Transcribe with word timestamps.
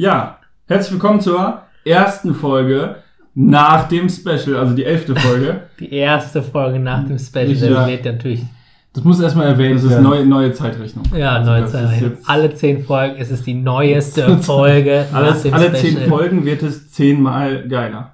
Ja, 0.00 0.38
herzlich 0.68 0.92
willkommen 0.92 1.20
zur 1.20 1.62
ersten 1.84 2.32
Folge 2.32 2.98
nach 3.34 3.88
dem 3.88 4.08
Special, 4.08 4.54
also 4.56 4.72
die 4.72 4.84
elfte 4.84 5.16
Folge. 5.16 5.62
Die 5.80 5.92
erste 5.92 6.40
Folge 6.40 6.78
nach 6.78 7.04
dem 7.04 7.18
Special, 7.18 7.50
Ich, 7.50 7.60
ja. 7.60 7.84
lädt 7.84 8.04
natürlich. 8.04 8.44
Das 8.92 9.02
muss 9.02 9.18
erstmal 9.18 9.48
erwähnt 9.48 9.74
Das 9.74 9.82
ist 9.82 9.90
werden. 9.90 10.04
neue, 10.04 10.24
neue 10.24 10.52
Zeitrechnung. 10.52 11.04
Ja, 11.16 11.32
Also 11.38 11.50
neue 11.50 11.62
das 11.62 11.72
Zeit. 11.72 11.92
ist 11.94 12.00
jetzt- 12.00 12.28
Alle 12.30 12.54
zehn 12.54 12.84
Folgen 12.84 13.16
ist 13.16 13.32
es 13.32 13.42
die 13.42 13.54
neueste 13.54 14.38
Folge 14.40 15.04
nach 15.10 15.18
Alles, 15.18 15.42
dem 15.42 15.52
alle 15.54 15.72
zehn 15.72 15.90
Special. 15.94 16.08
Folgen 16.08 16.44
wird 16.44 16.62
es 16.62 16.92
zehnmal 16.92 17.66
geiler. 17.66 18.12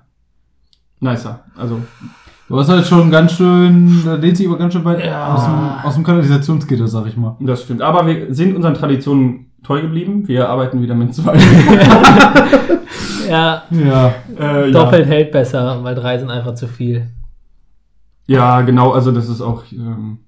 Nicer. 1.01 1.41
Also, 1.55 1.81
Du 2.49 2.59
hast 2.59 2.71
halt 2.71 2.87
schon 2.87 3.11
ganz 3.11 3.33
schön, 3.33 4.03
da 4.07 4.15
lehnt 4.15 4.39
sich 4.39 4.47
aber 4.47 4.57
ganz 4.57 4.73
schön 4.73 4.85
weit 4.87 5.05
Ja. 5.05 5.35
aus, 5.35 5.45
dem, 5.45 5.87
aus 5.87 5.95
dem 5.97 6.05
Kanalisationsgitter, 6.05 6.89
sag 6.89 7.07
ich 7.09 7.17
mal. 7.19 7.37
das 7.41 7.63
stimmt. 7.63 7.83
Aber 7.83 8.07
wir 8.07 8.33
sind 8.35 8.55
unseren 8.57 8.73
Traditionen 8.73 9.51
treu 9.65 9.81
geblieben. 9.81 10.29
Wir 10.29 10.49
arbeiten 10.49 10.81
wieder 10.83 10.95
mit 10.95 11.15
zwei. 11.15 11.37
Ja, 13.29 13.63
Ja. 13.71 14.13
äh, 14.39 14.71
doppelt 14.71 15.07
hält 15.07 15.33
besser, 15.33 15.83
weil 15.83 15.95
drei 15.95 16.19
sind 16.19 16.31
einfach 16.31 16.55
zu 16.55 16.69
viel. 16.69 17.07
Ja. 18.27 18.59
ja, 18.59 18.61
genau. 18.61 18.93
Also, 18.93 19.13
das 19.13 19.29
ist 19.31 19.41
auch 19.41 19.63
ähm, 19.73 20.19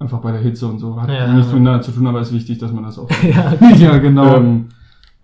einfach 0.00 0.18
bei 0.18 0.32
der 0.32 0.40
Hitze 0.40 0.66
und 0.66 0.80
so. 0.80 1.00
Hat 1.00 1.08
Ja. 1.08 1.32
nichts 1.32 1.52
miteinander 1.52 1.82
zu 1.82 1.92
tun, 1.92 2.06
aber 2.08 2.20
es 2.20 2.28
ist 2.28 2.34
wichtig, 2.34 2.58
dass 2.58 2.72
man 2.72 2.82
das 2.84 2.98
auch. 2.98 3.08
ja, 3.22 3.54
ja, 3.76 3.98
genau. 3.98 4.34
ähm, 4.36 4.68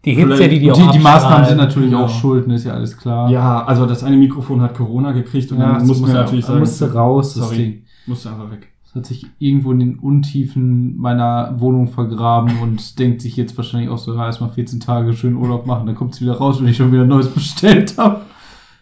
die 0.05 0.15
Hitze, 0.15 0.49
die 0.49 0.61
die 0.61 0.71
auch 0.71 0.77
die, 0.93 0.99
die 0.99 1.03
Maßnahmen 1.03 1.47
sind 1.47 1.57
natürlich 1.59 1.91
Genau. 1.91 2.05
auch 2.05 2.09
schuld, 2.09 2.47
ne, 2.47 2.55
ist 2.55 2.65
ja 2.65 2.73
alles 2.75 2.97
klar. 2.97 3.29
ja, 3.29 3.65
also 3.65 3.85
das 3.87 4.03
eine 4.05 4.17
Mikrofon 4.17 4.63
hat 4.63 4.75
Corona 4.75 5.11
gekriegt 5.13 5.51
und 5.53 5.59
Ja, 5.59 5.65
dann 5.67 5.75
das 5.81 5.85
mussten 5.89 6.05
wir 6.07 6.13
muss- 6.15 6.17
natürlich 6.17 6.45
da 6.45 6.53
sagen, 6.53 6.61
musste 6.61 6.93
raus, 6.95 7.35
das 7.35 7.43
sorry, 7.45 7.57
Ding. 7.57 7.83
musste 8.07 8.31
einfach 8.31 8.51
weg. 8.51 8.69
Das 8.93 8.97
hat 9.03 9.07
sich 9.07 9.27
irgendwo 9.39 9.71
in 9.71 9.79
den 9.79 9.99
Untiefen 10.01 10.97
meiner 10.97 11.55
Wohnung 11.61 11.87
vergraben 11.87 12.59
und 12.61 12.99
denkt 12.99 13.21
sich 13.23 13.37
jetzt 13.37 13.57
wahrscheinlich 13.57 13.89
auch 13.89 13.99
so, 13.99 14.15
ja, 14.17 14.27
erstmal 14.27 14.51
14 14.51 14.81
Tage 14.81 15.13
schön 15.13 15.37
Urlaub 15.37 15.65
machen, 15.65 15.87
dann 15.87 15.95
kommt 15.95 16.15
es 16.15 16.21
wieder 16.21 16.33
raus, 16.33 16.61
wenn 16.61 16.67
ich 16.69 16.77
schon 16.77 16.91
wieder 16.93 17.05
Neues 17.05 17.29
bestellt 17.35 17.97
habe. 17.99 18.23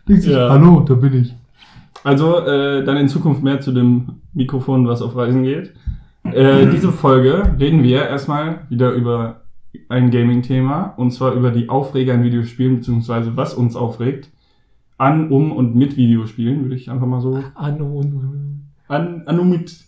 Denkt 0.09 0.23
sich, 0.23 0.33
Ja. 0.33 0.49
hallo, 0.49 0.81
da 0.81 0.95
bin 0.95 1.13
ich. 1.13 1.35
Also 2.05 2.39
äh, 2.39 2.83
dann 2.85 2.97
in 2.97 3.09
Zukunft 3.09 3.43
mehr 3.43 3.61
zu 3.61 3.71
dem 3.73 4.21
Mikrofon, 4.33 4.89
was 4.89 5.03
auf 5.03 5.15
Reisen 5.15 5.43
geht. 5.43 5.75
Äh, 6.25 6.67
diese 6.73 6.91
Folge 6.91 7.43
reden 7.61 7.83
wir 7.83 8.09
erstmal 8.09 8.61
wieder 8.71 8.93
über 8.93 9.43
ein 9.91 10.11
Gaming-Thema 10.11 10.95
und 10.97 11.11
zwar 11.11 11.35
über 11.35 11.51
die 11.51 11.69
Aufreger 11.69 12.15
in 12.15 12.23
Videospielen 12.23 12.77
beziehungsweise 12.77 13.37
was 13.37 13.53
uns 13.53 13.77
aufregt 13.77 14.31
an, 14.97 15.29
um 15.31 15.53
und 15.53 15.77
mit 15.77 15.97
Videospielen, 15.99 16.63
würde 16.63 16.77
ich 16.77 16.91
einfach 16.91 17.07
mal 17.07 17.21
so 17.21 17.43
Anno 17.55 17.99
und 17.99 18.15
an, 18.89 19.23
an 19.27 19.39
und 19.39 19.51
mit. 19.51 19.88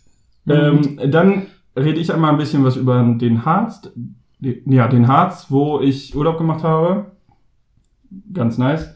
Ähm, 0.51 0.99
dann 1.11 1.43
rede 1.77 2.01
ich 2.01 2.13
einmal 2.13 2.31
ein 2.33 2.39
bisschen 2.39 2.65
was 2.65 2.77
über 2.77 3.03
den 3.03 3.45
Harz, 3.45 3.83
den- 4.39 4.63
ja 4.73 4.89
den 4.89 5.07
Harz, 5.09 5.47
wo 5.51 5.81
ich 5.81 6.15
Urlaub 6.17 6.39
gemacht 6.39 6.65
habe, 6.65 7.07
ganz 8.33 8.59
nice. 8.59 8.95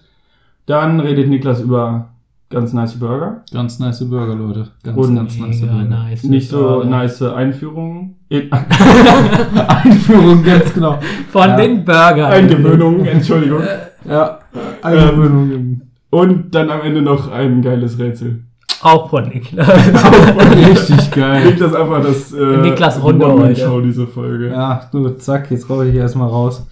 Dann 0.67 1.01
redet 1.01 1.29
Niklas 1.29 1.61
über 1.61 2.09
ganz 2.51 2.73
nice 2.73 2.95
Burger. 2.99 3.43
Ganz 3.53 3.79
nice 3.79 4.09
Burger, 4.09 4.35
Leute. 4.35 4.69
Ganz, 4.83 4.97
Und 4.97 5.15
ganz 5.17 5.39
nice 5.39 5.61
Burger. 5.61 5.85
nice. 5.85 6.25
nicht 6.25 6.49
so 6.49 6.59
Burger. 6.61 6.89
nice 6.89 7.21
Einführungen. 7.23 8.17
In- 8.29 8.51
Einführung, 9.69 10.43
ganz 10.43 10.73
genau. 10.73 10.99
Von 11.31 11.49
Ja. 11.51 11.57
den 11.57 11.85
Burgern. 11.85 12.33
Eingewöhnungen, 12.33 13.05
Entschuldigung. 13.07 13.63
Ja, 14.09 14.39
Eingewöhnung 14.83 15.51
im 15.53 15.83
Und 16.11 16.55
dann 16.55 16.71
am 16.71 16.81
Ende 16.83 17.03
noch 17.03 17.31
ein 17.31 17.61
geiles 17.63 17.99
Rätsel. 17.99 18.45
Auch 18.85 19.09
von 19.11 19.29
Niklas. 19.29 19.67
Richtig 19.67 21.11
geil. 21.11 21.47
Niklas 21.47 21.75
einfach 21.75 22.03
das 22.03 22.33
äh, 22.33 22.57
Niklas 22.59 23.03
Runde 23.03 23.27
One-Man-Show, 23.27 23.81
diese 23.81 24.07
Folge. 24.07 24.49
Ja. 24.49 24.55
Ja, 24.55 24.89
du, 24.93 25.09
zack, 25.17 25.51
jetzt 25.51 25.69
rauche 25.71 25.87
ich 25.87 25.93
hier 25.93 26.03
erstmal 26.03 26.29
raus. 26.29 26.67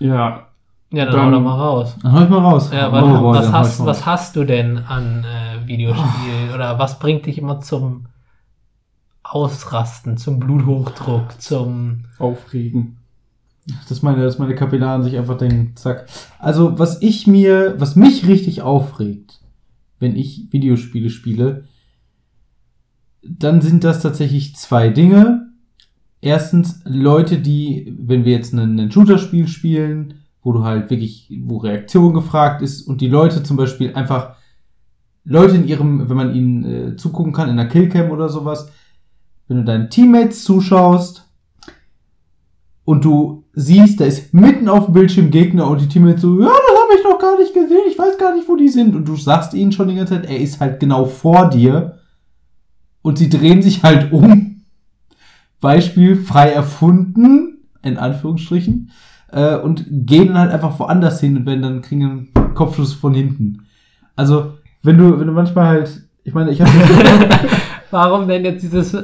ja, 0.00 0.42
dann, 0.90 1.10
Dann- 1.12 1.26
hau 1.26 1.30
doch 1.30 1.40
mal 1.40 1.54
raus. 1.54 1.96
Dann 2.02 2.12
hau 2.12 2.22
ich 2.24 2.28
mal 2.28 2.38
raus. 2.40 2.70
Ja, 2.72 2.88
Oh, 2.88 2.92
was, 2.92 3.02
boah, 3.20 3.34
was, 3.34 3.52
hast, 3.52 3.78
mal 3.80 3.86
was 3.86 3.98
raus. 3.98 4.06
hast 4.06 4.36
du 4.36 4.44
denn 4.44 4.78
an 4.78 5.24
äh, 5.24 5.66
Videospielen? 5.68 6.52
Oder 6.54 6.78
was 6.78 6.98
bringt 6.98 7.26
dich 7.26 7.38
immer 7.38 7.60
zum 7.60 8.06
Ausrasten, 9.22 10.16
zum 10.16 10.38
Bluthochdruck, 10.38 11.40
zum... 11.40 12.04
Aufregen. 12.18 12.98
Dass 13.88 14.02
meine, 14.02 14.22
dass 14.22 14.38
meine 14.38 14.54
Kapillaren 14.54 15.02
sich 15.02 15.16
einfach 15.16 15.36
denken, 15.36 15.72
zack. 15.74 16.06
Also, 16.38 16.78
was 16.78 17.02
ich 17.02 17.26
mir, 17.26 17.74
was 17.78 17.96
mich 17.96 18.26
richtig 18.28 18.62
aufregt, 18.62 19.40
wenn 19.98 20.16
ich 20.16 20.48
Videospiele 20.50 21.10
spiele, 21.10 21.64
dann 23.22 23.60
sind 23.60 23.84
das 23.84 24.02
tatsächlich 24.02 24.56
zwei 24.56 24.88
Dinge. 24.88 25.48
Erstens, 26.20 26.80
Leute, 26.84 27.38
die, 27.38 27.94
wenn 27.98 28.24
wir 28.24 28.32
jetzt 28.32 28.52
ein, 28.52 28.78
ein 28.78 28.90
Shooter-Spiel 28.90 29.48
spielen, 29.48 30.14
wo 30.42 30.52
du 30.52 30.62
halt 30.62 30.90
wirklich, 30.90 31.28
wo 31.42 31.58
Reaktion 31.58 32.14
gefragt 32.14 32.62
ist 32.62 32.82
und 32.82 33.00
die 33.00 33.08
Leute 33.08 33.42
zum 33.42 33.56
Beispiel 33.56 33.94
einfach, 33.94 34.36
Leute 35.24 35.56
in 35.56 35.66
ihrem, 35.66 36.08
wenn 36.08 36.16
man 36.16 36.34
ihnen 36.34 36.64
äh, 36.64 36.96
zugucken 36.96 37.32
kann, 37.32 37.48
in 37.48 37.58
einer 37.58 37.68
Killcam 37.68 38.10
oder 38.12 38.28
sowas, 38.28 38.70
wenn 39.48 39.58
du 39.58 39.64
deinen 39.64 39.90
Teammates 39.90 40.44
zuschaust 40.44 41.28
und 42.84 43.04
du 43.04 43.44
siehst, 43.58 43.98
da 44.00 44.04
ist 44.04 44.34
mitten 44.34 44.68
auf 44.68 44.84
dem 44.84 44.94
Bildschirm 44.94 45.30
Gegner 45.30 45.68
und 45.68 45.80
die 45.80 45.88
Teammates 45.88 46.20
so, 46.20 46.38
ja, 46.38 46.46
das 46.46 46.52
habe 46.52 46.98
ich 46.98 47.04
noch 47.04 47.18
gar 47.18 47.38
nicht 47.38 47.54
gesehen, 47.54 47.80
ich 47.88 47.98
weiß 47.98 48.18
gar 48.18 48.34
nicht, 48.34 48.46
wo 48.48 48.54
die 48.54 48.68
sind. 48.68 48.94
Und 48.94 49.08
du 49.08 49.16
sagst 49.16 49.54
ihnen 49.54 49.72
schon 49.72 49.88
die 49.88 49.94
ganze 49.94 50.14
Zeit, 50.14 50.30
er 50.30 50.38
ist 50.38 50.60
halt 50.60 50.78
genau 50.78 51.06
vor 51.06 51.48
dir 51.48 51.98
und 53.00 53.16
sie 53.16 53.30
drehen 53.30 53.62
sich 53.62 53.82
halt 53.82 54.12
um. 54.12 54.62
Beispiel 55.58 56.16
frei 56.16 56.50
erfunden, 56.50 57.64
in 57.82 57.96
Anführungsstrichen, 57.96 58.90
äh, 59.32 59.56
und 59.56 59.86
gehen 59.88 60.28
dann 60.28 60.38
halt 60.38 60.52
einfach 60.52 60.78
woanders 60.78 61.18
hin 61.20 61.38
und 61.38 61.46
werden 61.46 61.62
dann 61.62 61.80
kriegen 61.80 62.30
einen 62.36 62.54
Kopfschuss 62.54 62.92
von 62.92 63.14
hinten. 63.14 63.62
Also, 64.16 64.58
wenn 64.82 64.98
du, 64.98 65.18
wenn 65.18 65.26
du 65.26 65.32
manchmal 65.32 65.66
halt, 65.66 66.02
ich 66.24 66.34
meine, 66.34 66.50
ich 66.50 66.60
habe 66.60 66.70
Warum 67.90 68.28
denn 68.28 68.44
jetzt 68.44 68.62
dieses 68.62 68.94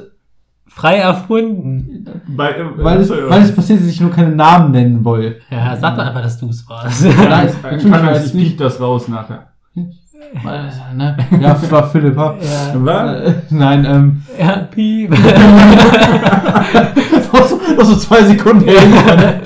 frei 0.74 0.96
erfunden? 0.96 2.06
Bei, 2.28 2.52
äh, 2.52 2.64
weil, 2.76 3.00
es, 3.00 3.10
äh, 3.10 3.28
weil 3.28 3.42
es 3.42 3.54
passiert, 3.54 3.80
dass 3.80 3.88
ich 3.88 4.00
nur 4.00 4.10
keine 4.10 4.34
Namen 4.34 4.70
nennen 4.72 5.04
will. 5.04 5.40
Ja, 5.50 5.76
sag 5.76 5.96
doch 5.96 6.04
einfach, 6.04 6.22
dass 6.22 6.38
du 6.38 6.48
es 6.48 6.66
warst. 6.68 7.04
Nein, 7.04 7.50
ich 7.76 7.90
kann 7.90 8.06
weiß 8.06 8.26
ich 8.26 8.32
piep 8.32 8.40
nicht. 8.40 8.60
das 8.60 8.80
raus 8.80 9.08
nachher. 9.08 9.48
Ne? 10.94 11.16
Ja, 11.40 11.58
es 11.60 11.68
war 11.70 11.90
Philipp. 11.90 12.16
ha? 12.16 12.36
ja, 12.40 12.72
Was? 12.74 13.20
Äh, 13.20 13.34
nein, 13.50 13.84
ähm, 13.84 14.22
ja, 14.38 14.56
piep. 14.70 15.10
noch, 17.32 17.44
so, 17.44 17.60
noch 17.76 17.84
so 17.84 17.96
zwei 17.96 18.24
Sekunden 18.24 18.66
irgendwann, 18.66 19.18
ne? 19.18 19.42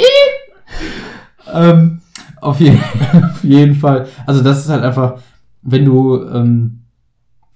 ähm, 1.52 2.00
auf, 2.40 2.60
je 2.60 2.70
auf 3.12 3.42
jeden 3.42 3.74
Fall. 3.74 4.06
Also 4.26 4.44
das 4.44 4.60
ist 4.60 4.68
halt 4.68 4.84
einfach, 4.84 5.14
wenn 5.62 5.84
du 5.84 6.22
ähm, 6.22 6.82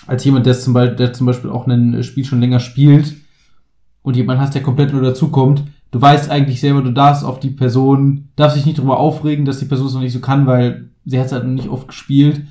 als 0.08 0.24
jemand, 0.24 0.46
der 0.46 0.58
zum, 0.58 0.72
Beispiel, 0.72 0.96
der 0.96 1.12
zum 1.12 1.26
Beispiel 1.26 1.50
auch 1.50 1.68
ein 1.68 2.02
Spiel 2.02 2.24
schon 2.24 2.40
länger 2.40 2.58
spielt 2.58 3.14
und 4.02 4.16
jemand 4.16 4.40
hast, 4.40 4.54
der 4.54 4.62
komplett 4.62 4.92
nur 4.92 5.02
dazukommt, 5.02 5.64
du 5.90 6.00
weißt 6.00 6.30
eigentlich 6.30 6.60
selber, 6.60 6.82
du 6.82 6.92
darfst 6.92 7.24
auf 7.24 7.40
die 7.40 7.50
Person, 7.50 8.28
darfst 8.36 8.56
dich 8.56 8.66
nicht 8.66 8.78
darüber 8.78 8.98
aufregen, 8.98 9.44
dass 9.44 9.58
die 9.58 9.66
Person 9.66 9.86
es 9.88 9.94
noch 9.94 10.00
nicht 10.00 10.12
so 10.12 10.20
kann, 10.20 10.46
weil 10.46 10.90
sie 11.04 11.18
hat 11.18 11.26
es 11.26 11.32
halt 11.32 11.44
noch 11.44 11.52
nicht 11.52 11.68
oft 11.68 11.88
gespielt. 11.88 12.46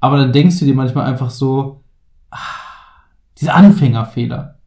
Aber 0.00 0.16
dann 0.16 0.32
denkst 0.32 0.58
du 0.58 0.64
dir 0.64 0.74
manchmal 0.74 1.06
einfach 1.06 1.30
so, 1.30 1.82
ah, 2.30 2.38
diese 3.38 3.54
Anfängerfehler. 3.54 4.58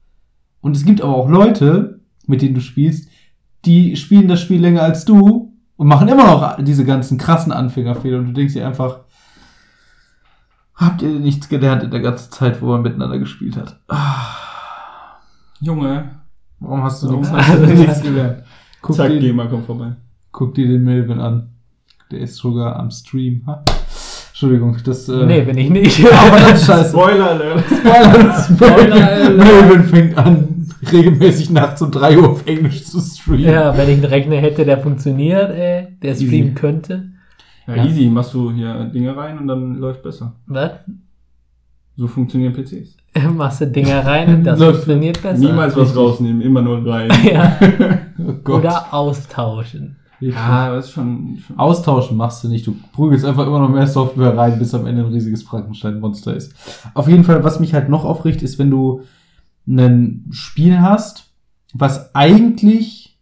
Und 0.62 0.76
es 0.76 0.86
gibt 0.86 1.02
aber 1.02 1.16
auch 1.16 1.30
Leute, 1.30 2.00
mit 2.28 2.42
denen 2.42 2.56
du 2.56 2.62
spielst, 2.62 3.10
die 3.66 3.96
spielen 3.96 4.28
das 4.28 4.42
Spiel 4.42 4.62
länger 4.62 4.84
als 4.84 5.06
du 5.06 5.54
und 5.76 5.88
machen 5.88 6.08
immer 6.08 6.26
noch 6.26 6.64
diese 6.64 6.86
ganzen 6.86 7.18
krassen 7.18 7.52
Anfängerfehler 7.52 8.20
und 8.20 8.28
du 8.28 8.34
denkst 8.34 8.54
dir 8.54 8.66
einfach, 8.66 9.02
habt 10.76 11.02
ihr 11.02 11.10
nichts 11.10 11.50
gelernt 11.50 11.84
in 11.84 11.92
der 11.92 12.02
ganzen 12.02 12.32
Zeit, 12.32 12.62
wo 12.62 12.68
man 12.68 12.82
miteinander 12.82 13.20
gespielt 13.20 13.58
hat? 13.58 13.80
Ah, 13.88 14.35
Junge, 15.66 16.10
Warum 16.60 16.84
hast 16.84 17.04
du 17.04 17.12
nichts, 17.12 17.32
hast 17.32 17.54
du 17.58 17.66
nichts 17.68 18.02
gelernt? 18.02 18.44
Guck 18.82 18.96
zack, 18.96 19.10
dir, 19.10 19.20
Gamer, 19.20 19.48
komm 19.48 19.64
vorbei. 19.64 19.94
guck 20.32 20.54
dir 20.54 20.68
den 20.68 20.84
Melvin 20.84 21.20
an. 21.20 21.50
Der 22.12 22.20
ist 22.20 22.36
sogar 22.36 22.76
am 22.78 22.92
Stream. 22.92 23.42
Ha? 23.48 23.64
Entschuldigung, 24.30 24.78
das... 24.86 25.10
Äh, 25.10 25.26
nee, 25.26 25.42
bin 25.42 25.58
ich 25.58 25.70
nicht. 25.70 26.06
Aber 26.14 26.38
das 26.38 26.62
ist 26.62 26.66
scheiße. 26.68 26.90
Spoiler 26.90 27.30
Alert. 27.32 27.64
Spoiler, 27.66 28.44
Spoiler 28.44 29.08
Alert. 29.08 29.38
Melvin 29.38 29.84
fängt 29.86 30.18
an, 30.18 30.68
regelmäßig 30.92 31.50
nachts 31.50 31.82
um 31.82 31.90
3 31.92 32.18
Uhr 32.20 32.30
auf 32.30 32.46
Englisch 32.46 32.84
zu 32.86 33.00
streamen. 33.00 33.40
ja, 33.42 33.76
wenn 33.78 33.90
ich 33.90 33.96
einen 33.96 34.06
Rechner 34.06 34.36
hätte, 34.38 34.66
der 34.66 34.78
funktioniert, 34.80 35.50
äh, 35.52 35.88
der 36.02 36.12
Easy. 36.12 36.28
streamen 36.28 36.54
könnte. 36.56 37.10
Ja, 37.68 37.76
Ja. 37.78 37.86
easy, 37.86 38.08
machst 38.10 38.34
du 38.34 38.52
hier 38.52 38.86
Dinge 38.94 39.16
rein 39.18 39.40
und 39.40 39.48
dann 39.48 39.76
läuft 39.76 40.04
besser. 40.04 40.34
Was? 40.46 40.72
So 41.98 42.08
funktionieren 42.08 42.54
PCs. 42.54 42.98
Machst 43.36 43.62
du 43.62 43.68
Dinger 43.68 44.06
rein 44.06 44.36
und 44.36 44.44
das 44.44 44.60
funktioniert 44.64 45.22
besser. 45.22 45.38
Niemals 45.38 45.76
was 45.76 45.84
richtig. 45.84 45.98
rausnehmen, 45.98 46.42
immer 46.42 46.62
nur 46.62 46.86
rein. 46.86 47.10
Ja. 47.24 47.58
Oh. 48.46 48.52
Oder 48.54 48.94
austauschen. 48.94 49.98
ja, 50.20 50.74
das 50.74 50.86
ist 50.86 50.92
schon, 50.92 51.38
schon 51.46 51.58
Austauschen 51.58 52.18
machst 52.18 52.44
du 52.44 52.48
nicht. 52.48 52.66
Du 52.66 52.76
prügelst 52.94 53.26
einfach 53.26 53.46
immer 53.46 53.60
noch 53.60 53.70
mehr 53.70 53.88
Software 53.88 54.38
rein, 54.38 54.58
bis 54.60 54.74
am 54.74 54.86
Ende 54.86 55.04
ein 55.04 55.12
riesiges 55.12 55.44
Frankenstein-Monster 55.44 56.36
ist. 56.36 56.54
Auf 56.94 57.08
jeden 57.08 57.24
Fall, 57.24 57.44
was 57.44 57.60
mich 57.60 57.74
halt 57.74 57.90
noch 57.90 58.06
aufricht, 58.06 58.42
ist, 58.42 58.58
wenn 58.60 58.70
du 58.70 59.02
ein 59.68 60.26
Spiel 60.32 60.82
hast, 60.82 61.32
was 61.74 62.16
eigentlich 62.16 63.18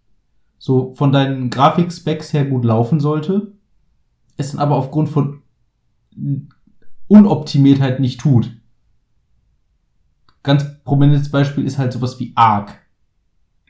so 0.59 0.93
von 0.95 1.11
deinen 1.11 1.49
Grafikspecs 1.49 2.33
her 2.33 2.45
gut 2.45 2.63
laufen 2.65 2.99
sollte, 2.99 3.53
es 4.37 4.51
dann 4.51 4.61
aber 4.61 4.75
aufgrund 4.75 5.09
von 5.09 5.41
Unoptimiertheit 7.07 7.99
nicht 7.99 8.21
tut. 8.21 8.51
Ganz 10.43 10.65
prominentes 10.83 11.31
Beispiel 11.31 11.65
ist 11.65 11.77
halt 11.77 11.93
sowas 11.93 12.19
wie 12.19 12.33
Arc. 12.35 12.73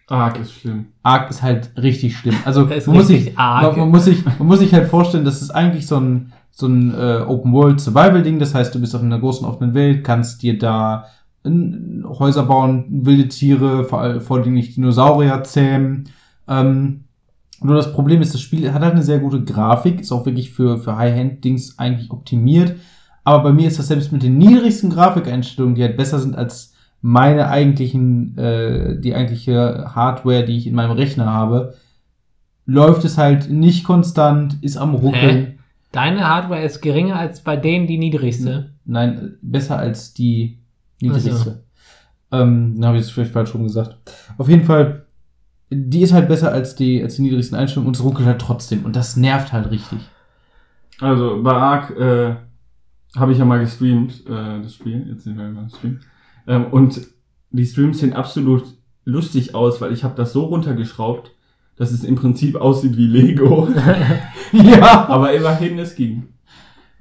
Arg 0.08 0.40
ist 0.40 0.54
schlimm. 0.54 0.88
Arc 1.02 1.30
ist 1.30 1.42
halt 1.42 1.72
richtig 1.78 2.18
schlimm. 2.18 2.36
Also 2.46 2.66
man 2.86 2.96
muss, 2.96 3.08
sich, 3.08 3.38
arg. 3.38 3.72
Man, 3.72 3.80
man, 3.80 3.90
muss 3.90 4.06
sich, 4.06 4.26
man 4.26 4.48
muss 4.48 4.60
sich 4.60 4.74
halt 4.74 4.90
vorstellen, 4.90 5.26
das 5.26 5.42
ist 5.42 5.52
eigentlich 5.52 5.88
so 5.88 5.98
ein, 5.98 6.34
so 6.52 6.68
ein 6.68 6.94
äh, 6.94 7.24
Open-World-Survival-Ding. 7.28 8.40
Das 8.40 8.54
heißt, 8.54 8.74
du 8.76 8.80
bist 8.80 8.96
auf 8.96 9.02
einer 9.02 9.20
großen 9.20 9.48
offenen 9.48 9.74
Welt, 9.74 10.04
kannst 10.04 10.42
dir 10.42 10.58
da 10.58 11.06
äh, 11.46 11.50
Häuser 12.04 12.44
bauen, 12.44 12.86
wilde 12.90 13.28
Tiere, 13.28 13.84
vor 13.86 14.02
allem 14.02 14.22
vornehmlich 14.22 14.76
Dinosaurier 14.76 15.44
zähmen. 15.44 16.10
Ähm, 16.48 17.06
nur 17.62 17.76
das 17.76 17.94
Problem 17.94 18.22
ist, 18.22 18.34
das 18.34 18.42
Spiel 18.42 18.74
hat 18.74 18.82
halt 18.82 18.94
eine 18.94 19.04
sehr 19.04 19.20
gute 19.20 19.44
Grafik, 19.44 20.02
ist 20.02 20.12
auch 20.12 20.26
wirklich 20.26 20.52
für, 20.52 20.78
für 20.80 20.98
High-Hand-Dings 20.98 21.80
eigentlich 21.80 22.12
optimiert. 22.12 22.76
Aber 23.24 23.44
bei 23.44 23.54
mir 23.54 23.68
ist 23.68 23.80
das 23.80 23.88
selbst 23.88 24.12
mit 24.12 24.24
den 24.24 24.38
niedrigsten 24.38 24.90
Grafikeinstellungen, 24.90 25.76
die 25.76 25.84
halt 25.84 25.98
besser 25.98 26.20
sind 26.20 26.36
als 26.36 26.74
meine 27.02 27.50
eigentlichen, 27.50 28.38
äh, 28.38 29.00
die 29.00 29.14
eigentliche 29.14 29.92
Hardware, 29.94 30.46
die 30.46 30.58
ich 30.58 30.68
in 30.68 30.76
meinem 30.76 30.92
Rechner 30.92 31.26
habe, 31.26 31.76
läuft 32.66 33.04
es 33.04 33.18
halt 33.18 33.50
nicht 33.50 33.84
konstant, 33.84 34.58
ist 34.62 34.78
am 34.78 34.96
Ruckeln. 34.96 35.60
Deine 35.92 36.28
Hardware 36.28 36.64
ist 36.64 36.82
geringer 36.82 37.18
als 37.18 37.42
bei 37.42 37.56
denen 37.56 37.88
die 37.88 37.98
niedrigste. 37.98 38.72
Nein, 38.86 39.36
besser 39.42 39.78
als 39.78 40.14
die 40.14 40.60
niedrigste. 41.02 41.64
Ähm, 42.32 42.76
dann 42.76 42.88
habe 42.88 42.98
ich 42.98 43.04
es 43.04 43.12
vielleicht 43.12 43.32
falsch 43.32 43.54
rum 43.54 43.64
gesagt. 43.64 43.98
Auf 44.38 44.50
jeden 44.50 44.64
Fall, 44.64 45.06
die 45.70 46.02
ist 46.02 46.14
halt 46.14 46.28
besser 46.28 46.52
als 46.52 46.76
die, 46.76 47.04
als 47.04 47.18
die 47.18 47.22
niedrigsten 47.22 47.58
Einstellungen 47.58 47.90
und 47.90 47.96
es 47.96 48.04
ruckelt 48.04 48.28
halt 48.28 48.42
trotzdem. 48.42 48.86
Und 48.86 48.96
das 48.96 49.18
nervt 49.18 49.54
halt 49.54 49.70
richtig. 49.70 50.00
Also 51.00 51.44
bei 51.44 51.54
Ark 51.54 51.92
äh, 52.00 52.36
habe 53.16 53.32
ich 53.32 53.38
ja 53.38 53.46
mal 53.46 53.60
gestreamt, 53.60 54.26
äh, 54.28 54.62
das 54.62 54.74
Spiel, 54.76 55.08
jetzt 55.10 55.24
sind 55.24 55.38
wir 55.38 55.44
beim 55.52 55.70
Stream. 55.70 56.00
Ähm, 56.48 56.66
und 56.72 57.02
die 57.52 57.66
Streams 57.66 58.00
sehen 58.00 58.14
absolut 58.14 58.64
lustig 59.06 59.54
aus, 59.56 59.82
weil 59.82 59.94
ich 59.94 60.04
habe 60.04 60.16
das 60.16 60.34
so 60.34 60.46
runtergeschraubt, 60.46 61.32
dass 61.76 61.92
es 61.92 62.04
im 62.04 62.16
Prinzip 62.16 62.56
aussieht 62.56 62.98
wie 62.98 63.08
Lego. 63.08 63.68
ja. 64.52 65.08
Aber 65.10 65.34
immerhin, 65.34 65.78
es 65.80 65.96
ging. 65.96 66.28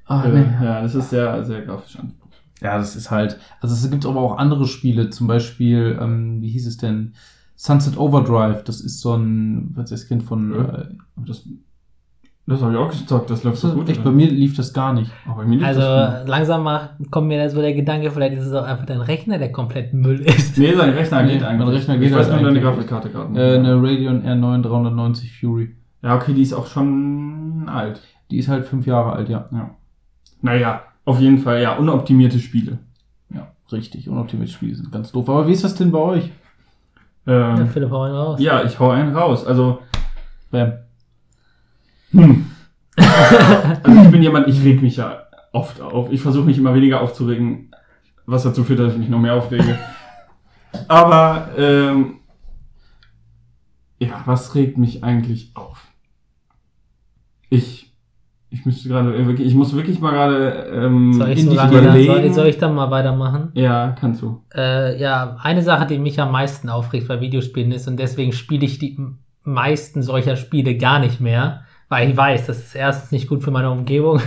Ah, 0.07 0.25
Äh, 0.25 0.33
nee. 0.33 0.65
ja, 0.65 0.83
das 0.83 0.95
ist 0.95 1.11
sehr, 1.11 1.45
sehr 1.45 1.63
grafisch 1.63 1.97
an. 1.99 2.15
Ja, 2.61 2.79
das 2.79 2.95
ist 2.97 3.11
halt. 3.11 3.39
Also 3.61 3.75
es 3.75 3.91
gibt 3.91 4.07
aber 4.07 4.21
auch 4.21 4.39
andere 4.39 4.67
Spiele, 4.67 5.11
zum 5.11 5.27
Beispiel, 5.27 5.99
ähm, 6.01 6.41
wie 6.43 6.51
hieß 6.51 6.67
es 6.67 6.77
denn? 6.77 7.15
Sunset 7.57 7.97
Overdrive, 7.97 8.65
das 8.65 8.81
ist 8.81 9.01
so 9.01 9.15
ein, 9.15 9.71
was 9.75 9.91
ist 9.91 10.03
das 10.03 10.09
Kind 10.09 10.23
von. 10.23 10.53
Ja. 10.53 10.79
Äh, 10.79 10.89
Das, 11.27 11.45
das 12.47 12.61
habe 12.61 12.73
ich 12.73 12.79
auch 12.79 12.91
gezockt, 12.91 13.31
das 13.31 13.45
läuft 13.45 13.59
so 13.59 13.73
gut. 13.73 13.89
echt, 13.89 14.01
oder? 14.01 14.11
bei 14.11 14.17
mir 14.17 14.27
lief 14.29 14.57
das 14.57 14.73
gar 14.73 14.93
nicht. 14.93 15.11
Aber 15.27 15.43
bei 15.43 15.45
mir 15.49 15.57
lief 15.59 15.67
Also 15.67 15.81
das 15.81 16.21
gut. 16.21 16.29
langsam 16.29 16.63
mal 16.65 16.91
kommt 17.11 17.29
mir 17.29 17.39
da 17.43 17.49
so 17.49 17.61
der 17.61 17.73
Gedanke, 17.75 18.11
vielleicht 18.11 18.37
ist 18.37 18.47
es 18.47 18.53
auch 18.53 18.65
einfach 18.65 18.85
dein 18.87 19.01
Rechner, 19.01 19.39
der 19.39 19.53
komplett 19.53 19.93
Müll 19.95 20.21
ist. 20.21 20.59
Nee, 20.59 20.75
sein 20.75 20.91
Rechner 20.91 21.23
Nee, 21.23 21.33
geht 21.35 21.43
mein 21.43 21.61
eigentlich. 21.61 21.79
Rechner 21.81 21.99
geht 21.99 22.11
ich 22.11 22.15
weiß 22.17 22.29
nur 22.31 22.41
deine. 22.43 22.61
Grafikkarte 22.61 23.11
gerade. 23.11 23.31
nicht. 23.33 23.41
Äh, 23.41 23.59
eine 23.59 23.77
Radeon 23.77 24.23
R9 24.25 24.63
390 24.63 25.39
Fury. 25.41 25.77
ja, 26.03 26.17
okay, 26.17 26.35
die 26.35 26.43
ist 26.43 26.53
auch 26.53 26.67
schon 26.67 27.69
alt. 27.69 28.01
Die 28.31 28.39
ist 28.39 28.49
halt 28.49 28.65
fünf 28.65 28.87
Jahre 28.87 29.13
alt, 29.13 29.29
ja. 29.29 29.49
Ja. 29.53 29.71
Naja, 30.41 30.83
auf 31.05 31.21
jeden 31.21 31.39
Fall, 31.39 31.63
ja, 31.63 31.77
unoptimierte 31.77 32.39
Spiele. 32.41 32.79
Ja, 33.33 33.49
richtig. 33.71 34.09
Unoptimierte 34.09 34.53
Spiele 34.53 34.75
sind 34.75 34.91
ganz 34.91 35.13
doof. 35.13 35.29
Aber 35.29 35.47
wie 35.47 35.53
ist 35.53 35.63
das 35.65 35.75
denn 35.77 35.93
bei 35.93 35.99
euch? 35.99 36.31
Ja, 37.25 37.57
Ähm, 37.57 37.69
Philipp, 37.69 37.91
hau 37.91 38.05
ihn 38.07 38.13
raus. 38.13 38.41
ja, 38.41 38.65
ich 38.65 38.79
hau 38.81 38.91
einen 38.91 39.15
raus. 39.15 39.47
Also, 39.47 39.79
Bam. 40.51 40.73
Hm. 42.13 42.47
also 42.97 44.03
ich 44.03 44.11
bin 44.11 44.23
jemand, 44.23 44.49
ich 44.49 44.63
reg 44.65 44.83
mich 44.83 44.97
ja 44.97 45.23
oft 45.53 45.81
auf. 45.81 46.11
Ich 46.13 46.21
versuche 46.21 46.45
mich 46.45 46.59
immer 46.59 46.75
weniger 46.75 47.01
aufzuregen, 47.01 47.71
was 48.27 48.43
dazu 48.43 48.65
führt, 48.65 48.81
dass 48.81 48.93
ich 48.93 48.99
mich 48.99 49.09
noch 49.09 49.19
mehr 49.19 49.35
aufrege. 49.35 49.79
Aber, 50.89 51.51
ähm, 51.57 52.17
ja, 53.99 54.23
was 54.25 54.55
regt 54.55 54.79
mich 54.79 55.05
eigentlich 55.05 55.53
auf? 55.55 55.87
Ich, 57.51 57.93
ich 58.51 58.65
müsste 58.65 58.89
gerade 58.89 59.27
wirklich, 59.27 59.47
ich 59.47 59.55
muss 59.55 59.75
wirklich 59.75 60.01
mal 60.01 60.13
gerade 60.13 60.71
ähm, 60.73 61.13
Soll 61.13 61.31
ich, 61.31 61.41
in 61.41 61.51
so 61.51 61.55
lange 61.55 61.83
dann, 61.83 62.05
soll, 62.05 62.33
soll 62.33 62.47
ich 62.47 62.59
dann 62.59 62.75
mal 62.75 62.91
weitermachen? 62.91 63.51
ja, 63.55 63.95
kannst 64.01 64.23
du. 64.23 64.43
Äh, 64.55 65.01
ja, 65.01 65.37
eine 65.43 65.63
Sache, 65.63 65.87
die 65.87 65.99
mich 65.99 66.21
am 66.21 66.33
meisten 66.33 66.69
aufregt 66.69 67.09
bei 67.09 67.21
Videospielen 67.21 67.73
ist 67.73 67.87
und 67.89 67.99
deswegen 67.99 68.33
spiele 68.33 68.65
ich 68.65 68.79
die 68.79 68.99
meisten 69.45 70.03
solcher 70.03 70.37
Spiele 70.37 70.77
gar 70.77 70.99
nicht 70.99 71.21
mehr, 71.21 71.65
weil 71.93 72.09
ich 72.11 72.17
weiß, 72.17 72.47
das 72.47 72.59
ist 72.59 72.75
erstens 72.75 73.13
nicht 73.13 73.29
gut 73.29 73.43
für 73.43 73.51
meine 73.51 73.71
Umgebung 73.71 74.21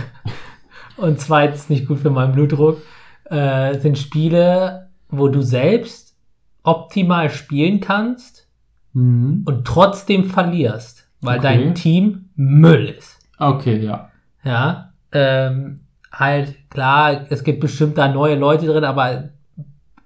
und 0.96 1.18
zweitens 1.20 1.68
nicht 1.68 1.88
gut 1.88 1.98
für 1.98 2.10
meinen 2.10 2.32
Blutdruck, 2.32 2.80
äh, 3.24 3.76
sind 3.80 3.98
Spiele, 3.98 4.88
wo 5.08 5.26
du 5.26 5.42
selbst 5.42 6.16
optimal 6.62 7.28
spielen 7.30 7.80
kannst 7.80 8.46
Mhm. 8.92 9.42
und 9.46 9.66
trotzdem 9.66 10.24
verlierst, 10.24 11.08
weil 11.20 11.38
Okay. 11.38 11.48
dein 11.58 11.74
Team 11.74 12.30
Müll 12.36 12.86
ist. 12.98 13.18
Okay, 13.38 13.78
ja. 13.84 14.10
Ja, 14.44 14.92
ähm, 15.12 15.80
halt 16.12 16.54
klar, 16.70 17.26
es 17.28 17.42
gibt 17.44 17.60
bestimmt 17.60 17.98
da 17.98 18.08
neue 18.08 18.36
Leute 18.36 18.66
drin, 18.66 18.84
aber 18.84 19.30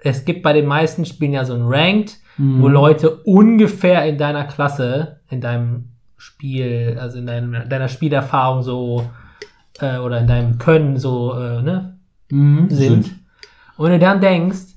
es 0.02 0.24
gibt 0.24 0.42
bei 0.42 0.52
den 0.54 0.66
meisten 0.66 1.04
Spielen 1.04 1.32
ja 1.34 1.44
so 1.44 1.54
ein 1.54 1.62
Ranked, 1.66 2.16
Mhm. 2.38 2.62
wo 2.62 2.68
Leute 2.68 3.16
ungefähr 3.24 4.06
in 4.06 4.16
deiner 4.18 4.44
Klasse, 4.44 5.20
in 5.28 5.40
deinem 5.42 5.90
Spiel, 6.20 6.96
also 7.00 7.18
in 7.18 7.26
deinem, 7.26 7.68
deiner 7.68 7.88
Spielerfahrung 7.88 8.62
so 8.62 9.08
äh, 9.80 9.98
oder 9.98 10.20
in 10.20 10.26
deinem 10.26 10.58
Können 10.58 10.96
so 10.98 11.34
äh, 11.34 11.62
ne, 11.62 11.96
Mhm. 12.30 12.68
sind. 12.70 13.10
Und 13.76 13.86
wenn 13.86 13.92
du 13.92 13.98
dann 13.98 14.20
denkst, 14.20 14.74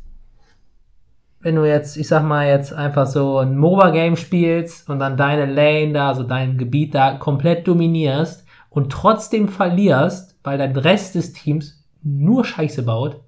wenn 1.42 1.56
du 1.56 1.66
jetzt, 1.66 1.98
ich 1.98 2.08
sag 2.08 2.24
mal, 2.24 2.48
jetzt 2.48 2.72
einfach 2.74 3.06
so 3.06 3.38
ein 3.40 3.58
MOBA-Game 3.58 4.16
spielst 4.16 4.90
und 4.90 5.00
dann 5.00 5.18
deine 5.18 5.46
Lane 5.46 5.92
da, 5.94 6.08
also 6.10 6.24
dein 6.24 6.58
Gebiet 6.58 6.96
da 6.96 7.16
komplett 7.16 7.68
dominierst 7.68 8.46
und 8.70 8.92
trotzdem 8.92 9.50
verlierst, 9.50 10.38
weil 10.44 10.58
dein 10.58 10.76
Rest 10.76 11.16
des 11.16 11.34
Teams 11.34 11.84
nur 12.02 12.46
Scheiße 12.46 12.84
baut, 12.84 13.20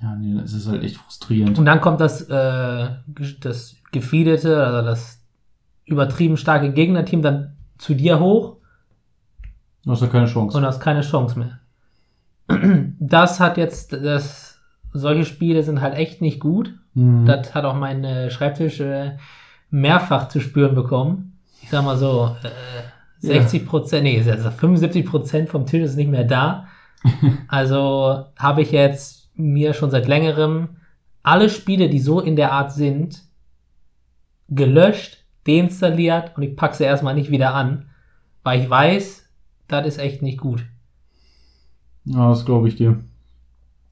Ja, 0.00 0.14
nee, 0.14 0.40
das 0.40 0.52
ist 0.52 0.68
halt 0.68 0.84
echt 0.84 0.96
frustrierend. 0.98 1.58
und 1.58 1.64
dann 1.66 1.80
kommt 1.80 2.00
das, 2.00 2.22
äh, 2.22 2.88
das 3.40 3.74
gefeedete, 3.90 4.64
also 4.64 4.82
das 4.88 5.17
übertrieben 5.88 6.36
starke 6.36 6.72
Gegnerteam 6.72 7.22
dann 7.22 7.56
zu 7.78 7.94
dir 7.94 8.20
hoch 8.20 8.56
Du 9.84 9.92
hast 9.92 10.02
ja 10.02 10.08
keine 10.08 10.26
Chance. 10.26 10.56
und 10.56 10.64
hast 10.66 10.80
keine 10.80 11.00
Chance 11.00 11.38
mehr. 11.38 11.58
Das 13.00 13.40
hat 13.40 13.56
jetzt, 13.56 13.92
das, 13.92 14.58
solche 14.92 15.24
Spiele 15.24 15.62
sind 15.62 15.80
halt 15.80 15.94
echt 15.94 16.20
nicht 16.20 16.40
gut. 16.40 16.74
Mhm. 16.94 17.24
Das 17.26 17.54
hat 17.54 17.64
auch 17.64 17.74
mein 17.74 18.04
äh, 18.04 18.30
Schreibtisch 18.30 18.80
äh, 18.80 19.16
mehrfach 19.70 20.28
zu 20.28 20.40
spüren 20.40 20.74
bekommen. 20.74 21.38
Ich 21.62 21.70
sag 21.70 21.84
mal 21.84 21.96
so, 21.96 22.36
äh, 22.42 23.26
60 23.26 23.66
Prozent, 23.66 24.04
nee, 24.04 24.22
also 24.30 24.50
75 24.50 25.06
Prozent 25.06 25.48
vom 25.48 25.66
Tisch 25.66 25.82
ist 25.82 25.96
nicht 25.96 26.10
mehr 26.10 26.24
da. 26.24 26.66
Also 27.48 28.26
habe 28.36 28.62
ich 28.62 28.72
jetzt 28.72 29.30
mir 29.36 29.72
schon 29.72 29.90
seit 29.90 30.08
längerem 30.08 30.76
alle 31.22 31.48
Spiele, 31.48 31.88
die 31.88 32.00
so 32.00 32.20
in 32.20 32.36
der 32.36 32.52
Art 32.52 32.72
sind, 32.72 33.22
gelöscht, 34.48 35.17
deinstalliert 35.48 36.36
und 36.36 36.42
ich 36.42 36.56
packe 36.56 36.76
sie 36.76 36.84
erstmal 36.84 37.14
nicht 37.14 37.30
wieder 37.30 37.54
an, 37.54 37.86
weil 38.44 38.60
ich 38.60 38.70
weiß, 38.70 39.28
das 39.68 39.86
ist 39.86 39.98
echt 39.98 40.22
nicht 40.22 40.38
gut. 40.38 40.64
Ja, 42.04 42.30
das 42.30 42.44
glaube 42.44 42.68
ich 42.68 42.76
dir. 42.76 42.98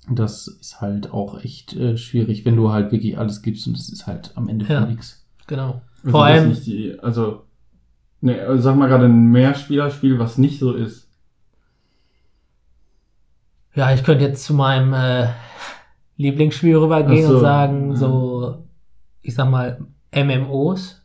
Das 0.09 0.47
ist 0.47 0.81
halt 0.81 1.13
auch 1.13 1.43
echt 1.43 1.75
äh, 1.75 1.97
schwierig, 1.97 2.45
wenn 2.45 2.57
du 2.57 2.71
halt 2.71 2.93
wirklich 2.93 3.19
alles 3.19 3.43
gibst 3.43 3.67
und 3.67 3.77
es 3.77 3.89
ist 3.89 4.07
halt 4.07 4.33
am 4.37 4.49
Ende 4.49 4.67
Ja. 4.67 4.83
für 4.83 4.89
nix. 4.89 5.27
Genau. 5.47 5.81
Also 6.03 6.11
Vor 6.11 6.25
allem, 6.25 6.49
Nicht 6.51 6.67
die, 6.67 6.99
also, 7.01 7.43
ne, 8.21 8.41
also 8.43 8.63
sag 8.63 8.77
mal 8.77 8.89
gerade 8.89 9.07
ein 9.07 9.31
Mehrspielerspiel, 9.33 10.19
was 10.19 10.39
nicht 10.39 10.61
so 10.61 10.73
ist. 10.75 11.09
Ja, 13.75 13.93
ich 13.93 14.05
könnte 14.05 14.25
jetzt 14.25 14.45
zu 14.45 14.55
meinem 14.55 14.95
äh, 14.95 15.29
Lieblingsspiel 16.17 16.77
rübergehen 16.77 17.27
so, 17.27 17.35
und 17.35 17.41
sagen, 17.41 17.91
ja. 17.91 17.97
so, 17.97 18.65
ich 19.23 19.35
sag 19.35 19.51
mal, 19.51 19.85
MMOs, 20.15 21.03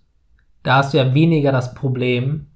da 0.64 0.78
hast 0.78 0.94
du 0.94 0.98
ja 0.98 1.14
weniger 1.14 1.52
das 1.52 1.74
Problem, 1.74 2.48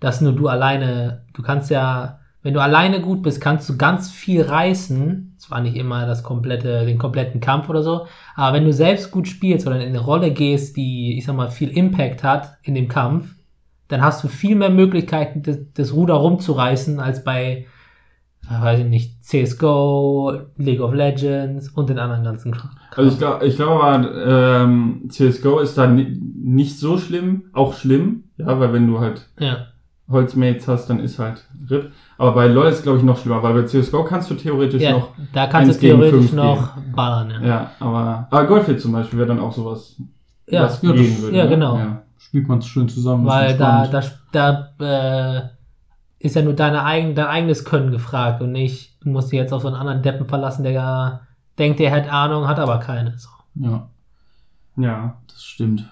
dass 0.00 0.20
nur 0.20 0.32
du 0.32 0.48
alleine, 0.48 1.24
du 1.32 1.42
kannst 1.42 1.70
ja, 1.70 2.20
wenn 2.42 2.54
du 2.54 2.60
alleine 2.60 3.00
gut 3.00 3.22
bist, 3.22 3.40
kannst 3.40 3.68
du 3.68 3.76
ganz 3.76 4.10
viel 4.10 4.42
reißen, 4.42 5.34
zwar 5.38 5.60
nicht 5.60 5.76
immer 5.76 6.06
das 6.06 6.22
komplette, 6.22 6.84
den 6.86 6.98
kompletten 6.98 7.40
Kampf 7.40 7.68
oder 7.68 7.82
so, 7.82 8.06
aber 8.34 8.56
wenn 8.56 8.64
du 8.64 8.72
selbst 8.72 9.10
gut 9.10 9.26
spielst 9.26 9.66
oder 9.66 9.76
in 9.76 9.88
eine 9.88 10.00
Rolle 10.00 10.30
gehst, 10.32 10.76
die, 10.76 11.16
ich 11.16 11.24
sag 11.24 11.34
mal, 11.34 11.50
viel 11.50 11.70
Impact 11.70 12.22
hat 12.22 12.58
in 12.62 12.74
dem 12.74 12.88
Kampf, 12.88 13.34
dann 13.88 14.02
hast 14.02 14.22
du 14.22 14.28
viel 14.28 14.56
mehr 14.56 14.70
Möglichkeiten, 14.70 15.42
das, 15.42 15.58
das 15.74 15.92
Ruder 15.92 16.14
rumzureißen, 16.14 17.00
als 17.00 17.24
bei 17.24 17.66
weiß 18.48 18.80
ich 18.80 18.86
nicht, 18.86 19.24
CSGO, 19.24 20.32
League 20.56 20.80
of 20.80 20.92
Legends 20.94 21.68
und 21.70 21.88
den 21.88 21.98
anderen 21.98 22.24
ganzen 22.24 22.52
Kram. 22.52 22.70
Also 22.94 23.10
ich 23.10 23.18
glaube, 23.18 23.46
ich 23.46 23.56
glaube 23.56 23.82
aber, 23.82 24.26
ähm, 24.64 25.08
CSGO 25.08 25.58
ist 25.60 25.76
da 25.76 25.86
ni 25.86 26.20
nicht 26.42 26.78
so 26.78 26.96
schlimm, 26.98 27.44
auch 27.52 27.74
schlimm, 27.74 28.24
ja, 28.36 28.58
weil 28.60 28.72
wenn 28.72 28.86
du 28.86 29.00
halt 29.00 29.28
Ja. 29.38 29.66
Holzmates 30.08 30.68
hast, 30.68 30.88
dann 30.88 31.00
ist 31.00 31.18
halt 31.18 31.44
RIP. 31.68 31.90
Aber 32.18 32.32
bei 32.32 32.46
LoL 32.46 32.68
ist 32.68 32.84
glaube 32.84 32.98
ich 32.98 33.04
noch 33.04 33.18
schlimmer, 33.18 33.42
weil 33.42 33.54
bei 33.54 33.62
CSGO 33.64 34.04
kannst 34.04 34.30
du 34.30 34.34
theoretisch 34.34 34.80
ja, 34.80 34.92
noch, 34.92 35.08
da 35.32 35.48
kannst 35.48 35.82
du 35.82 35.86
theoretisch 35.88 36.32
noch 36.32 36.74
ballern, 36.94 37.30
ja. 37.30 37.46
ja, 37.46 37.70
aber, 37.80 38.28
aber 38.30 38.46
Golfit 38.46 38.80
zum 38.80 38.92
Beispiel 38.92 39.18
wäre 39.18 39.28
dann 39.28 39.40
auch 39.40 39.52
sowas, 39.52 39.96
Ja, 40.48 40.62
was 40.62 40.80
ja, 40.82 40.92
gehen 40.92 41.20
würde. 41.20 41.36
ja, 41.36 41.44
ne? 41.44 41.50
genau. 41.50 41.76
Ja. 41.76 42.02
Spielt 42.18 42.48
man 42.48 42.58
es 42.58 42.66
schön 42.66 42.88
zusammen. 42.88 43.26
ist 43.26 43.32
Weil 43.32 43.56
da, 43.58 43.86
da, 43.88 44.02
da 44.78 45.36
äh, 45.38 45.42
ist 46.26 46.36
ja 46.36 46.42
nur 46.42 46.54
deine 46.54 46.84
eigen, 46.84 47.14
dein 47.14 47.26
eigenes 47.26 47.64
Können 47.64 47.90
gefragt 47.90 48.42
und 48.42 48.52
nicht, 48.52 48.96
du 49.02 49.10
musst 49.10 49.32
dich 49.32 49.38
jetzt 49.38 49.52
auf 49.52 49.62
so 49.62 49.68
einen 49.68 49.76
anderen 49.76 50.02
Deppen 50.02 50.26
verlassen, 50.26 50.64
der 50.64 51.22
denkt, 51.58 51.80
er 51.80 51.90
hätte 51.90 52.12
Ahnung, 52.12 52.46
hat 52.46 52.58
aber 52.58 52.78
keine. 52.78 53.18
So. 53.18 53.28
Ja, 53.54 53.88
ja. 54.76 55.16
das 55.28 55.44
stimmt. 55.44 55.88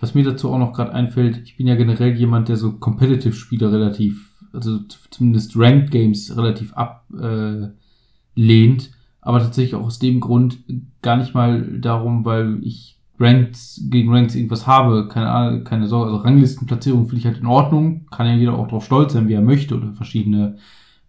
Was 0.00 0.14
mir 0.14 0.24
dazu 0.24 0.52
auch 0.52 0.58
noch 0.58 0.72
gerade 0.72 0.92
einfällt, 0.92 1.38
ich 1.44 1.56
bin 1.56 1.66
ja 1.66 1.74
generell 1.74 2.14
jemand, 2.14 2.48
der 2.48 2.56
so 2.56 2.72
Competitive-Spiele 2.72 3.72
relativ, 3.72 4.30
also 4.52 4.78
zumindest 5.10 5.56
Ranked 5.56 5.90
Games 5.90 6.36
relativ 6.36 6.74
ablehnt. 6.74 7.92
Äh, 8.36 8.90
aber 9.22 9.40
tatsächlich 9.40 9.74
auch 9.74 9.84
aus 9.84 9.98
dem 9.98 10.20
Grund 10.20 10.58
gar 11.02 11.16
nicht 11.16 11.34
mal 11.34 11.80
darum, 11.80 12.24
weil 12.24 12.60
ich 12.62 12.95
Ranked 13.18 13.58
gegen 13.90 14.12
Ranked 14.12 14.34
irgendwas 14.34 14.66
habe. 14.66 15.08
Keine 15.08 15.30
Ahnung, 15.30 15.64
keine 15.64 15.86
Sorge. 15.86 16.10
Also 16.10 16.22
Ranglistenplatzierung 16.22 17.06
finde 17.06 17.18
ich 17.18 17.26
halt 17.26 17.38
in 17.38 17.46
Ordnung. 17.46 18.06
Kann 18.10 18.26
ja 18.26 18.34
jeder 18.34 18.54
auch 18.54 18.68
drauf 18.68 18.84
stolz 18.84 19.12
sein, 19.12 19.28
wie 19.28 19.34
er 19.34 19.42
möchte 19.42 19.76
oder 19.76 19.92
verschiedene 19.92 20.56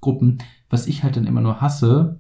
Gruppen. 0.02 0.40
Was 0.70 0.88
ich 0.88 1.04
halt 1.04 1.18
dann 1.18 1.28
immer 1.28 1.42
nur 1.42 1.62
hasse, 1.62 2.20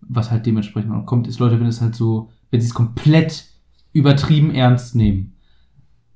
was 0.00 0.30
halt 0.30 0.46
dementsprechend 0.46 0.92
auch 0.92 1.06
kommt, 1.06 1.26
ist 1.26 1.38
Leute, 1.38 1.60
wenn 1.60 1.66
es 1.66 1.80
halt 1.80 1.94
so, 1.94 2.30
wenn 2.50 2.60
sie 2.60 2.68
es 2.68 2.74
komplett 2.74 3.46
übertrieben 3.92 4.54
ernst 4.54 4.94
nehmen. 4.94 5.34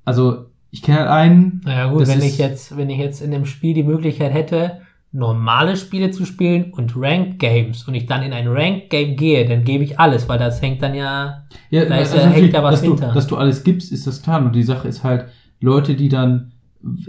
Also, 0.05 0.45
ich 0.71 0.81
kenne 0.81 0.99
halt 0.99 1.09
einen, 1.09 1.61
Naja 1.63 1.91
gut, 1.91 2.07
wenn 2.07 2.21
ich 2.21 2.37
jetzt, 2.37 2.75
wenn 2.75 2.89
ich 2.89 2.97
jetzt 2.97 3.21
in 3.21 3.31
dem 3.31 3.45
Spiel 3.45 3.73
die 3.73 3.83
Möglichkeit 3.83 4.33
hätte, 4.33 4.81
normale 5.13 5.77
Spiele 5.77 6.09
zu 6.11 6.25
spielen 6.25 6.73
und 6.73 6.93
Ranked 6.97 7.37
Games 7.39 7.87
und 7.87 7.93
ich 7.93 8.07
dann 8.07 8.23
in 8.23 8.33
ein 8.33 8.47
Ranked 8.47 8.89
Game 8.89 9.15
gehe, 9.15 9.47
dann 9.47 9.63
gebe 9.63 9.83
ich 9.83 9.99
alles, 9.99 10.27
weil 10.27 10.39
das 10.39 10.61
hängt 10.61 10.81
dann 10.81 10.95
ja. 10.95 11.43
Ja, 11.69 11.85
Da 11.85 11.97
ist 11.97 12.13
also 12.13 12.25
ja- 12.25 12.31
hängt 12.33 12.51
ja 12.53 12.63
was 12.63 12.71
dass, 12.75 12.81
du, 12.81 12.87
hinter. 12.95 13.13
dass 13.13 13.27
du 13.27 13.37
alles 13.37 13.63
gibst, 13.63 13.91
ist 13.91 14.07
das 14.07 14.23
klar. 14.23 14.41
Nur 14.41 14.51
die 14.51 14.63
Sache 14.63 14.87
ist 14.87 15.03
halt, 15.03 15.27
Leute, 15.61 15.93
die 15.95 16.09
dann, 16.09 16.51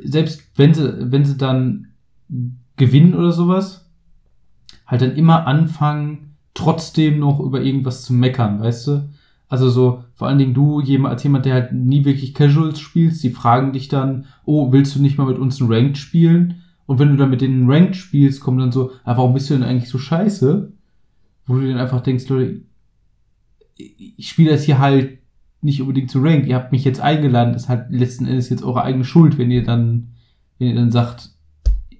selbst 0.04 0.42
wenn 0.56 0.74
sie, 0.74 1.10
wenn 1.10 1.24
sie 1.24 1.38
dann 1.38 1.88
gewinnen 2.76 3.14
oder 3.14 3.32
sowas, 3.32 3.90
halt 4.86 5.00
dann 5.00 5.16
immer 5.16 5.46
anfangen, 5.46 6.36
trotzdem 6.52 7.18
noch 7.18 7.40
über 7.40 7.62
irgendwas 7.62 8.04
zu 8.04 8.12
meckern, 8.12 8.60
weißt 8.60 8.86
du? 8.88 9.08
Also 9.48 9.68
so, 9.70 10.04
vor 10.14 10.28
allen 10.28 10.38
Dingen 10.38 10.54
du, 10.54 10.80
jemand, 10.80 11.12
als 11.14 11.22
jemand, 11.22 11.46
der 11.46 11.54
halt 11.54 11.72
nie 11.72 12.04
wirklich 12.04 12.34
Casuals 12.34 12.80
spielst, 12.80 13.22
die 13.24 13.30
fragen 13.30 13.72
dich 13.72 13.88
dann, 13.88 14.26
oh, 14.44 14.72
willst 14.72 14.94
du 14.94 15.00
nicht 15.02 15.16
mal 15.16 15.26
mit 15.26 15.38
uns 15.38 15.60
ein 15.60 15.72
Ranked 15.72 15.96
spielen? 15.98 16.60
Und 16.86 16.98
wenn 16.98 17.08
du 17.08 17.16
dann 17.16 17.30
mit 17.30 17.40
denen 17.40 17.70
Ranked 17.70 17.96
spielst, 17.96 18.40
kommen 18.40 18.58
dann 18.58 18.72
so, 18.72 18.92
ah, 19.04 19.16
warum 19.16 19.34
bist 19.34 19.48
du 19.48 19.54
denn 19.54 19.62
eigentlich 19.62 19.88
so 19.88 19.98
scheiße? 19.98 20.72
Wo 21.46 21.54
du 21.54 21.68
dann 21.68 21.78
einfach 21.78 22.02
denkst, 22.02 22.28
Leute, 22.28 22.62
ich 23.76 24.28
spiele 24.28 24.50
das 24.50 24.64
hier 24.64 24.78
halt 24.78 25.18
nicht 25.62 25.80
unbedingt 25.80 26.10
zu 26.10 26.20
Ranked. 26.20 26.46
Ihr 26.46 26.56
habt 26.56 26.72
mich 26.72 26.84
jetzt 26.84 27.00
eingeladen, 27.00 27.54
das 27.54 27.64
ist 27.64 27.68
halt 27.68 27.90
letzten 27.90 28.26
Endes 28.26 28.50
jetzt 28.50 28.62
eure 28.62 28.82
eigene 28.82 29.04
Schuld, 29.04 29.38
wenn 29.38 29.50
ihr 29.50 29.64
dann, 29.64 30.08
wenn 30.58 30.68
ihr 30.68 30.74
dann 30.74 30.92
sagt, 30.92 31.30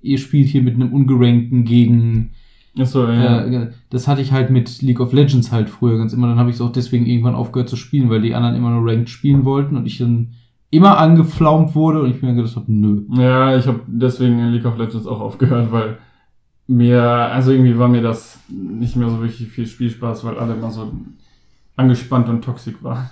ihr 0.03 0.19
spielt 0.19 0.49
hier 0.49 0.62
mit 0.62 0.75
einem 0.75 0.93
Ungerankten 0.93 1.64
gegen, 1.64 2.33
Achso, 2.79 3.09
ja. 3.09 3.45
äh, 3.45 3.71
das 3.91 4.09
hatte 4.09 4.21
ich 4.21 4.33
halt 4.33 4.50
mit 4.50 4.83
League 4.83 5.00
of 5.00 5.12
Legends 5.12 5.53
halt 5.53 5.71
früher 5.71 5.97
ganz 5.97 6.12
immer, 6.12 6.26
dann 6.26 6.38
habe 6.38 6.50
ich 6.50 6.57
es 6.57 6.61
auch 6.61 6.73
deswegen 6.73 7.07
irgendwann 7.07 7.37
aufgehört 7.37 7.69
zu 7.69 7.76
spielen, 7.76 8.11
weil 8.11 8.21
die 8.21 8.35
anderen 8.35 8.57
immer 8.57 8.71
nur 8.71 8.91
Ranked 8.91 9.09
spielen 9.09 9.45
wollten 9.45 9.76
und 9.76 9.87
ich 9.87 9.99
dann 9.99 10.35
immer 10.75 10.99
angeflaumt 10.99 11.75
wurde 11.75 12.02
und 12.02 12.11
ich 12.11 12.23
mir 12.23 12.35
gedacht 12.35 12.57
habe, 12.57 12.71
nö. 12.73 13.02
Ja, 13.16 13.57
ich 13.57 13.66
habe 13.66 13.81
deswegen 13.87 14.38
in 14.38 14.52
League 14.52 14.64
of 14.66 14.76
Legends 14.78 15.07
auch 15.07 15.21
aufgehört, 15.21 15.71
weil 15.73 15.99
mir, 16.66 17.02
also 17.02 17.52
irgendwie 17.52 17.78
war 17.78 17.88
mir 17.88 18.02
das 18.02 18.38
nicht 18.49 18.97
mehr 18.97 19.09
so 19.09 19.21
wirklich 19.21 19.49
viel 19.49 19.66
Spielspaß, 19.66 20.25
weil 20.25 20.38
alle 20.38 20.54
immer 20.54 20.71
so 20.71 20.93
angespannt 21.76 22.28
und 22.28 22.43
toxisch 22.45 22.76
waren. 22.83 23.11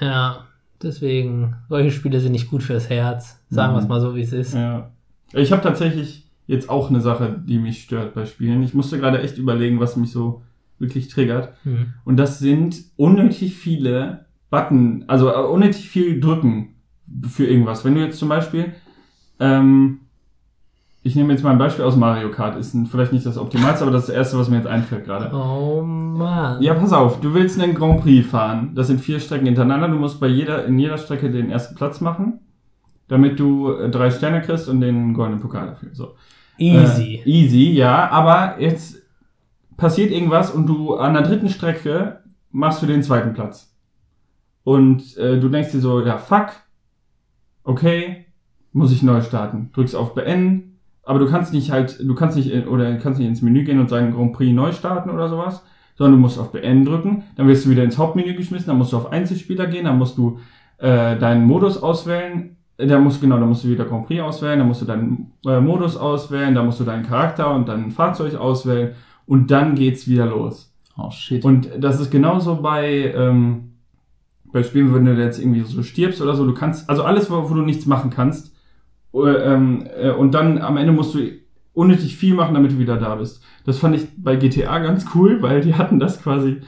Ja, 0.00 0.46
deswegen, 0.82 1.56
solche 1.68 1.90
Spiele 1.90 2.20
sind 2.20 2.32
nicht 2.32 2.50
gut 2.50 2.62
fürs 2.62 2.88
Herz. 2.88 3.38
Sagen 3.50 3.74
wir 3.74 3.78
es 3.78 3.84
Mhm. 3.84 3.88
mal 3.90 4.00
so, 4.00 4.14
wie 4.14 4.22
es 4.22 4.32
ist. 4.32 4.54
Ja. 4.54 4.90
Ich 5.32 5.52
habe 5.52 5.62
tatsächlich 5.62 6.26
jetzt 6.46 6.68
auch 6.68 6.90
eine 6.90 7.00
Sache, 7.00 7.40
die 7.46 7.58
mich 7.58 7.82
stört 7.82 8.14
bei 8.14 8.26
Spielen. 8.26 8.62
Ich 8.62 8.74
musste 8.74 8.98
gerade 8.98 9.20
echt 9.22 9.38
überlegen, 9.38 9.80
was 9.80 9.96
mich 9.96 10.10
so 10.10 10.42
wirklich 10.78 11.08
triggert. 11.08 11.50
Hm. 11.62 11.94
Und 12.04 12.16
das 12.16 12.38
sind 12.38 12.76
unnötig 12.96 13.54
viele 13.54 14.24
Button, 14.52 15.04
also 15.08 15.30
äh, 15.30 15.38
unnötig 15.38 15.88
viel 15.88 16.20
drücken 16.20 16.74
für 17.26 17.46
irgendwas. 17.46 17.86
Wenn 17.86 17.94
du 17.94 18.02
jetzt 18.02 18.18
zum 18.18 18.28
Beispiel, 18.28 18.74
ähm, 19.40 20.00
ich 21.02 21.16
nehme 21.16 21.32
jetzt 21.32 21.42
mal 21.42 21.50
ein 21.52 21.58
Beispiel 21.58 21.86
aus 21.86 21.96
Mario 21.96 22.30
Kart, 22.30 22.56
ist 22.58 22.76
vielleicht 22.90 23.14
nicht 23.14 23.24
das 23.24 23.38
Optimalste, 23.38 23.82
aber 23.82 23.92
das 23.92 24.02
ist 24.02 24.08
das 24.10 24.16
Erste, 24.16 24.38
was 24.38 24.50
mir 24.50 24.56
jetzt 24.58 24.66
einfällt 24.66 25.06
gerade. 25.06 25.34
Oh 25.34 25.80
Mann. 25.82 26.60
Ja, 26.62 26.74
pass 26.74 26.92
auf, 26.92 27.20
du 27.20 27.32
willst 27.32 27.58
einen 27.58 27.74
Grand 27.74 28.02
Prix 28.02 28.28
fahren. 28.28 28.72
Das 28.74 28.88
sind 28.88 29.00
vier 29.00 29.20
Strecken 29.20 29.46
hintereinander. 29.46 29.88
Du 29.88 29.96
musst 29.96 30.20
bei 30.20 30.28
jeder, 30.28 30.66
in 30.66 30.78
jeder 30.78 30.98
Strecke 30.98 31.30
den 31.30 31.50
ersten 31.50 31.74
Platz 31.74 32.02
machen, 32.02 32.40
damit 33.08 33.40
du 33.40 33.72
äh, 33.72 33.88
drei 33.88 34.10
Sterne 34.10 34.42
kriegst 34.42 34.68
und 34.68 34.82
den 34.82 35.14
goldenen 35.14 35.40
Pokal 35.40 35.66
dafür. 35.68 35.88
So. 35.94 36.14
Easy. 36.58 37.22
Äh, 37.24 37.30
easy, 37.30 37.70
ja, 37.70 38.10
aber 38.10 38.60
jetzt 38.60 39.00
passiert 39.78 40.10
irgendwas 40.10 40.50
und 40.50 40.66
du 40.66 40.94
an 40.96 41.14
der 41.14 41.22
dritten 41.22 41.48
Strecke 41.48 42.20
machst 42.50 42.82
du 42.82 42.86
den 42.86 43.02
zweiten 43.02 43.32
Platz. 43.32 43.71
Und 44.64 45.16
äh, 45.16 45.38
du 45.40 45.48
denkst 45.48 45.72
dir 45.72 45.80
so, 45.80 46.04
ja, 46.04 46.18
fuck, 46.18 46.50
okay, 47.64 48.26
muss 48.72 48.92
ich 48.92 49.02
neu 49.02 49.20
starten. 49.20 49.70
Drückst 49.74 49.96
auf 49.96 50.14
Beenden, 50.14 50.78
aber 51.04 51.18
du 51.18 51.28
kannst 51.28 51.52
nicht 51.52 51.70
halt, 51.70 51.98
du 52.00 52.14
kannst 52.14 52.36
nicht, 52.36 52.50
in- 52.50 52.68
oder 52.68 52.94
kannst 52.96 53.18
nicht 53.18 53.28
ins 53.28 53.42
Menü 53.42 53.64
gehen 53.64 53.80
und 53.80 53.88
sagen 53.88 54.12
Grand 54.12 54.32
Prix 54.32 54.52
neu 54.54 54.72
starten 54.72 55.10
oder 55.10 55.28
sowas, 55.28 55.62
sondern 55.96 56.14
du 56.14 56.20
musst 56.20 56.38
auf 56.38 56.52
Beenden 56.52 56.84
drücken, 56.84 57.24
dann 57.36 57.48
wirst 57.48 57.66
du 57.66 57.70
wieder 57.70 57.84
ins 57.84 57.98
Hauptmenü 57.98 58.34
geschmissen, 58.34 58.68
dann 58.68 58.78
musst 58.78 58.92
du 58.92 58.96
auf 58.96 59.12
Einzelspieler 59.12 59.66
gehen, 59.66 59.84
dann 59.84 59.98
musst 59.98 60.16
du 60.16 60.38
äh, 60.78 61.16
deinen 61.18 61.44
Modus 61.44 61.82
auswählen, 61.82 62.56
äh, 62.78 62.86
da 62.86 62.98
musst 62.98 63.20
genau, 63.20 63.38
da 63.38 63.46
musst 63.46 63.64
du 63.64 63.68
wieder 63.68 63.84
Grand 63.84 64.06
Prix 64.06 64.22
auswählen, 64.22 64.58
dann 64.58 64.68
musst 64.68 64.82
du 64.82 64.86
deinen 64.86 65.32
äh, 65.44 65.60
Modus 65.60 65.96
auswählen, 65.96 66.54
dann 66.54 66.66
musst 66.66 66.80
du 66.80 66.84
deinen 66.84 67.04
Charakter 67.04 67.52
und 67.54 67.68
dein 67.68 67.90
Fahrzeug 67.90 68.36
auswählen 68.36 68.94
und 69.26 69.50
dann 69.50 69.74
geht's 69.74 70.08
wieder 70.08 70.26
los. 70.26 70.72
Oh 70.96 71.10
shit. 71.10 71.44
Und 71.44 71.68
das 71.78 72.00
ist 72.00 72.10
genauso 72.10 72.56
bei, 72.56 73.12
ähm, 73.14 73.71
bei 74.52 74.62
Spielen, 74.62 74.94
wenn 74.94 75.04
du 75.04 75.14
jetzt 75.14 75.38
irgendwie 75.40 75.62
so 75.62 75.82
stirbst 75.82 76.20
oder 76.20 76.34
so, 76.34 76.44
du 76.46 76.54
kannst, 76.54 76.88
also 76.88 77.02
alles, 77.02 77.30
wo, 77.30 77.48
wo 77.48 77.54
du 77.54 77.62
nichts 77.62 77.86
machen 77.86 78.10
kannst, 78.10 78.54
äh, 79.14 79.18
ähm, 79.18 79.86
äh, 79.98 80.10
und 80.10 80.32
dann 80.32 80.58
am 80.58 80.76
Ende 80.76 80.92
musst 80.92 81.14
du 81.14 81.20
unnötig 81.74 82.16
viel 82.16 82.34
machen, 82.34 82.54
damit 82.54 82.72
du 82.72 82.78
wieder 82.78 82.96
da 82.96 83.14
bist. 83.14 83.42
Das 83.64 83.78
fand 83.78 83.96
ich 83.96 84.06
bei 84.16 84.36
GTA 84.36 84.78
ganz 84.80 85.06
cool, 85.14 85.40
weil 85.42 85.60
die 85.60 85.74
hatten 85.74 85.98
das 85.98 86.22
quasi, 86.22 86.60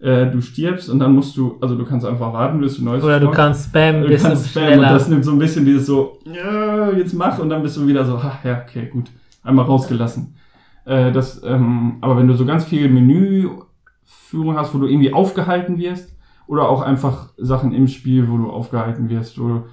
äh, 0.00 0.26
du 0.26 0.40
stirbst 0.40 0.88
und 0.88 0.98
dann 0.98 1.12
musst 1.14 1.36
du, 1.36 1.58
also 1.60 1.76
du 1.76 1.84
kannst 1.84 2.06
einfach 2.06 2.32
warten, 2.32 2.60
bis 2.60 2.76
du 2.76 2.84
neues 2.84 3.02
Oder 3.02 3.20
du 3.20 3.30
kannst 3.30 3.68
spammen, 3.68 4.02
Du 4.02 4.16
kannst 4.16 4.50
spammen 4.50 4.68
und 4.70 4.74
schneller. 4.76 4.92
das 4.92 5.08
nimmt 5.08 5.24
so 5.24 5.32
ein 5.32 5.38
bisschen 5.38 5.64
dieses 5.64 5.86
so, 5.86 6.18
ja, 6.24 6.90
jetzt 6.92 7.14
mach 7.14 7.38
und 7.38 7.48
dann 7.50 7.62
bist 7.62 7.76
du 7.76 7.86
wieder 7.86 8.04
so, 8.04 8.22
ha, 8.22 8.38
ja, 8.44 8.62
okay, 8.66 8.88
gut, 8.92 9.06
einmal 9.42 9.64
rausgelassen. 9.64 10.34
Äh, 10.84 11.12
das, 11.12 11.42
ähm, 11.44 11.98
aber 12.00 12.16
wenn 12.16 12.26
du 12.28 12.34
so 12.34 12.46
ganz 12.46 12.64
viel 12.64 12.88
Menüführung 12.88 14.56
hast, 14.56 14.74
wo 14.74 14.78
du 14.78 14.86
irgendwie 14.86 15.12
aufgehalten 15.12 15.78
wirst, 15.78 16.16
oder 16.48 16.68
auch 16.68 16.80
einfach 16.82 17.28
Sachen 17.36 17.72
im 17.72 17.86
Spiel, 17.86 18.28
wo 18.28 18.36
du 18.38 18.50
aufgehalten 18.50 19.08
wirst, 19.08 19.38
wo 19.38 19.66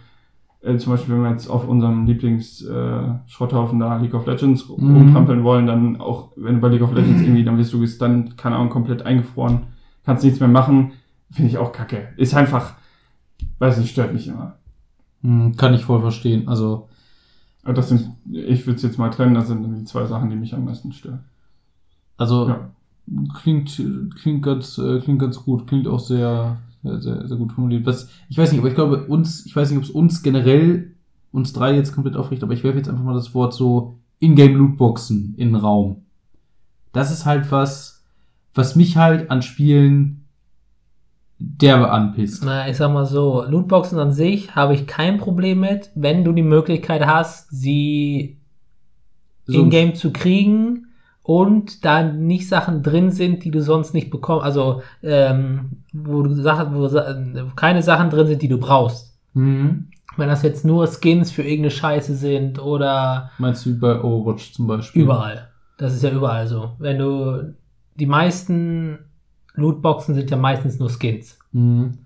äh, 0.61 0.77
zum 0.77 0.91
Beispiel, 0.93 1.15
wenn 1.15 1.23
wir 1.23 1.31
jetzt 1.31 1.47
auf 1.47 1.67
unserem 1.67 2.05
Lieblings-Schrotthaufen 2.05 3.79
da 3.79 3.97
League 3.97 4.13
of 4.13 4.25
Legends 4.27 4.67
Mhm. 4.69 4.95
rumtrampeln 4.95 5.43
wollen, 5.43 5.67
dann 5.67 5.99
auch, 6.01 6.31
wenn 6.35 6.55
du 6.55 6.61
bei 6.61 6.67
League 6.69 6.81
of 6.81 6.93
Legends 6.93 7.21
irgendwie, 7.21 7.43
dann 7.43 7.57
wirst 7.57 7.73
du 7.73 7.79
gestunt, 7.79 8.37
keine 8.37 8.55
Ahnung, 8.57 8.69
komplett 8.69 9.03
eingefroren, 9.03 9.67
kannst 10.05 10.23
nichts 10.23 10.39
mehr 10.39 10.49
machen, 10.49 10.91
finde 11.31 11.49
ich 11.49 11.57
auch 11.57 11.71
kacke. 11.71 12.09
Ist 12.17 12.35
einfach, 12.35 12.73
weiß 13.59 13.77
nicht, 13.77 13.91
stört 13.91 14.13
mich 14.13 14.27
immer. 14.27 14.55
Hm, 15.21 15.55
kann 15.55 15.73
ich 15.73 15.85
voll 15.85 16.01
verstehen. 16.01 16.47
Also, 16.47 16.87
Aber 17.63 17.73
das 17.73 17.89
sind, 17.89 18.11
ich 18.31 18.65
würde 18.67 18.77
es 18.77 18.83
jetzt 18.83 18.99
mal 18.99 19.09
trennen, 19.09 19.33
das 19.33 19.47
sind 19.47 19.63
dann 19.63 19.75
die 19.75 19.85
zwei 19.85 20.05
Sachen, 20.05 20.29
die 20.29 20.35
mich 20.35 20.53
am 20.53 20.65
meisten 20.65 20.91
stören. 20.91 21.23
also 22.17 22.47
Ja. 22.49 22.69
Klingt, 23.41 23.81
klingt 24.19 24.43
ganz, 24.43 24.77
äh, 24.77 24.99
klingt 24.99 25.19
ganz 25.19 25.43
gut, 25.43 25.67
klingt 25.67 25.87
auch 25.87 25.99
sehr, 25.99 26.57
sehr, 26.83 27.01
sehr, 27.01 27.27
sehr 27.27 27.37
gut 27.37 27.51
formuliert. 27.53 27.85
Was, 27.85 28.09
ich 28.29 28.37
weiß 28.37 28.51
nicht, 28.51 28.59
aber 28.59 28.69
ich 28.69 28.75
glaube, 28.75 29.05
uns, 29.05 29.45
ich 29.45 29.55
weiß 29.55 29.69
nicht, 29.69 29.77
ob 29.77 29.83
es 29.83 29.89
uns 29.91 30.23
generell, 30.23 30.93
uns 31.31 31.53
drei 31.53 31.75
jetzt 31.75 31.93
komplett 31.93 32.15
aufregt, 32.15 32.43
aber 32.43 32.53
ich 32.53 32.63
werfe 32.63 32.77
jetzt 32.77 32.89
einfach 32.89 33.03
mal 33.03 33.13
das 33.13 33.33
Wort 33.33 33.53
so 33.53 33.99
Ingame 34.19 34.53
Lootboxen 34.53 35.35
in 35.37 35.49
den 35.49 35.55
Raum. 35.55 36.03
Das 36.93 37.11
ist 37.11 37.25
halt 37.25 37.51
was, 37.51 38.03
was 38.53 38.75
mich 38.75 38.95
halt 38.97 39.29
an 39.29 39.41
Spielen 39.41 40.21
derbe 41.37 41.91
anpisst. 41.91 42.43
Na, 42.45 42.69
ich 42.69 42.77
sag 42.77 42.93
mal 42.93 43.05
so, 43.05 43.43
Lootboxen 43.43 43.99
an 43.99 44.13
sich 44.13 44.55
habe 44.55 44.73
ich 44.73 44.87
kein 44.87 45.17
Problem 45.17 45.59
mit, 45.59 45.91
wenn 45.93 46.23
du 46.23 46.31
die 46.31 46.41
Möglichkeit 46.41 47.05
hast, 47.05 47.49
sie 47.51 48.37
So- 49.45 49.59
in-game 49.59 49.95
zu 49.95 50.11
kriegen 50.11 50.87
und 51.27 51.83
da 51.83 52.03
nicht 52.03 52.47
Sachen 52.47 52.83
drin 52.83 53.09
sind, 53.11 53.43
die 53.43 53.49
du 53.51 53.59
sonst 53.59 53.95
nicht 53.95 54.11
bekommst, 54.11 54.45
also 54.45 54.83
ähm, 55.01 55.77
wo 55.91 56.21
du 56.21 56.33
Sachen, 56.35 56.75
wo 56.75 56.87
keine 57.55 57.81
Sachen 57.81 58.11
drin 58.11 58.27
sind, 58.27 58.41
die 58.43 58.47
du 58.47 58.59
brauchst. 58.59 59.17
Mhm. 59.33 59.87
Wenn 60.17 60.29
das 60.29 60.43
jetzt 60.43 60.63
nur 60.63 60.87
Skins 60.87 61.31
für 61.31 61.41
irgendeine 61.41 61.71
Scheiße 61.71 62.15
sind 62.15 62.61
oder 62.61 63.31
Meinst 63.39 63.65
du 63.65 63.71
wie 63.71 63.73
bei 63.79 63.99
Overwatch 64.01 64.53
zum 64.53 64.67
Beispiel? 64.67 65.01
überall. 65.01 65.49
Das 65.77 65.93
ist 65.95 66.03
ja 66.03 66.11
überall 66.11 66.47
so. 66.47 66.73
Wenn 66.77 66.99
du 66.99 67.53
die 67.95 68.05
meisten 68.05 68.99
Lootboxen 69.55 70.13
sind 70.15 70.29
ja 70.29 70.37
meistens 70.37 70.79
nur 70.79 70.89
Skins. 70.89 71.39
Mhm. 71.53 71.97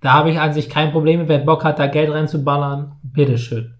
Da 0.00 0.12
habe 0.14 0.30
ich 0.30 0.38
an 0.38 0.52
sich 0.52 0.70
kein 0.70 0.92
Problem, 0.92 1.26
wer 1.26 1.38
Bock 1.40 1.64
hat, 1.64 1.78
da 1.80 1.86
Geld 1.88 2.10
reinzuballern, 2.10 2.92
bitteschön. 3.02 3.74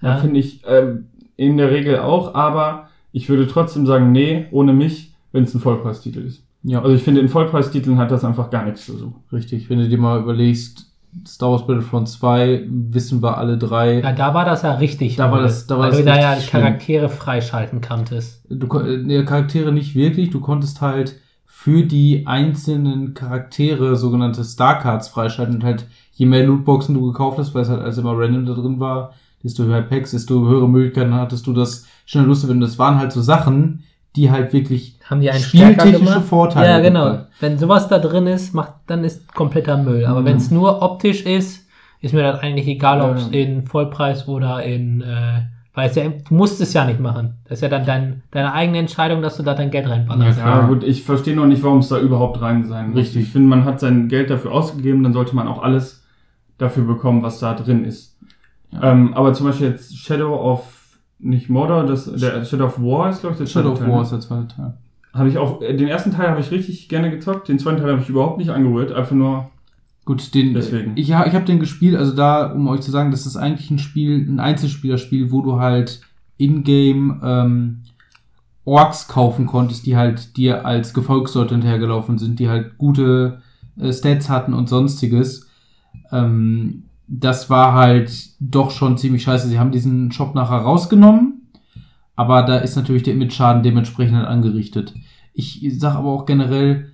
Ja, 0.00 0.14
Ja? 0.14 0.16
finde 0.16 0.40
ich 0.40 0.62
ähm, 0.66 1.08
in 1.36 1.56
der 1.58 1.70
Regel 1.70 1.98
auch, 1.98 2.34
aber 2.34 2.88
ich 3.16 3.28
würde 3.28 3.46
trotzdem 3.46 3.86
sagen, 3.86 4.10
nee, 4.12 4.46
ohne 4.50 4.72
mich, 4.72 5.14
wenn 5.32 5.44
es 5.44 5.54
ein 5.54 5.60
Vollpreistitel 5.60 6.18
ist. 6.20 6.42
Ja, 6.64 6.82
Also 6.82 6.94
ich 6.96 7.02
finde, 7.02 7.20
in 7.20 7.28
Vollpreistiteln 7.28 7.96
hat 7.98 8.10
das 8.10 8.24
einfach 8.24 8.50
gar 8.50 8.64
nichts 8.64 8.84
zu 8.86 8.96
suchen. 8.96 9.14
richtig. 9.32 9.70
Wenn 9.70 9.78
du 9.78 9.88
dir 9.88 9.98
mal 9.98 10.18
überlegst, 10.20 10.90
Star 11.26 11.52
Wars 11.52 11.64
Battlefront 11.66 12.08
2, 12.08 12.64
wissen 12.68 13.22
wir 13.22 13.38
alle 13.38 13.56
drei. 13.56 14.00
Ja, 14.00 14.12
da 14.12 14.34
war 14.34 14.44
das 14.44 14.62
ja 14.62 14.72
richtig. 14.74 15.14
Da 15.14 15.30
war 15.30 15.42
das- 15.42 15.66
da 15.68 15.76
war 15.78 15.84
weil 15.84 15.90
das 15.90 15.98
du 16.00 16.04
da 16.06 16.20
ja 16.20 16.40
schlimm. 16.40 16.62
Charaktere 16.62 17.08
freischalten 17.08 17.80
kanntest. 17.80 18.44
Du, 18.50 18.66
nee, 19.04 19.22
Charaktere 19.24 19.70
nicht 19.70 19.94
wirklich. 19.94 20.30
Du 20.30 20.40
konntest 20.40 20.80
halt 20.80 21.14
für 21.44 21.82
die 21.84 22.26
einzelnen 22.26 23.14
Charaktere 23.14 23.94
sogenannte 23.96 24.42
Starcards 24.42 25.08
freischalten 25.08 25.54
und 25.56 25.64
halt 25.64 25.86
je 26.12 26.26
mehr 26.26 26.44
Lootboxen 26.46 26.94
du 26.94 27.06
gekauft 27.12 27.38
hast, 27.38 27.54
weil 27.54 27.62
es 27.62 27.68
halt 27.68 27.80
alles 27.80 27.98
immer 27.98 28.18
random 28.18 28.46
da 28.46 28.54
drin 28.54 28.80
war, 28.80 29.12
desto 29.44 29.64
höher 29.64 29.82
Packs, 29.82 30.10
desto 30.12 30.46
höhere 30.48 30.68
Möglichkeiten 30.68 31.14
hattest 31.14 31.46
du 31.46 31.52
das 31.52 31.86
schneller 32.04 32.26
loszuwerden. 32.28 32.60
Das 32.60 32.78
waren 32.78 32.98
halt 32.98 33.12
so 33.12 33.20
Sachen, 33.22 33.82
die 34.16 34.30
halt 34.30 34.52
wirklich 34.52 34.96
Haben 35.10 35.20
die 35.20 35.30
einen 35.30 35.40
spieltechnische? 35.42 36.20
Vorteile 36.20 36.66
Ja, 36.68 36.80
genau. 36.80 37.04
gebracht. 37.06 37.26
Wenn 37.40 37.58
sowas 37.58 37.88
da 37.88 37.98
drin 37.98 38.26
ist, 38.26 38.54
macht, 38.54 38.72
dann 38.86 39.02
ist 39.04 39.34
kompletter 39.34 39.76
Müll. 39.76 40.04
Aber 40.06 40.20
Mhm. 40.20 40.24
wenn 40.26 40.36
es 40.36 40.50
nur 40.50 40.82
optisch 40.82 41.22
ist, 41.26 41.66
ist 42.00 42.14
mir 42.14 42.22
das 42.22 42.40
eigentlich 42.40 42.66
egal, 42.68 43.00
ob 43.00 43.16
es 43.16 43.28
in 43.28 43.66
Vollpreis 43.66 44.28
oder 44.28 44.62
in, 44.62 45.00
äh, 45.00 45.40
weil 45.74 45.88
es 45.90 45.96
ja, 45.96 46.04
du 46.04 46.34
musst 46.34 46.60
es 46.60 46.72
ja 46.74 46.84
nicht 46.84 47.00
machen. 47.00 47.38
Das 47.48 47.58
ist 47.58 47.62
ja 47.62 47.68
dann 47.68 47.84
dein, 47.86 48.22
deine 48.30 48.52
eigene 48.52 48.78
Entscheidung, 48.78 49.22
dass 49.22 49.36
du 49.38 49.42
da 49.42 49.54
dein 49.54 49.70
Geld 49.72 49.88
reinballerst. 49.88 50.38
Ja, 50.38 50.60
Ja, 50.60 50.66
gut, 50.66 50.84
ich 50.84 51.02
verstehe 51.02 51.34
noch 51.34 51.46
nicht, 51.46 51.62
warum 51.64 51.78
es 51.78 51.88
da 51.88 51.98
überhaupt 51.98 52.40
rein 52.40 52.64
sein 52.66 52.90
muss. 52.90 52.98
Richtig. 52.98 53.22
Ich 53.22 53.28
finde, 53.32 53.48
man 53.48 53.64
hat 53.64 53.80
sein 53.80 54.08
Geld 54.08 54.30
dafür 54.30 54.52
ausgegeben, 54.52 55.02
dann 55.02 55.12
sollte 55.14 55.34
man 55.34 55.48
auch 55.48 55.62
alles 55.62 56.04
dafür 56.58 56.84
bekommen, 56.84 57.22
was 57.22 57.40
da 57.40 57.54
drin 57.54 57.84
ist. 57.84 58.16
Ja. 58.70 58.92
Ähm, 58.92 59.14
aber 59.14 59.32
zum 59.32 59.46
Beispiel 59.46 59.68
jetzt 59.70 59.96
Shadow 59.98 60.34
of, 60.36 60.73
nicht 61.18 61.48
Mordor, 61.48 61.84
das, 61.86 62.04
der 62.12 62.44
Shadow 62.44 62.66
of 62.66 62.80
War 62.80 63.10
ist, 63.10 63.20
glaube 63.20 63.34
ich, 63.34 63.38
der 63.38 63.46
Shadow 63.46 63.72
of 63.72 63.78
Teil, 63.78 63.90
War 63.90 64.02
ist 64.02 64.12
der 64.12 64.20
zweite 64.20 64.48
Teil. 64.48 64.74
Habe 65.12 65.28
ich 65.28 65.38
auch, 65.38 65.62
äh, 65.62 65.76
den 65.76 65.88
ersten 65.88 66.12
Teil 66.12 66.28
habe 66.28 66.40
ich 66.40 66.50
richtig 66.50 66.88
gerne 66.88 67.10
gezockt, 67.10 67.48
den 67.48 67.58
zweiten 67.58 67.80
Teil 67.80 67.92
habe 67.92 68.02
ich 68.02 68.08
überhaupt 68.08 68.38
nicht 68.38 68.50
angerührt, 68.50 68.92
einfach 68.92 69.14
nur, 69.14 69.50
Gut, 70.04 70.34
den, 70.34 70.52
Deswegen. 70.52 70.92
ich, 70.96 71.08
ich 71.08 71.14
habe 71.14 71.44
den 71.46 71.58
gespielt, 71.58 71.96
also 71.96 72.14
da, 72.14 72.52
um 72.52 72.68
euch 72.68 72.82
zu 72.82 72.90
sagen, 72.90 73.10
das 73.10 73.24
ist 73.24 73.36
eigentlich 73.36 73.70
ein 73.70 73.78
Spiel, 73.78 74.18
ein 74.28 74.38
Einzelspielerspiel, 74.38 75.30
wo 75.30 75.40
du 75.40 75.58
halt 75.58 76.02
in-game 76.36 77.20
ähm, 77.24 77.78
Orks 78.66 79.08
kaufen 79.08 79.46
konntest, 79.46 79.86
die 79.86 79.96
halt 79.96 80.36
dir 80.36 80.66
als 80.66 80.92
Gefolgsleute 80.92 81.54
hinterhergelaufen 81.54 82.18
sind, 82.18 82.38
die 82.38 82.50
halt 82.50 82.76
gute 82.76 83.40
äh, 83.78 83.92
Stats 83.92 84.28
hatten 84.28 84.52
und 84.52 84.68
sonstiges. 84.68 85.48
Ähm, 86.12 86.83
das 87.06 87.50
war 87.50 87.74
halt 87.74 88.30
doch 88.40 88.70
schon 88.70 88.96
ziemlich 88.98 89.22
scheiße. 89.22 89.48
Sie 89.48 89.58
haben 89.58 89.72
diesen 89.72 90.12
Shop 90.12 90.34
nachher 90.34 90.58
rausgenommen, 90.58 91.50
aber 92.16 92.42
da 92.42 92.58
ist 92.58 92.76
natürlich 92.76 93.02
der 93.02 93.14
Image-Schaden 93.14 93.62
dementsprechend 93.62 94.16
halt 94.16 94.26
angerichtet. 94.26 94.94
Ich 95.32 95.66
sag 95.78 95.96
aber 95.96 96.10
auch 96.10 96.26
generell, 96.26 96.92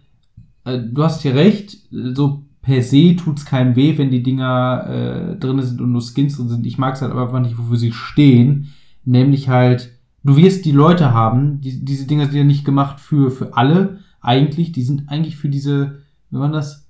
äh, 0.65 0.79
du 0.79 1.03
hast 1.03 1.23
hier 1.23 1.35
recht, 1.35 1.79
so 1.91 2.45
per 2.63 2.83
se 2.83 3.17
tut's 3.17 3.45
keinem 3.45 3.77
weh, 3.77 3.97
wenn 3.97 4.11
die 4.11 4.23
Dinger 4.23 4.87
äh, 4.87 5.37
drin 5.37 5.61
sind 5.63 5.81
und 5.81 5.93
nur 5.93 6.03
Skins 6.03 6.37
drin 6.37 6.49
sind. 6.49 6.67
Ich 6.67 6.79
mag's 6.79 7.03
halt 7.03 7.13
aber 7.13 7.23
einfach 7.23 7.41
nicht, 7.41 7.59
wofür 7.59 7.77
sie 7.77 7.93
stehen. 7.93 8.73
Nämlich 9.05 9.49
halt, 9.49 9.91
du 10.25 10.37
wirst 10.37 10.65
die 10.65 10.73
Leute 10.73 11.15
haben, 11.15 11.61
die, 11.61 11.85
diese 11.85 12.07
Dinger 12.07 12.27
sind 12.27 12.37
ja 12.37 12.45
nicht 12.45 12.65
gemacht 12.65 13.01
für, 13.01 13.31
für 13.31 13.57
alle 13.57 14.01
eigentlich, 14.21 14.73
die 14.73 14.83
sind 14.83 15.09
eigentlich 15.09 15.37
für 15.37 15.49
diese, 15.49 16.03
wie 16.31 16.39
war 16.39 16.51
das, 16.51 16.90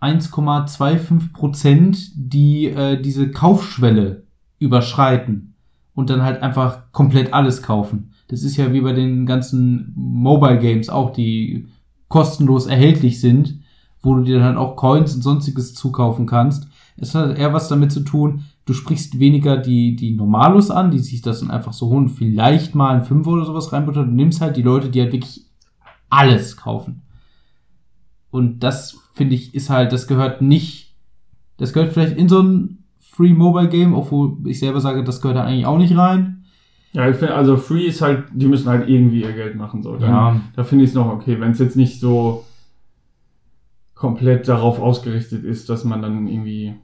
1,25 0.00 1.32
Prozent, 1.32 2.10
die 2.14 2.66
äh, 2.66 3.00
diese 3.00 3.30
Kaufschwelle 3.30 4.24
überschreiten 4.58 5.54
und 5.94 6.10
dann 6.10 6.22
halt 6.22 6.42
einfach 6.42 6.92
komplett 6.92 7.34
alles 7.34 7.62
kaufen. 7.62 8.12
Das 8.28 8.42
ist 8.42 8.56
ja 8.56 8.72
wie 8.72 8.80
bei 8.80 8.92
den 8.92 9.26
ganzen 9.26 9.92
Mobile 9.96 10.58
Games 10.58 10.88
auch, 10.88 11.10
die 11.12 11.68
kostenlos 12.08 12.66
erhältlich 12.66 13.20
sind, 13.20 13.60
wo 14.02 14.14
du 14.14 14.22
dir 14.22 14.38
dann 14.38 14.44
halt 14.44 14.56
auch 14.56 14.76
Coins 14.76 15.14
und 15.14 15.22
sonstiges 15.22 15.74
zukaufen 15.74 16.26
kannst. 16.26 16.68
Es 16.96 17.14
hat 17.14 17.36
eher 17.38 17.52
was 17.52 17.68
damit 17.68 17.92
zu 17.92 18.00
tun, 18.00 18.44
du 18.66 18.72
sprichst 18.72 19.18
weniger 19.18 19.56
die, 19.56 19.96
die 19.96 20.14
Normalos 20.14 20.70
an, 20.70 20.90
die 20.90 20.98
sich 20.98 21.22
das 21.22 21.40
dann 21.40 21.50
einfach 21.50 21.72
so 21.72 21.88
holen, 21.88 22.08
vielleicht 22.08 22.74
mal 22.74 22.94
ein 22.94 23.04
Fünfer 23.04 23.30
oder 23.30 23.44
sowas 23.44 23.72
reinbuttern. 23.72 24.10
Du 24.10 24.14
nimmst 24.14 24.40
halt 24.40 24.56
die 24.56 24.62
Leute, 24.62 24.90
die 24.90 25.00
halt 25.00 25.12
wirklich 25.12 25.44
alles 26.08 26.56
kaufen. 26.56 27.02
Und 28.30 28.60
das, 28.60 28.98
finde 29.20 29.34
ich, 29.34 29.54
ist 29.54 29.68
halt, 29.68 29.92
das 29.92 30.06
gehört 30.06 30.40
nicht, 30.40 30.94
das 31.58 31.74
gehört 31.74 31.92
vielleicht 31.92 32.16
in 32.16 32.26
so 32.30 32.40
ein 32.42 32.78
Free 33.00 33.34
Mobile 33.34 33.68
Game, 33.68 33.92
obwohl 33.92 34.38
ich 34.46 34.58
selber 34.58 34.80
sage, 34.80 35.04
das 35.04 35.20
gehört 35.20 35.36
da 35.36 35.44
eigentlich 35.44 35.66
auch 35.66 35.76
nicht 35.76 35.94
rein. 35.94 36.44
ja, 36.94 37.06
ich 37.10 37.16
finde, 37.16 37.34
also 37.34 37.58
Free 37.58 37.84
ist 37.84 38.00
halt, 38.00 38.24
die 38.32 38.46
müssen 38.46 38.70
halt 38.70 38.88
irgendwie 38.88 39.20
ihr 39.20 39.34
Geld 39.34 39.56
machen, 39.56 39.82
so. 39.82 39.96
Dann, 39.96 40.10
Ja. 40.10 40.40
Da 40.56 40.64
finde 40.64 40.84
ich 40.84 40.90
es 40.92 40.96
noch 40.96 41.12
okay, 41.12 41.38
wenn 41.38 41.50
es 41.50 41.58
jetzt 41.58 41.76
nicht 41.76 42.00
so 42.00 42.44
komplett 43.94 44.48
darauf 44.48 44.80
ausgerichtet 44.80 45.44
ist, 45.44 45.68
dass 45.68 45.84
man 45.84 46.00
dann 46.00 46.26
irgendwie 46.28 46.76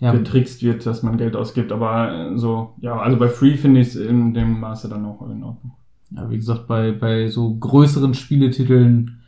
Ja, 0.00 0.10
getrickst 0.12 0.64
wird, 0.64 0.84
dass 0.84 1.04
man 1.04 1.16
Geld 1.16 1.36
ausgibt. 1.36 1.70
Aber 1.70 2.32
äh, 2.32 2.36
so, 2.38 2.74
ja, 2.80 2.98
also 2.98 3.16
bei 3.16 3.28
Free 3.28 3.56
finde 3.56 3.80
ich 3.82 3.88
es 3.88 3.94
in 3.96 4.34
dem 4.34 4.58
Maße 4.58 4.88
dann 4.88 5.04
auch 5.06 5.22
in 5.30 5.44
Ordnung. 5.44 5.74
ja 6.10 6.28
wie 6.28 6.36
gesagt, 6.36 6.66
bei, 6.66 6.90
bei 6.90 7.28
so 7.28 7.54
größeren 7.54 8.14
Spieletiteln 8.14 9.19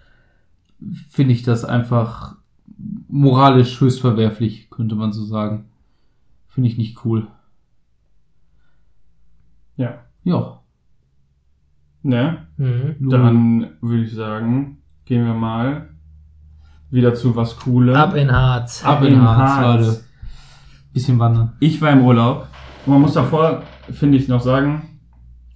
finde 1.08 1.32
ich 1.32 1.42
das 1.42 1.64
einfach 1.64 2.36
moralisch 3.08 3.80
höchst 3.80 4.00
verwerflich, 4.00 4.70
könnte 4.70 4.94
man 4.94 5.12
so 5.12 5.24
sagen. 5.24 5.66
Finde 6.48 6.68
ich 6.68 6.78
nicht 6.78 7.04
cool. 7.04 7.26
Ja. 9.76 10.00
Ja. 10.24 10.60
Ne? 12.02 12.46
Mhm. 12.56 13.08
Dann 13.08 13.70
würde 13.80 14.04
ich 14.04 14.14
sagen, 14.14 14.78
gehen 15.04 15.24
wir 15.24 15.34
mal 15.34 15.88
wieder 16.90 17.14
zu 17.14 17.34
was 17.36 17.56
Coolem. 17.56 17.96
Ab 17.96 18.14
in 18.14 18.30
Harz. 18.30 18.84
Ab 18.84 19.02
in 19.02 19.20
Harz, 19.20 19.84
Leute. 19.84 20.04
Bisschen 20.92 21.18
wandern. 21.18 21.52
Ich 21.60 21.80
war 21.80 21.90
im 21.90 22.04
Urlaub. 22.04 22.48
Und 22.84 22.92
man 22.92 23.02
muss 23.02 23.14
davor, 23.14 23.62
finde 23.90 24.18
ich, 24.18 24.28
noch 24.28 24.42
sagen, 24.42 25.00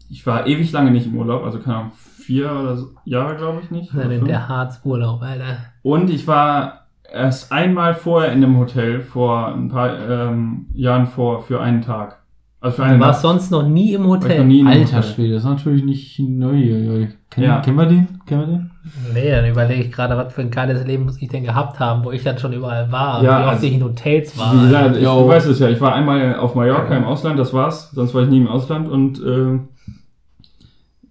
ich 0.08 0.24
war 0.26 0.46
ewig 0.46 0.72
lange 0.72 0.90
nicht 0.90 1.06
im 1.06 1.16
Urlaub, 1.16 1.44
also 1.44 1.58
keine 1.58 1.76
Ahnung, 1.76 1.92
vier 2.26 2.50
oder 2.52 2.76
so 2.76 2.86
Jahre, 3.04 3.36
glaube 3.36 3.60
ich 3.62 3.70
nicht. 3.70 3.92
Ja, 3.94 4.02
fünf. 4.02 4.24
der 4.24 4.48
Harz-Urlaub, 4.48 5.22
Alter. 5.22 5.58
Und 5.82 6.10
ich 6.10 6.26
war 6.26 6.86
erst 7.12 7.52
einmal 7.52 7.94
vorher 7.94 8.32
in 8.32 8.42
einem 8.42 8.58
Hotel, 8.58 9.00
vor 9.00 9.48
ein 9.54 9.68
paar 9.68 9.96
ähm, 10.10 10.66
Jahren 10.74 11.06
vor, 11.06 11.42
für 11.42 11.60
einen 11.60 11.82
Tag. 11.82 12.18
Also 12.60 12.76
für 12.78 12.84
eine 12.84 12.94
Du 12.98 13.00
warst 13.04 13.22
Nacht. 13.22 13.32
sonst 13.34 13.50
noch 13.52 13.62
nie 13.68 13.92
im 13.94 14.06
Hotel. 14.06 14.44
nie 14.44 14.60
in 14.60 14.66
einem 14.66 14.82
Alter 14.82 14.96
Hotel. 14.98 15.12
Schwede, 15.12 15.34
das 15.34 15.44
ist 15.44 15.48
natürlich 15.48 15.84
nicht 15.84 16.18
neu. 16.18 17.06
Kennen, 17.30 17.46
Ja. 17.46 17.60
kennen 17.60 17.76
wir 17.76 17.86
den? 17.86 18.08
Kennen 18.26 18.40
wir 18.40 18.46
den? 18.46 18.70
Nee, 19.14 19.30
dann 19.30 19.46
überlege 19.48 19.82
ich 19.84 19.92
gerade, 19.92 20.16
was 20.16 20.32
für 20.32 20.40
ein 20.40 20.50
geiles 20.50 20.84
Leben 20.84 21.04
muss 21.04 21.20
ich 21.20 21.28
denn 21.28 21.44
gehabt 21.44 21.78
haben, 21.78 22.04
wo 22.04 22.10
ich 22.12 22.24
dann 22.24 22.38
schon 22.38 22.52
überall 22.52 22.90
war. 22.90 23.22
Ja, 23.22 23.38
wie 23.38 23.42
oft 23.44 23.52
also- 23.54 23.66
ich 23.66 23.74
in 23.74 23.84
Hotels 23.84 24.38
war. 24.38 24.54
Wie 24.54 24.60
gesagt, 24.62 24.96
ich, 24.96 25.04
du 25.04 25.28
weißt 25.28 25.46
es 25.48 25.58
ja, 25.60 25.68
ich 25.68 25.80
war 25.80 25.94
einmal 25.94 26.36
auf 26.36 26.54
Mallorca 26.56 26.96
im 26.96 27.04
Ausland, 27.04 27.38
das 27.38 27.52
war's. 27.52 27.90
Sonst 27.92 28.14
war 28.14 28.22
ich 28.22 28.28
nie 28.30 28.38
im 28.38 28.48
Ausland 28.48 28.88
und 28.88 29.22
äh, 29.22 29.58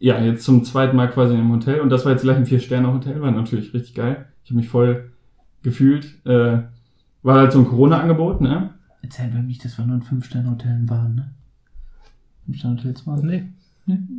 ja, 0.05 0.19
jetzt 0.19 0.43
zum 0.45 0.63
zweiten 0.63 0.95
Mal 0.95 1.09
quasi 1.09 1.33
im 1.33 1.51
Hotel. 1.51 1.79
Und 1.79 1.89
das 1.89 2.05
war 2.05 2.11
jetzt 2.11 2.21
gleich 2.21 2.37
ein 2.37 2.45
Vier-Sterne-Hotel, 2.45 3.19
war 3.23 3.31
natürlich 3.31 3.73
richtig 3.73 3.95
geil. 3.95 4.25
Ich 4.43 4.51
habe 4.51 4.59
mich 4.59 4.69
voll 4.69 5.11
gefühlt. 5.63 6.05
Äh, 6.27 6.59
war 7.23 7.35
halt 7.39 7.51
so 7.51 7.57
ein 7.57 7.65
Corona-Angebot, 7.65 8.39
ne? 8.39 8.69
Erzähl 9.01 9.29
mir 9.31 9.41
nicht, 9.41 9.65
dass 9.65 9.79
wir 9.79 9.85
nur 9.87 9.95
in 9.95 10.03
5-Sterne-Hotelen 10.03 10.87
waren, 10.91 11.15
ne? 11.15 11.31
5-Sterne-Hotels 12.47 13.07
waren? 13.07 13.25
Nee. 13.25 13.45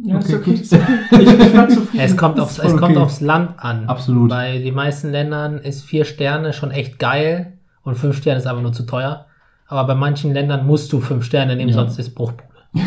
Ja, 0.05 0.16
Okay, 0.16 0.55
ist 0.55 0.72
okay. 0.72 0.83
gut. 1.11 1.20
Ich, 1.20 1.46
ich 1.46 1.57
war 1.57 1.68
zufrieden. 1.68 2.05
Es 2.05 2.16
kommt, 2.16 2.40
aufs, 2.40 2.59
es 2.59 2.72
kommt 2.77 2.96
okay. 2.96 3.05
aufs 3.05 3.20
Land 3.20 3.53
an. 3.59 3.87
Absolut. 3.87 4.29
Bei 4.29 4.59
den 4.59 4.75
meisten 4.75 5.11
Ländern 5.12 5.59
ist 5.59 5.85
vier 5.85 6.05
Sterne 6.05 6.53
schon 6.53 6.72
echt 6.72 6.99
geil 6.99 7.53
und 7.85 7.94
fünf 7.96 8.16
Sterne 8.16 8.40
ist 8.40 8.46
aber 8.49 8.61
nur 8.61 8.72
zu 8.72 8.83
teuer. 8.87 9.27
Aber 9.68 9.87
bei 9.87 9.94
manchen 9.94 10.33
Ländern 10.33 10.66
musst 10.66 10.92
du 10.92 11.01
fünf 11.01 11.25
Sterne 11.25 11.55
nehmen, 11.55 11.70
Ja. 11.70 11.77
sonst 11.77 11.96
ist 12.01 12.14
Bruchbude. 12.16 12.49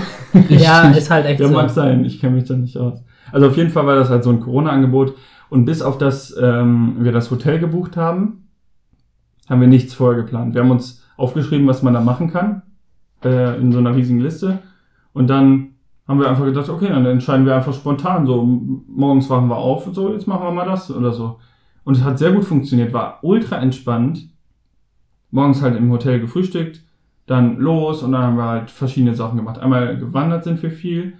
ja, 0.50 0.90
ist 0.90 1.10
halt 1.10 1.26
echt 1.26 1.40
Ja, 1.40 1.48
so. 1.48 1.54
mag 1.54 1.70
sein, 1.70 2.06
ich 2.06 2.20
kenne 2.20 2.36
mich 2.36 2.46
da 2.46 2.56
nicht 2.56 2.78
aus. 2.78 3.04
Also 3.32 3.48
auf 3.48 3.58
jeden 3.58 3.70
Fall 3.70 3.86
war 3.86 3.96
das 3.96 4.10
halt 4.10 4.24
so 4.24 4.30
ein 4.30 4.40
Corona-Angebot. 4.40 5.16
Und 5.50 5.66
bis 5.66 5.82
auf 5.82 5.98
das 5.98 6.36
ähm, 6.40 6.98
wir 7.00 7.12
das 7.12 7.32
Hotel 7.32 7.60
gebucht 7.60 7.98
haben, 7.98 8.50
haben 9.50 9.62
wir 9.62 9.68
nichts 9.68 9.94
vorher 9.94 10.22
geplant. 10.22 10.54
Wir 10.54 10.62
haben 10.62 10.72
uns 10.72 11.04
aufgeschrieben, 11.18 11.68
was 11.68 11.82
man 11.82 11.94
da 11.94 12.02
machen 12.02 12.32
kann, 12.32 12.62
äh, 13.24 13.60
in 13.60 13.72
so 13.72 13.80
einer 13.80 13.96
riesigen 13.96 14.20
Liste. 14.20 14.60
Und 15.14 15.28
dann 15.28 15.72
haben 16.08 16.20
wir 16.20 16.30
einfach 16.30 16.46
gedacht, 16.46 16.70
okay, 16.70 16.88
dann 16.90 17.06
entscheiden 17.06 17.46
wir 17.46 17.56
einfach 17.56 17.74
spontan. 17.74 18.26
So, 18.26 18.44
morgens 18.44 19.30
wachen 19.30 19.48
wir 19.48 19.58
auf 19.58 19.88
und 19.88 19.94
so, 19.96 20.14
jetzt 20.14 20.28
machen 20.28 20.44
wir 20.44 20.52
mal 20.52 20.66
das 20.66 20.92
oder 20.92 21.12
so. 21.12 21.40
Und 21.84 21.98
es 21.98 22.04
hat 22.04 22.20
sehr 22.20 22.32
gut 22.32 22.46
funktioniert, 22.46 22.94
war 22.94 23.20
ultra 23.24 23.58
entspannt. 23.58 24.30
Morgens 25.32 25.62
halt 25.62 25.76
im 25.78 25.92
Hotel 25.92 26.20
gefrühstückt, 26.20 26.84
dann 27.30 27.58
los 27.58 28.02
und 28.02 28.12
dann 28.14 28.24
haben 28.24 28.38
wir 28.38 28.46
halt 28.46 28.72
verschiedene 28.72 29.14
Sachen 29.14 29.38
gemacht. 29.38 29.60
Einmal 29.60 29.98
gewandert 29.98 30.44
sind 30.44 30.62
wir 30.64 30.72
viel, 30.72 31.14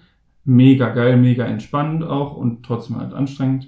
mega 0.44 0.90
geil, 0.90 1.18
mega 1.18 1.46
entspannend 1.46 2.04
auch 2.04 2.36
und 2.36 2.66
trotzdem 2.66 2.98
halt 2.98 3.14
anstrengend. 3.14 3.68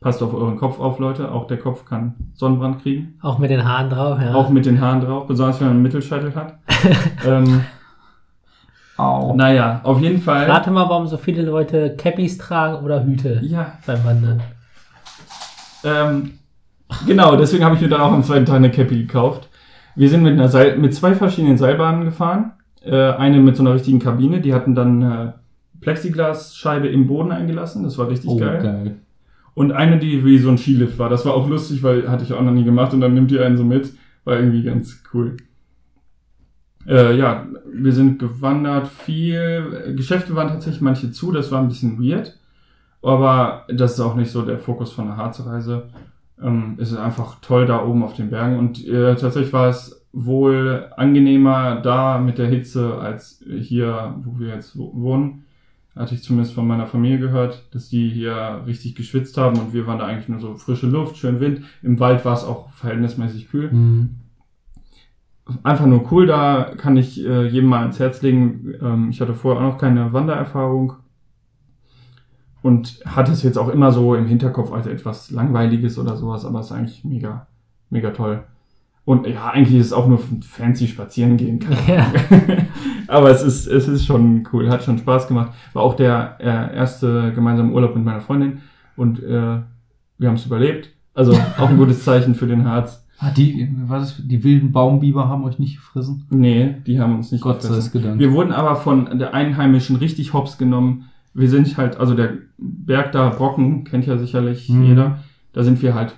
Passt 0.00 0.22
auf 0.22 0.32
euren 0.32 0.56
Kopf 0.56 0.80
auf, 0.80 0.98
Leute. 0.98 1.30
Auch 1.30 1.46
der 1.46 1.58
Kopf 1.58 1.84
kann 1.84 2.14
Sonnenbrand 2.32 2.82
kriegen. 2.82 3.18
Auch 3.20 3.38
mit 3.38 3.50
den 3.50 3.62
Haaren 3.62 3.90
drauf, 3.90 4.18
ja. 4.20 4.34
Auch 4.34 4.48
mit 4.48 4.64
den 4.64 4.80
Haaren 4.80 5.02
drauf, 5.02 5.26
besonders 5.26 5.60
wenn 5.60 5.66
man 5.66 5.76
einen 5.76 5.82
Mittelscheitel 5.82 6.34
hat. 6.34 6.58
ähm, 7.26 7.60
Au. 8.96 9.34
naja, 9.36 9.80
auf 9.84 10.00
jeden 10.00 10.20
Fall. 10.20 10.50
Rate 10.50 10.70
mal, 10.70 10.88
warum 10.88 11.06
so 11.06 11.18
viele 11.18 11.42
Leute 11.42 11.94
Cappies 11.96 12.38
tragen 12.38 12.82
oder 12.82 13.04
Hüte 13.04 13.40
Ja, 13.42 13.74
beim 13.86 14.02
Wandern. 14.04 14.42
ähm, 15.84 16.38
genau, 17.06 17.36
deswegen 17.36 17.64
habe 17.64 17.74
ich 17.74 17.82
mir 17.82 17.88
dann 17.88 18.00
auch 18.00 18.12
am 18.12 18.24
zweiten 18.24 18.46
Tag 18.46 18.56
eine 18.56 18.70
Cappy 18.70 19.02
gekauft. 19.02 19.50
Wir 19.96 20.08
sind 20.08 20.22
mit, 20.22 20.32
einer 20.32 20.48
Seil 20.48 20.78
mit 20.78 20.94
zwei 20.94 21.14
verschiedenen 21.14 21.58
Seilbahnen 21.58 22.04
gefahren. 22.04 22.52
Äh, 22.82 22.94
eine 22.96 23.38
mit 23.38 23.56
so 23.56 23.62
einer 23.62 23.74
richtigen 23.74 23.98
Kabine, 23.98 24.40
die 24.40 24.54
hatten 24.54 24.74
dann 24.74 25.02
eine 25.02 25.34
Plexiglasscheibe 25.80 26.88
im 26.88 27.06
Boden 27.06 27.32
eingelassen, 27.32 27.82
das 27.82 27.98
war 27.98 28.08
richtig 28.08 28.30
Oh, 28.30 28.36
geil. 28.36 28.62
geil. 28.62 28.96
Und 29.54 29.72
eine, 29.72 29.98
die 29.98 30.24
wie 30.24 30.38
so 30.38 30.48
ein 30.48 30.56
Skilift 30.58 30.98
war. 30.98 31.10
Das 31.10 31.26
war 31.26 31.34
auch 31.34 31.48
lustig, 31.48 31.82
weil 31.82 32.08
hatte 32.10 32.24
ich 32.24 32.32
auch 32.32 32.40
noch 32.40 32.52
nie 32.52 32.64
gemacht 32.64 32.94
und 32.94 33.00
dann 33.00 33.12
nimmt 33.14 33.30
die 33.30 33.38
einen 33.38 33.56
so 33.56 33.64
mit. 33.64 33.92
War 34.24 34.36
irgendwie 34.38 34.62
ganz 34.62 35.02
cool. 35.12 35.36
Äh, 36.86 37.16
ja, 37.16 37.46
wir 37.72 37.92
sind 37.92 38.18
gewandert, 38.18 38.88
viel. 38.88 39.92
Geschäfte 39.96 40.34
waren 40.34 40.48
tatsächlich 40.48 40.80
manche 40.80 41.12
zu, 41.12 41.32
das 41.32 41.52
war 41.52 41.60
ein 41.60 41.68
bisschen 41.68 42.02
weird. 42.02 42.38
Aber 43.02 43.66
das 43.68 43.94
ist 43.94 44.00
auch 44.00 44.14
nicht 44.14 44.30
so 44.30 44.42
der 44.42 44.58
Fokus 44.58 44.92
von 44.92 45.06
der 45.06 45.16
Harzreise. 45.16 45.88
Ähm, 46.42 46.76
es 46.78 46.92
ist 46.92 46.98
einfach 46.98 47.40
toll 47.40 47.66
da 47.66 47.84
oben 47.84 48.02
auf 48.02 48.14
den 48.14 48.30
Bergen 48.30 48.58
und 48.58 48.86
äh, 48.86 49.14
tatsächlich 49.16 49.52
war 49.52 49.68
es 49.68 50.04
wohl 50.12 50.90
angenehmer 50.96 51.80
da 51.80 52.18
mit 52.18 52.38
der 52.38 52.48
Hitze 52.48 52.98
als 52.98 53.44
hier, 53.46 54.14
wo 54.24 54.38
wir 54.38 54.48
jetzt 54.48 54.78
wo- 54.78 54.92
wohnen 54.94 55.44
hatte 55.94 56.14
ich 56.14 56.22
zumindest 56.22 56.54
von 56.54 56.66
meiner 56.66 56.86
Familie 56.86 57.18
gehört, 57.18 57.66
dass 57.74 57.88
die 57.88 58.08
hier 58.08 58.62
richtig 58.66 58.94
geschwitzt 58.94 59.36
haben 59.36 59.58
und 59.58 59.74
wir 59.74 59.86
waren 59.86 59.98
da 59.98 60.06
eigentlich 60.06 60.28
nur 60.28 60.40
so 60.40 60.54
frische 60.54 60.86
Luft, 60.86 61.18
schön 61.18 61.40
Wind. 61.40 61.62
Im 61.82 62.00
Wald 62.00 62.24
war 62.24 62.34
es 62.34 62.44
auch 62.44 62.70
verhältnismäßig 62.70 63.50
kühl. 63.50 63.70
Mhm. 63.70 64.10
Einfach 65.62 65.86
nur 65.86 66.10
cool, 66.10 66.26
da 66.26 66.72
kann 66.76 66.96
ich 66.96 67.22
äh, 67.26 67.46
jedem 67.46 67.68
mal 67.68 67.80
ans 67.80 67.98
Herz 67.98 68.22
legen. 68.22 68.72
Ähm, 68.80 69.10
ich 69.10 69.20
hatte 69.20 69.34
vorher 69.34 69.60
auch 69.60 69.72
noch 69.72 69.78
keine 69.78 70.12
Wandererfahrung 70.12 70.94
und 72.62 73.00
hatte 73.04 73.32
es 73.32 73.42
jetzt 73.42 73.58
auch 73.58 73.68
immer 73.68 73.92
so 73.92 74.14
im 74.14 74.26
Hinterkopf 74.26 74.72
als 74.72 74.86
etwas 74.86 75.30
Langweiliges 75.30 75.98
oder 75.98 76.16
sowas, 76.16 76.44
aber 76.44 76.60
es 76.60 76.66
ist 76.66 76.72
eigentlich 76.72 77.04
mega, 77.04 77.46
mega 77.90 78.10
toll. 78.10 78.44
Und 79.04 79.26
ja, 79.26 79.50
eigentlich 79.50 79.80
ist 79.80 79.86
es 79.86 79.92
auch 79.92 80.06
nur 80.06 80.20
fancy 80.42 80.86
spazieren 80.86 81.36
gehen. 81.36 81.58
Ja. 81.88 82.12
Aber 83.08 83.30
es 83.30 83.42
ist, 83.42 83.66
es 83.66 83.88
ist 83.88 84.06
schon 84.06 84.48
cool, 84.52 84.70
hat 84.70 84.84
schon 84.84 84.98
Spaß 84.98 85.26
gemacht. 85.26 85.52
War 85.72 85.82
auch 85.82 85.94
der 85.94 86.36
äh, 86.38 86.76
erste 86.76 87.32
gemeinsame 87.34 87.72
Urlaub 87.72 87.96
mit 87.96 88.04
meiner 88.04 88.20
Freundin 88.20 88.60
und 88.96 89.20
äh, 89.20 89.58
wir 90.18 90.28
haben 90.28 90.36
es 90.36 90.46
überlebt. 90.46 90.90
Also 91.14 91.32
auch 91.58 91.68
ein 91.68 91.76
gutes 91.76 92.04
Zeichen 92.04 92.36
für 92.36 92.46
den 92.46 92.64
Harz. 92.64 93.04
Ah, 93.18 93.30
die, 93.30 93.68
was 93.86 94.16
die 94.26 94.42
wilden 94.42 94.72
Baumbiber 94.72 95.28
haben 95.28 95.44
euch 95.44 95.58
nicht 95.58 95.76
gefressen? 95.76 96.26
Nee, 96.30 96.76
die 96.86 96.98
haben 96.98 97.16
uns 97.16 97.30
nicht 97.32 97.42
Gott 97.42 97.60
sei 97.60 97.68
gefressen. 97.68 97.86
es 97.86 97.92
gedankt. 97.92 98.18
Wir 98.18 98.32
wurden 98.32 98.52
aber 98.52 98.76
von 98.76 99.18
der 99.18 99.34
Einheimischen 99.34 99.96
richtig 99.96 100.32
hops 100.32 100.58
genommen. 100.58 101.10
Wir 101.34 101.48
sind 101.48 101.76
halt, 101.76 101.98
also 101.98 102.14
der 102.14 102.34
Berg 102.58 103.12
da, 103.12 103.30
Brocken, 103.30 103.84
kennt 103.84 104.06
ja 104.06 104.18
sicherlich 104.18 104.68
Mhm. 104.68 104.84
jeder. 104.84 105.18
Da 105.52 105.62
sind 105.62 105.80
wir 105.82 105.94
halt, 105.94 106.14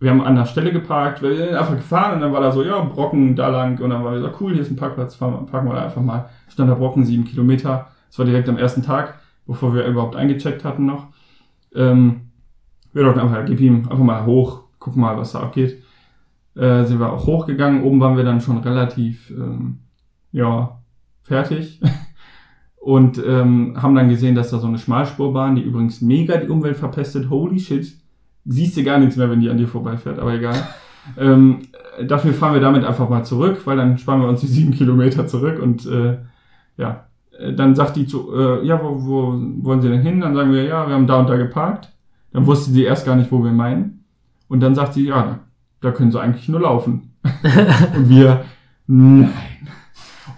wir 0.00 0.10
haben 0.10 0.20
an 0.20 0.36
der 0.36 0.44
Stelle 0.44 0.72
geparkt, 0.72 1.22
wir 1.22 1.36
sind 1.36 1.54
einfach 1.54 1.76
gefahren 1.76 2.14
und 2.14 2.20
dann 2.20 2.32
war 2.32 2.40
da 2.40 2.52
so, 2.52 2.62
ja, 2.62 2.80
Brocken 2.80 3.34
da 3.36 3.48
lang 3.48 3.80
und 3.80 3.90
dann 3.90 4.04
war 4.04 4.12
wir 4.12 4.20
so, 4.20 4.30
cool, 4.40 4.52
hier 4.52 4.62
ist 4.62 4.70
ein 4.70 4.76
Parkplatz, 4.76 5.14
fahren 5.14 5.46
parken 5.46 5.68
wir 5.68 5.74
da 5.74 5.84
einfach 5.84 6.02
mal. 6.02 6.28
Stand 6.48 6.70
da 6.70 6.74
Brocken, 6.74 7.04
sieben 7.04 7.24
Kilometer. 7.24 7.88
Das 8.08 8.18
war 8.18 8.26
direkt 8.26 8.48
am 8.48 8.58
ersten 8.58 8.82
Tag, 8.82 9.18
bevor 9.46 9.74
wir 9.74 9.84
überhaupt 9.86 10.16
eingecheckt 10.16 10.64
hatten 10.64 10.86
noch. 10.86 11.08
Ähm, 11.74 12.22
wir 12.92 13.04
dachten 13.04 13.20
einfach, 13.20 13.44
gib 13.46 13.60
ihm 13.60 13.82
einfach 13.82 13.98
mal 13.98 14.24
hoch, 14.24 14.64
gucken 14.78 15.02
mal, 15.02 15.16
was 15.16 15.32
da 15.32 15.40
abgeht. 15.40 15.82
Äh, 16.54 16.84
sind 16.84 16.98
wir 16.98 17.12
auch 17.12 17.26
hochgegangen. 17.26 17.82
Oben 17.82 18.00
waren 18.00 18.16
wir 18.16 18.24
dann 18.24 18.40
schon 18.40 18.58
relativ, 18.58 19.30
ähm, 19.30 19.80
ja, 20.32 20.80
fertig. 21.22 21.80
Und 22.94 23.22
ähm, 23.26 23.74
haben 23.82 23.94
dann 23.94 24.08
gesehen, 24.08 24.34
dass 24.34 24.50
da 24.50 24.58
so 24.58 24.66
eine 24.66 24.78
Schmalspurbahn, 24.78 25.56
die 25.56 25.62
übrigens 25.62 26.00
mega 26.00 26.36
die 26.38 26.48
Umwelt 26.48 26.76
verpestet, 26.76 27.28
holy 27.28 27.58
shit, 27.58 27.86
siehst 28.46 28.76
du 28.76 28.82
gar 28.82 28.98
nichts 28.98 29.16
mehr, 29.16 29.28
wenn 29.30 29.40
die 29.40 29.50
an 29.50 29.58
dir 29.58 29.68
vorbeifährt, 29.68 30.18
aber 30.18 30.32
egal. 30.34 30.56
ähm, 31.18 31.60
dafür 32.06 32.32
fahren 32.32 32.54
wir 32.54 32.62
damit 32.62 32.84
einfach 32.84 33.08
mal 33.10 33.24
zurück, 33.24 33.58
weil 33.66 33.76
dann 33.76 33.98
sparen 33.98 34.22
wir 34.22 34.28
uns 34.28 34.40
die 34.40 34.46
sieben 34.46 34.72
Kilometer 34.72 35.26
zurück 35.26 35.60
und 35.60 35.84
äh, 35.86 36.18
ja, 36.76 37.08
Äh, 37.38 37.54
dann 37.54 37.74
sagt 37.74 37.96
die 37.96 38.06
zu, 38.06 38.34
äh, 38.34 38.66
ja, 38.66 38.80
wo, 38.82 39.04
wo 39.06 39.64
wollen 39.64 39.80
Sie 39.80 39.88
denn 39.88 40.02
hin? 40.02 40.20
Dann 40.20 40.34
sagen 40.34 40.52
wir, 40.52 40.64
ja, 40.64 40.86
wir 40.86 40.94
haben 40.94 41.06
da 41.06 41.18
und 41.20 41.28
da 41.28 41.36
geparkt. 41.36 41.92
Dann 42.32 42.46
wusste 42.46 42.70
sie 42.70 42.84
erst 42.84 43.06
gar 43.06 43.16
nicht, 43.16 43.32
wo 43.32 43.42
wir 43.42 43.52
meinen. 43.52 44.04
Und 44.48 44.60
dann 44.60 44.74
sagt 44.74 44.94
sie, 44.94 45.06
ja, 45.06 45.22
da, 45.22 45.38
da 45.80 45.92
können 45.92 46.12
Sie 46.12 46.20
eigentlich 46.20 46.48
nur 46.48 46.60
laufen. 46.60 47.14
und 47.96 48.08
wir, 48.08 48.44
nein. 48.86 49.30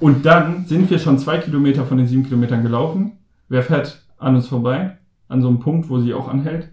Und 0.00 0.24
dann 0.24 0.64
sind 0.66 0.90
wir 0.90 0.98
schon 0.98 1.18
zwei 1.18 1.38
Kilometer 1.38 1.84
von 1.84 1.98
den 1.98 2.06
sieben 2.06 2.24
Kilometern 2.24 2.62
gelaufen. 2.62 3.18
Wer 3.48 3.62
fährt 3.62 4.02
an 4.18 4.34
uns 4.34 4.48
vorbei? 4.48 4.96
An 5.28 5.42
so 5.42 5.48
einem 5.48 5.60
Punkt, 5.60 5.88
wo 5.90 5.98
sie 6.00 6.14
auch 6.14 6.28
anhält? 6.28 6.70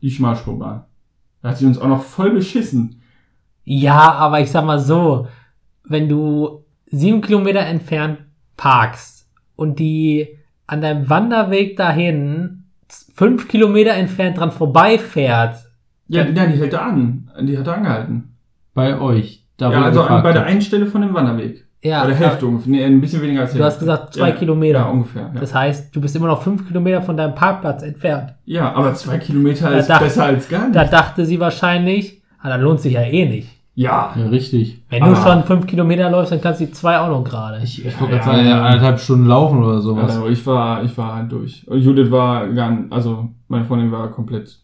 Die 0.00 0.10
Schmalspurbahn. 0.10 0.84
Da 1.42 1.50
hat 1.50 1.58
sie 1.58 1.66
uns 1.66 1.78
auch 1.78 1.88
noch 1.88 2.02
voll 2.02 2.30
beschissen. 2.30 3.02
Ja, 3.64 4.12
aber 4.12 4.40
ich 4.40 4.50
sag 4.50 4.64
mal 4.64 4.78
so, 4.78 5.28
wenn 5.84 6.08
du 6.08 6.64
sieben 6.86 7.20
Kilometer 7.20 7.60
entfernt 7.60 8.18
parkst 8.56 9.28
und 9.56 9.78
die 9.78 10.38
an 10.66 10.80
deinem 10.80 11.08
Wanderweg 11.08 11.76
dahin 11.76 12.64
fünf 13.14 13.48
Kilometer 13.48 13.92
entfernt 13.92 14.38
dran 14.38 14.52
vorbeifährt, 14.52 15.56
Ja, 16.08 16.24
ja, 16.24 16.46
die 16.46 16.58
hält 16.58 16.72
da 16.72 16.86
an. 16.86 17.30
Die 17.42 17.56
hat 17.56 17.66
da 17.66 17.74
angehalten. 17.74 18.36
Bei 18.74 19.00
euch. 19.00 19.46
Da 19.56 19.70
ja, 19.70 19.82
also 19.82 20.02
an, 20.02 20.22
bei 20.22 20.32
der 20.32 20.44
einen 20.44 20.62
Stelle 20.62 20.86
von 20.86 21.02
dem 21.02 21.14
Wanderweg. 21.14 21.66
Ja, 21.82 22.00
bei 22.02 22.08
der 22.08 22.16
Hälfte 22.16 22.46
ungefähr. 22.46 22.70
Nee, 22.70 22.84
ein 22.84 23.00
bisschen 23.00 23.22
weniger 23.22 23.40
als 23.42 23.52
die 23.52 23.58
du 23.58 23.64
hast 23.64 23.74
Hälfte. 23.80 23.84
gesagt 23.86 24.14
zwei 24.14 24.28
ja, 24.30 24.34
Kilometer. 24.36 24.78
Ja, 24.78 24.88
ungefähr. 24.88 25.30
Ja. 25.34 25.40
Das 25.40 25.54
heißt, 25.54 25.94
du 25.94 26.00
bist 26.00 26.14
immer 26.16 26.28
noch 26.28 26.42
fünf 26.42 26.66
Kilometer 26.66 27.02
von 27.02 27.16
deinem 27.16 27.34
Parkplatz 27.34 27.82
entfernt. 27.82 28.34
ja, 28.44 28.72
aber 28.72 28.94
zwei 28.94 29.18
Kilometer 29.18 29.70
Da 29.70 29.76
ist 29.78 29.88
dachte- 29.90 30.04
besser 30.04 30.24
als 30.24 30.48
gar 30.48 30.64
nicht. 30.66 30.76
Da 30.76 30.84
dachte 30.84 31.24
sie 31.26 31.40
wahrscheinlich, 31.40 32.22
ah, 32.40 32.48
dann 32.48 32.60
lohnt 32.62 32.80
sich 32.80 32.92
ja 32.94 33.02
eh 33.02 33.26
nicht. 33.28 33.48
ja. 33.74 34.12
Ja, 34.16 34.26
richtig. 34.26 34.82
Wenn 34.90 35.00
du 35.02 35.06
Aber- 35.10 35.16
schon 35.16 35.44
fünf 35.44 35.66
Kilometer 35.66 36.10
läufst, 36.10 36.30
dann 36.32 36.40
kannst 36.40 36.60
du 36.60 36.66
die 36.66 36.72
zwei 36.72 36.98
auch 36.98 37.08
noch 37.08 37.24
gerade. 37.24 37.58
Ich, 37.64 37.84
ich 37.84 37.98
wollte 38.00 38.14
ja, 38.16 38.20
gerade 38.22 38.36
sagen, 38.38 38.48
ja. 38.48 38.62
anderthalb 38.64 39.00
Stunden 39.00 39.26
laufen 39.26 39.62
oder 39.64 39.80
sowas. 39.80 40.04
Also 40.16 40.28
ich 40.28 40.46
war, 40.46 40.82
ich 40.84 40.96
war 40.98 41.16
halt 41.16 41.32
durch. 41.32 41.66
Und 41.66 41.80
Judith 41.80 42.10
war 42.10 42.46
gar, 42.48 42.78
also 42.90 43.28
meine 43.48 43.64
Freundin 43.64 43.90
war 43.90 44.08
komplett, 44.10 44.58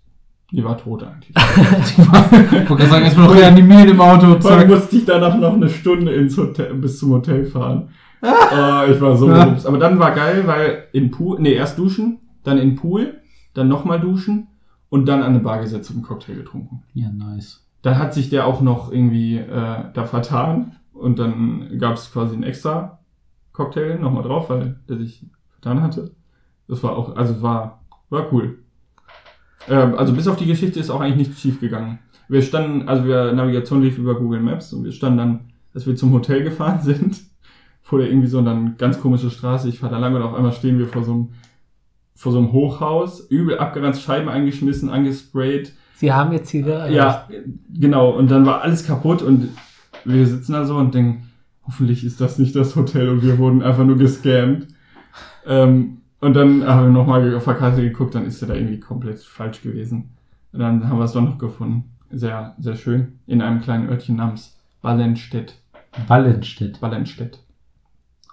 die 0.50 0.64
war 0.64 0.78
tot 0.78 1.02
eigentlich. 1.02 1.30
ich 1.37 1.98
wollte 1.98 2.64
gerade 2.66 2.87
sagen, 2.87 3.04
erstmal 3.04 3.28
noch 3.28 3.37
reanimiert 3.37 3.90
im 3.90 4.00
Auto. 4.00 4.34
Zack. 4.37 4.68
musste 4.68 4.96
ich 4.96 5.04
danach 5.04 5.37
noch 5.37 5.54
eine 5.54 5.68
Stunde 5.68 6.12
ins 6.12 6.37
Hotel, 6.38 6.74
bis 6.74 6.98
zum 6.98 7.11
Hotel 7.11 7.44
fahren. 7.44 7.90
Äh, 8.22 8.92
ich 8.92 9.00
war 9.00 9.16
so 9.16 9.28
Ja. 9.28 9.56
Aber 9.64 9.78
dann 9.78 9.98
war 9.98 10.12
geil, 10.12 10.44
weil 10.46 10.84
im 10.92 11.11
Pool, 11.11 11.40
nee, 11.40 11.52
erst 11.52 11.78
duschen, 11.78 12.20
dann 12.44 12.58
in 12.58 12.70
den 12.70 12.76
Pool, 12.76 13.20
dann 13.54 13.68
nochmal 13.68 14.00
duschen 14.00 14.48
und 14.88 15.06
dann 15.06 15.22
an 15.22 15.34
eine 15.34 15.40
Bar 15.40 15.61
gesetzt 15.61 15.90
und 15.90 15.96
einen 15.96 16.04
Cocktail 16.04 16.37
getrunken. 16.37 16.82
Ja, 16.94 17.11
nice. 17.11 17.64
Dann 17.82 17.98
hat 17.98 18.14
sich 18.14 18.30
der 18.30 18.46
auch 18.46 18.61
noch 18.61 18.90
irgendwie 18.90 19.37
äh, 19.37 19.84
da 19.92 20.04
vertan 20.04 20.76
und 20.92 21.18
dann 21.18 21.78
gab 21.78 21.94
es 21.94 22.12
quasi 22.12 22.34
einen 22.34 22.42
extra 22.42 22.98
Cocktail 23.52 23.98
nochmal 23.98 24.22
drauf, 24.22 24.50
weil 24.50 24.80
der 24.88 24.96
sich 24.96 25.26
vertan 25.50 25.82
hatte. 25.82 26.12
Das 26.68 26.82
war 26.82 26.96
auch, 26.96 27.16
also 27.16 27.42
war, 27.42 27.84
war 28.08 28.32
cool. 28.32 28.58
Ähm, 29.68 29.94
also 29.96 30.12
bis 30.12 30.28
auf 30.28 30.37
die 30.37 30.46
Geschichte 30.46 30.81
ist 30.81 30.90
auch 30.90 31.00
eigentlich 31.00 31.28
nichts 31.28 31.40
schief 31.40 31.61
gegangen. 31.61 31.98
Wir 32.28 32.42
standen, 32.42 32.88
also 32.88 33.04
wir 33.04 33.33
Navigation 33.33 33.83
lief 33.83 33.98
über 33.98 34.14
Google 34.14 34.40
Maps 34.40 34.72
und 34.72 34.85
wir 34.85 34.92
standen 34.92 35.18
dann, 35.18 35.40
als 35.74 35.87
wir 35.87 35.96
zum 35.96 36.12
Hotel 36.12 36.42
gefahren 36.44 36.81
sind, 36.83 37.20
vor 37.83 37.98
der 37.98 38.09
irgendwie 38.09 38.28
so 38.28 38.38
eine 38.38 38.74
ganz 38.76 39.00
komische 39.00 39.31
Straße. 39.31 39.68
Ich 39.68 39.78
fahre 39.78 39.94
da 39.94 39.98
lang 39.98 40.14
und 40.14 40.22
auf 40.22 40.35
einmal 40.35 40.52
stehen 40.52 40.78
wir 40.78 40.88
vor 40.88 41.04
so 41.04 41.12
einem, 41.12 41.28
vor 42.14 42.33
so 42.33 42.38
einem 42.38 42.52
Hochhaus, 42.52 43.20
übel 43.31 43.59
abgeranzt, 43.59 44.02
Scheiben 44.02 44.28
eingeschmissen, 44.28 44.90
angesprayt. 44.90 45.72
Sie 45.96 46.12
haben 46.12 46.33
ihr 46.33 46.44
Ziel 46.44 46.68
erreicht. 46.68 46.94
Ja, 46.94 47.28
genau. 47.72 48.11
Und 48.11 48.31
dann 48.31 48.46
war 48.46 48.62
alles 48.62 48.87
kaputt 48.87 49.22
und 49.22 49.48
wir 50.04 50.26
sitzen 50.26 50.52
da 50.52 50.64
so 50.64 50.76
und 50.76 50.94
denken, 50.94 51.28
hoffentlich 51.66 52.04
ist 52.04 52.20
das 52.20 52.38
nicht 52.38 52.54
das 52.54 52.76
Hotel 52.76 53.09
und 53.09 53.22
wir 53.22 53.38
wurden 53.38 53.62
einfach 53.62 53.85
nur 53.85 53.96
gescammt. 53.96 54.68
Ähm, 55.46 55.98
und 56.20 56.35
dann 56.35 56.66
haben 56.66 56.87
wir 56.87 56.92
nochmal 56.92 57.35
auf 57.35 57.44
der 57.44 57.54
Karte 57.54 57.83
geguckt, 57.83 58.14
dann 58.14 58.26
ist 58.26 58.42
er 58.42 58.48
da 58.48 58.54
irgendwie 58.54 58.81
komplett 58.81 59.20
falsch 59.20 59.62
gewesen. 59.62 60.11
Und 60.52 60.61
dann 60.61 60.88
haben 60.88 60.98
wir 60.98 61.04
es 61.04 61.12
doch 61.12 61.22
noch 61.22 61.38
gefunden. 61.38 61.85
Sehr, 62.11 62.54
sehr 62.59 62.74
schön. 62.74 63.18
In 63.26 63.42
einem 63.42 63.61
kleinen 63.61 63.88
Örtchen 63.88 64.16
namens 64.16 64.59
Ballenstedt. 64.83 65.61
Ballenstedt. 66.09 66.81
Ballenstedt. 66.81 67.40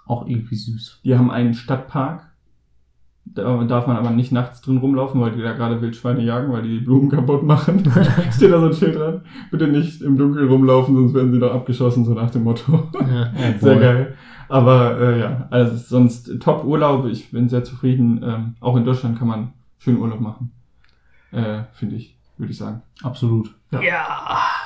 Auch 0.06 0.26
irgendwie 0.26 0.56
süß. 0.56 1.00
Die 1.04 1.16
haben 1.16 1.30
einen 1.30 1.54
Stadtpark. 1.54 2.32
Da 3.24 3.64
darf 3.64 3.88
man 3.88 3.96
aber 3.96 4.10
nicht 4.10 4.30
nachts 4.30 4.60
drin 4.60 4.78
rumlaufen, 4.78 5.20
weil 5.20 5.32
die 5.32 5.42
da 5.42 5.52
gerade 5.52 5.82
Wildschweine 5.82 6.22
jagen, 6.22 6.52
weil 6.52 6.62
die 6.62 6.78
die 6.78 6.84
Blumen 6.84 7.10
kaputt 7.10 7.42
machen. 7.42 7.80
Steht 8.32 8.52
da 8.52 8.60
so 8.60 8.66
ein 8.66 8.72
Schild 8.72 8.96
dran. 8.96 9.22
Bitte 9.50 9.66
nicht 9.66 10.00
im 10.00 10.16
Dunkeln 10.16 10.48
rumlaufen, 10.48 10.94
sonst 10.94 11.14
werden 11.14 11.32
sie 11.32 11.40
doch 11.40 11.52
abgeschossen, 11.52 12.04
so 12.04 12.14
nach 12.14 12.30
dem 12.30 12.44
Motto. 12.44 12.88
Ja. 12.94 13.32
Sehr 13.60 13.78
geil. 13.78 14.16
Aber 14.48 15.00
äh, 15.00 15.20
ja, 15.20 15.46
also 15.50 15.76
sonst 15.76 16.40
Top-Urlaub. 16.40 17.06
Ich 17.06 17.30
bin 17.30 17.48
sehr 17.48 17.64
zufrieden. 17.64 18.22
Ähm, 18.22 18.54
auch 18.60 18.76
in 18.76 18.84
Deutschland 18.84 19.18
kann 19.18 19.28
man 19.28 19.52
schön 19.78 19.98
Urlaub 19.98 20.20
machen. 20.20 20.52
Äh, 21.32 21.62
Finde 21.72 21.96
ich, 21.96 22.16
würde 22.38 22.52
ich 22.52 22.58
sagen. 22.58 22.82
Absolut. 23.02 23.54
Ja. 23.70 23.80
ja. 23.80 24.06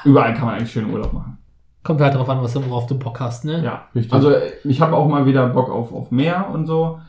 Überall 0.04 0.34
kann 0.34 0.46
man 0.46 0.56
eigentlich 0.56 0.72
schön 0.72 0.90
Urlaub 0.90 1.12
machen. 1.12 1.38
Kommt 1.82 2.00
halt 2.00 2.14
drauf 2.14 2.28
an, 2.28 2.42
was 2.42 2.52
du, 2.52 2.64
worauf 2.68 2.86
du 2.86 2.98
Bock 2.98 3.20
hast, 3.20 3.44
ne? 3.44 3.64
Ja. 3.64 3.88
Richtig. 3.94 4.12
Also 4.12 4.30
äh, 4.30 4.52
ich 4.64 4.80
habe 4.80 4.94
auch 4.94 5.08
mal 5.08 5.26
wieder 5.26 5.48
Bock 5.48 5.70
auf, 5.70 5.92
auf 5.92 6.10
Meer 6.10 6.50
und 6.52 6.66
so. 6.66 7.00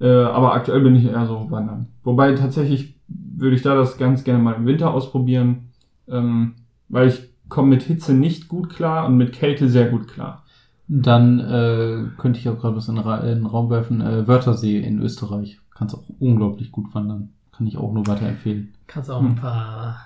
Äh, 0.00 0.08
aber 0.08 0.52
aktuell 0.52 0.80
bin 0.80 0.94
ich 0.94 1.06
eher 1.06 1.26
so 1.26 1.50
wandern. 1.50 1.88
Wobei 2.04 2.34
tatsächlich 2.34 2.94
würde 3.08 3.56
ich 3.56 3.62
da 3.62 3.74
das 3.74 3.96
ganz 3.96 4.24
gerne 4.24 4.42
mal 4.42 4.54
im 4.54 4.66
Winter 4.66 4.92
ausprobieren. 4.92 5.70
Ähm, 6.08 6.56
weil 6.88 7.08
ich 7.08 7.22
komme 7.48 7.68
mit 7.68 7.82
Hitze 7.82 8.12
nicht 8.14 8.48
gut 8.48 8.70
klar 8.70 9.06
und 9.06 9.16
mit 9.16 9.32
Kälte 9.32 9.68
sehr 9.68 9.88
gut 9.88 10.08
klar. 10.08 10.44
Dann 10.88 11.38
äh, 11.38 12.04
könnte 12.16 12.38
ich 12.38 12.48
auch 12.48 12.58
gerade 12.58 12.76
was 12.76 12.88
in, 12.88 12.96
in 12.96 13.02
den 13.04 13.46
Raum 13.46 13.68
werfen. 13.68 14.00
Äh, 14.00 14.26
Wörthersee 14.26 14.78
in 14.80 15.00
Österreich. 15.00 15.60
Kannst 15.74 15.94
auch 15.94 16.04
unglaublich 16.18 16.72
gut 16.72 16.94
wandern. 16.94 17.30
Kann 17.52 17.66
ich 17.66 17.76
auch 17.76 17.92
nur 17.92 18.06
weiterempfehlen. 18.06 18.74
Kannst 18.86 19.10
auch 19.10 19.20
Hm. 19.20 19.28
ein 19.28 19.36
paar. 19.36 19.96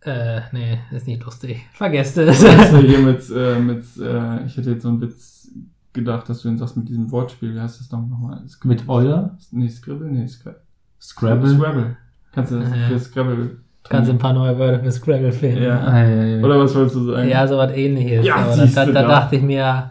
Äh, 0.00 0.40
nee, 0.52 0.78
ist 0.90 1.06
nicht 1.06 1.24
lustig. 1.24 1.64
Vergesst 1.72 2.18
es. 2.18 2.42
Hier 2.42 2.98
mit, 3.04 3.22
äh, 3.34 3.58
mit 3.58 3.84
äh, 3.98 4.44
ich 4.44 4.56
hätte 4.56 4.72
jetzt 4.72 4.82
so 4.82 4.88
einen 4.88 5.00
Witz 5.00 5.48
gedacht, 5.94 6.28
dass 6.28 6.42
du 6.42 6.48
ihn 6.48 6.58
sagst 6.58 6.76
mit 6.76 6.88
diesem 6.88 7.10
Wortspiel. 7.10 7.54
Wie 7.54 7.60
heißt 7.60 7.80
das 7.80 7.90
noch 7.90 8.06
nochmal? 8.06 8.42
Mit 8.64 8.88
Euler? 8.88 9.38
Nee, 9.52 9.68
Scribble? 9.68 10.10
Nee, 10.10 10.26
Scrabble. 10.26 10.60
Scrabble? 11.00 11.54
Scrabble. 11.56 11.96
Kannst 12.32 12.52
du 12.52 12.58
das 12.60 12.68
für 12.88 12.98
Scrabble 12.98 13.58
Kannst 13.86 14.10
ein 14.10 14.16
paar 14.18 14.32
neue 14.32 14.58
Wörter 14.58 14.82
für 14.82 14.90
Scrabble 14.90 15.30
finden. 15.32 15.62
Ja. 15.62 15.78
Ah, 15.78 16.02
ja. 16.04 16.42
Oder 16.42 16.58
was 16.58 16.74
wolltest 16.74 16.96
du 16.96 17.04
sagen? 17.12 17.28
Ja, 17.28 17.46
sowas 17.46 17.70
ähnliches. 17.76 18.24
Ja, 18.24 18.36
aber 18.36 18.56
da, 18.56 18.64
da, 18.66 18.84
du 18.86 18.92
da 18.94 19.02
da. 19.02 19.08
dachte 19.08 19.36
ich 19.36 19.42
mir, 19.42 19.64
Ah, 19.66 19.90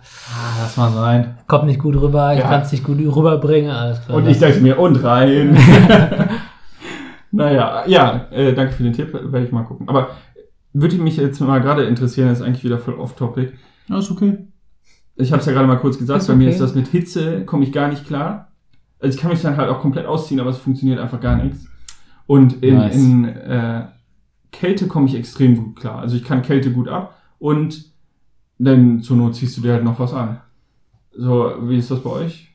lass 0.62 0.76
mal 0.78 0.92
sein. 0.92 1.36
kommt 1.48 1.66
nicht 1.66 1.80
gut 1.80 1.96
rüber, 2.02 2.34
ich 2.34 2.40
Ja. 2.40 2.48
kann 2.48 2.62
es 2.64 2.72
nicht 2.72 2.84
gut 2.84 2.98
rüberbringen. 3.00 3.70
Alles 3.70 4.04
klar. 4.04 4.18
Und 4.18 4.28
ich 4.28 4.40
dachte 4.40 4.60
mir, 4.62 4.80
und 4.80 4.96
rein. 5.04 5.56
naja, 7.32 7.84
ja, 7.88 8.26
äh, 8.32 8.54
danke 8.54 8.74
für 8.74 8.84
den 8.84 8.94
Tipp, 8.94 9.14
werde 9.14 9.46
ich 9.46 9.52
mal 9.52 9.64
gucken. 9.64 9.88
Aber 9.88 10.10
würde 10.74 10.96
mich 10.98 11.18
jetzt 11.18 11.40
mal 11.40 11.62
gerade 11.62 11.84
interessieren, 11.84 12.30
das 12.30 12.40
ist 12.40 12.46
eigentlich 12.46 12.64
wieder 12.64 12.80
voll 12.80 12.96
off-topic. 12.96 13.54
Ja, 13.90 14.00
ist 14.00 14.10
okay. 14.12 14.38
Ich 15.16 15.32
habe 15.32 15.40
es 15.40 15.46
ja 15.46 15.54
gerade 15.54 15.68
mal 15.68 15.76
kurz 15.78 16.00
gesagt, 16.00 16.22
Ist 16.22 16.28
bei 16.28 16.36
mir 16.36 16.46
okay. 16.46 16.54
ist 16.54 16.62
das 16.62 16.74
mit 16.74 16.88
Hitze, 16.88 17.46
komme 17.46 17.64
ich 17.64 17.72
gar 17.72 17.90
nicht 17.90 18.08
klar. 18.08 18.48
Also 19.00 19.16
ich 19.16 19.22
kann 19.22 19.30
mich 19.30 19.42
dann 19.42 19.58
halt 19.58 19.70
auch 19.70 19.80
komplett 19.82 20.08
ausziehen, 20.08 20.40
aber 20.40 20.50
es 20.50 20.58
funktioniert 20.58 21.00
einfach 21.00 21.20
gar 21.20 21.36
nichts. 21.36 21.68
Und 22.26 22.64
in, 22.64 22.76
Nice. 22.78 22.96
in 22.96 23.26
äh, 23.26 23.86
Kälte 24.52 24.88
komme 24.88 25.08
ich 25.08 25.16
extrem 25.16 25.58
gut 25.58 25.76
klar. 25.78 26.00
Also 26.00 26.16
ich 26.16 26.24
kann 26.24 26.42
Kälte 26.42 26.72
gut 26.72 26.88
ab 26.88 27.18
und 27.40 27.86
dann 28.60 29.02
zur 29.02 29.18
Not 29.18 29.36
ziehst 29.36 29.58
du 29.58 29.62
dir 29.62 29.74
halt 29.74 29.84
noch 29.84 30.00
was 30.00 30.14
an. 30.14 30.38
So, 31.16 31.54
wie 31.64 31.78
ist 31.78 31.92
das 31.92 32.00
bei 32.02 32.10
euch? 32.10 32.48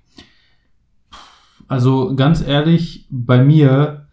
Also 1.68 2.14
ganz 2.16 2.42
ehrlich, 2.46 3.07
bei 3.11 3.44
mir, 3.44 4.07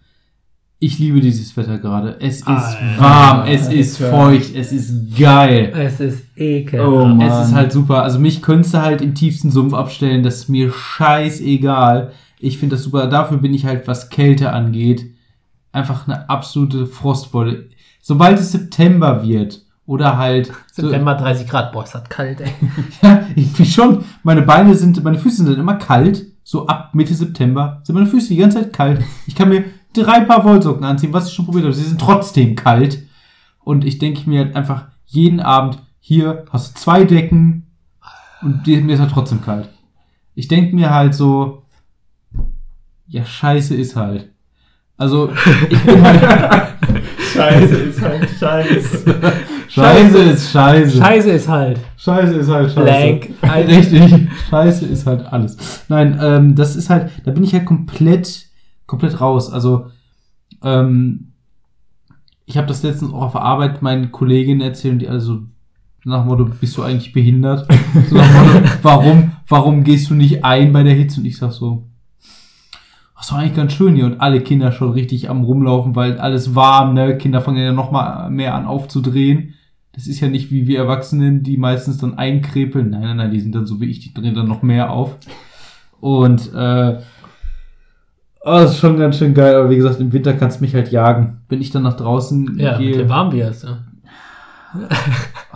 ich 0.80 1.00
liebe 1.00 1.22
dieses 1.22 1.56
Wetter 1.56 1.80
gerade. 1.80 2.18
Es 2.20 2.38
ist 2.42 2.48
Alter. 2.48 3.00
warm, 3.02 3.48
es 3.48 3.70
ist 3.70 4.02
Alter. 4.02 4.18
feucht, 4.18 4.56
es 4.56 4.72
ist 4.74 5.18
geil. 5.18 5.72
Es 5.74 6.00
ist 6.02 6.26
ekelhaft. 6.38 6.92
Oh 6.92 7.06
Mann. 7.06 7.22
Es 7.22 7.48
ist 7.48 7.54
halt 7.54 7.72
super. 7.72 8.04
Also 8.04 8.20
mich 8.20 8.42
könntest 8.42 8.74
du 8.74 8.82
halt 8.82 9.02
im 9.02 9.16
tiefsten 9.16 9.52
Sumpf 9.52 9.74
abstellen. 9.74 10.22
Das 10.22 10.36
ist 10.36 10.50
mir 10.50 10.72
scheißegal. 10.72 12.12
Ich 12.40 12.58
finde 12.58 12.76
das 12.76 12.84
super. 12.84 13.08
Dafür 13.08 13.38
bin 13.38 13.54
ich 13.54 13.66
halt, 13.66 13.88
was 13.88 14.10
Kälte 14.10 14.52
angeht, 14.52 15.15
einfach 15.76 16.08
eine 16.08 16.30
absolute 16.30 16.88
Frostbeule. 16.88 17.70
Sobald 18.02 18.40
es 18.40 18.52
September 18.52 19.24
wird 19.24 19.62
oder 19.86 20.18
halt 20.18 20.48
so- 20.72 20.84
September 20.84 21.16
30 21.16 21.48
Grad, 21.48 21.72
boah, 21.72 21.84
ist 21.84 21.94
das 21.96 22.10
kalt, 22.10 22.42
ey. 22.42 22.52
Ja, 23.02 23.26
irgendwie 23.36 23.66
schon. 23.66 24.04
Meine 24.24 24.42
Beine 24.42 24.76
sind, 24.76 25.04
meine 25.04 25.20
Füße 25.20 25.44
sind 25.44 25.58
immer 25.60 25.76
kalt. 25.76 26.26
So 26.44 26.68
ab 26.68 26.94
Mitte 26.94 27.14
September 27.16 27.82
sind 27.84 27.96
meine 27.96 28.08
Füße 28.08 28.30
die 28.30 28.38
ganze 28.38 28.60
Zeit 28.62 28.74
kalt. 28.74 29.04
Ich 29.26 29.36
kann 29.36 29.50
mir 29.50 29.66
drei 29.94 30.22
Paar 30.22 30.44
Wollsocken 30.46 30.84
anziehen, 30.84 31.14
was 31.14 31.28
ich 31.28 31.34
schon 31.34 31.46
probiert 31.46 31.66
habe. 31.66 31.74
Sie 31.74 31.84
sind 31.84 32.00
trotzdem 32.00 32.56
kalt. 32.56 33.04
Und 33.64 33.84
ich 33.84 33.98
denke 33.98 34.30
mir 34.30 34.46
halt 34.46 34.56
einfach 34.56 34.86
jeden 35.06 35.40
Abend, 35.40 35.80
hier 36.00 36.46
hast 36.52 36.76
du 36.76 36.80
zwei 36.80 37.04
Decken 37.04 37.72
und 38.44 38.68
mir 38.68 38.94
ist 38.94 39.00
halt 39.00 39.10
trotzdem 39.12 39.42
kalt. 39.42 39.70
Ich 40.36 40.48
denke 40.48 40.76
mir 40.76 40.92
halt 40.94 41.16
so, 41.16 41.64
ja, 43.08 43.26
scheiße 43.26 43.74
ist 43.76 43.96
halt. 43.96 44.32
Also, 44.98 45.30
ich 45.70 45.84
bin 45.84 46.02
halt, 46.02 46.22
Scheiße, 47.34 47.76
ist 47.76 48.02
halt 48.02 48.30
scheiße. 48.30 49.16
scheiße 49.68 50.18
ist 50.20 50.52
scheiße. 50.52 50.98
Scheiße 50.98 51.32
ist 51.32 51.48
halt. 51.50 51.80
Scheiße 51.98 52.34
ist 52.36 52.50
halt 52.50 52.72
scheiße. 52.72 52.82
Blank. 52.82 53.30
Richtig. 53.68 54.30
Scheiße 54.50 54.86
ist 54.86 55.06
halt 55.06 55.26
alles. 55.26 55.84
Nein, 55.90 56.18
ähm, 56.22 56.56
das 56.56 56.76
ist 56.78 56.90
halt, 56.90 57.12
da 57.26 57.32
bin 57.32 57.44
ich 57.44 57.54
halt 57.54 57.66
komplett, 57.66 58.46
komplett 58.86 59.20
raus. 59.20 59.52
Also, 59.52 59.88
ähm, 60.64 61.34
ich 62.46 62.58
habe 62.58 62.68
das 62.68 62.84
letztens 62.84 63.12
auch 63.12 63.24
auf 63.24 63.32
der 63.34 63.42
Arbeit 63.42 63.82
meinen 63.82 64.12
Kolleginnen 64.12 64.62
erzählt 64.62 64.94
und 64.94 65.00
die 65.00 65.10
alle 65.10 65.20
so 65.20 65.42
nach 66.06 66.22
dem 66.22 66.28
Motto, 66.28 66.46
bist 66.46 66.78
du 66.78 66.84
eigentlich 66.84 67.12
behindert? 67.12 67.68
So 68.10 68.16
nach 68.16 68.28
dem 68.28 68.54
Motto, 68.54 68.70
warum, 68.84 69.32
warum 69.48 69.84
gehst 69.84 70.10
du 70.10 70.14
nicht 70.14 70.46
ein 70.46 70.72
bei 70.72 70.84
der 70.84 70.94
Hitze? 70.94 71.20
Und 71.20 71.26
ich 71.26 71.38
sag 71.38 71.52
so, 71.52 71.88
das 73.16 73.26
ist 73.26 73.32
doch 73.32 73.38
eigentlich 73.38 73.56
ganz 73.56 73.74
schön 73.74 73.96
hier. 73.96 74.06
Und 74.06 74.20
alle 74.22 74.42
Kinder 74.42 74.72
schon 74.72 74.92
richtig 74.92 75.30
am 75.30 75.44
rumlaufen, 75.44 75.96
weil 75.96 76.20
alles 76.20 76.54
warm, 76.56 76.94
ne? 76.94 77.18
Kinder 77.18 77.42
fangen 77.42 77.58
ja 77.64 77.72
noch 77.72 77.92
mal 77.92 78.30
mehr 78.30 78.54
an 78.56 78.66
aufzudrehen. 78.66 79.54
Das 79.94 80.08
ist 80.08 80.20
ja 80.20 80.28
nicht 80.28 80.52
wie 80.52 80.68
wir 80.68 80.78
Erwachsenen, 80.80 81.42
die 81.42 81.56
meistens 81.58 81.98
dann 81.98 82.18
einkrepeln. 82.18 82.90
Nein, 82.90 83.02
nein, 83.02 83.18
nein, 83.18 83.32
die 83.32 83.40
sind 83.40 83.56
dann 83.56 83.66
so 83.66 83.80
wie 83.80 83.86
ich, 83.90 84.02
die 84.02 84.14
drehen 84.14 84.36
dann 84.36 84.48
noch 84.48 84.62
mehr 84.62 84.92
auf. 84.92 85.16
Und 86.02 86.54
äh, 86.54 86.98
oh, 88.42 88.52
das 88.52 88.72
ist 88.72 88.80
schon 88.80 88.98
ganz 89.00 89.18
schön 89.18 89.34
geil, 89.34 89.56
aber 89.56 89.70
wie 89.70 89.78
gesagt, 89.78 90.02
im 90.02 90.12
Winter 90.12 90.34
kannst 90.34 90.60
du 90.60 90.66
mich 90.66 90.76
halt 90.76 90.92
jagen. 90.92 91.42
Wenn 91.48 91.62
ich 91.62 91.72
dann 91.72 91.84
nach 91.84 91.96
draußen 91.96 92.60
Ja, 92.60 92.78
gehe. 92.78 92.98
dem 92.98 93.08
warm 93.10 93.32
wirst 93.32 93.64
du. 93.64 93.68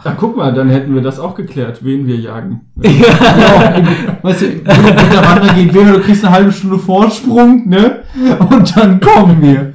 Ach, 0.03 0.15
guck 0.17 0.37
mal, 0.37 0.53
dann 0.53 0.69
hätten 0.69 0.93
wir 0.95 1.01
das 1.01 1.19
auch 1.19 1.35
geklärt, 1.35 1.83
wen 1.83 2.07
wir 2.07 2.15
jagen. 2.17 2.61
Ja, 2.83 3.69
im- 3.75 3.87
weißt 4.21 4.41
du, 4.41 4.45
wenn 4.65 4.65
der 4.65 5.23
Wandern 5.25 5.55
gehen, 5.55 5.73
wir, 5.73 5.83
du 5.93 5.99
kriegst 6.01 6.23
eine 6.25 6.33
halbe 6.33 6.51
Stunde 6.51 6.79
Vorsprung, 6.79 7.67
ne? 7.67 8.03
Und 8.49 8.75
dann 8.77 8.99
kommen 8.99 9.41
wir. 9.41 9.73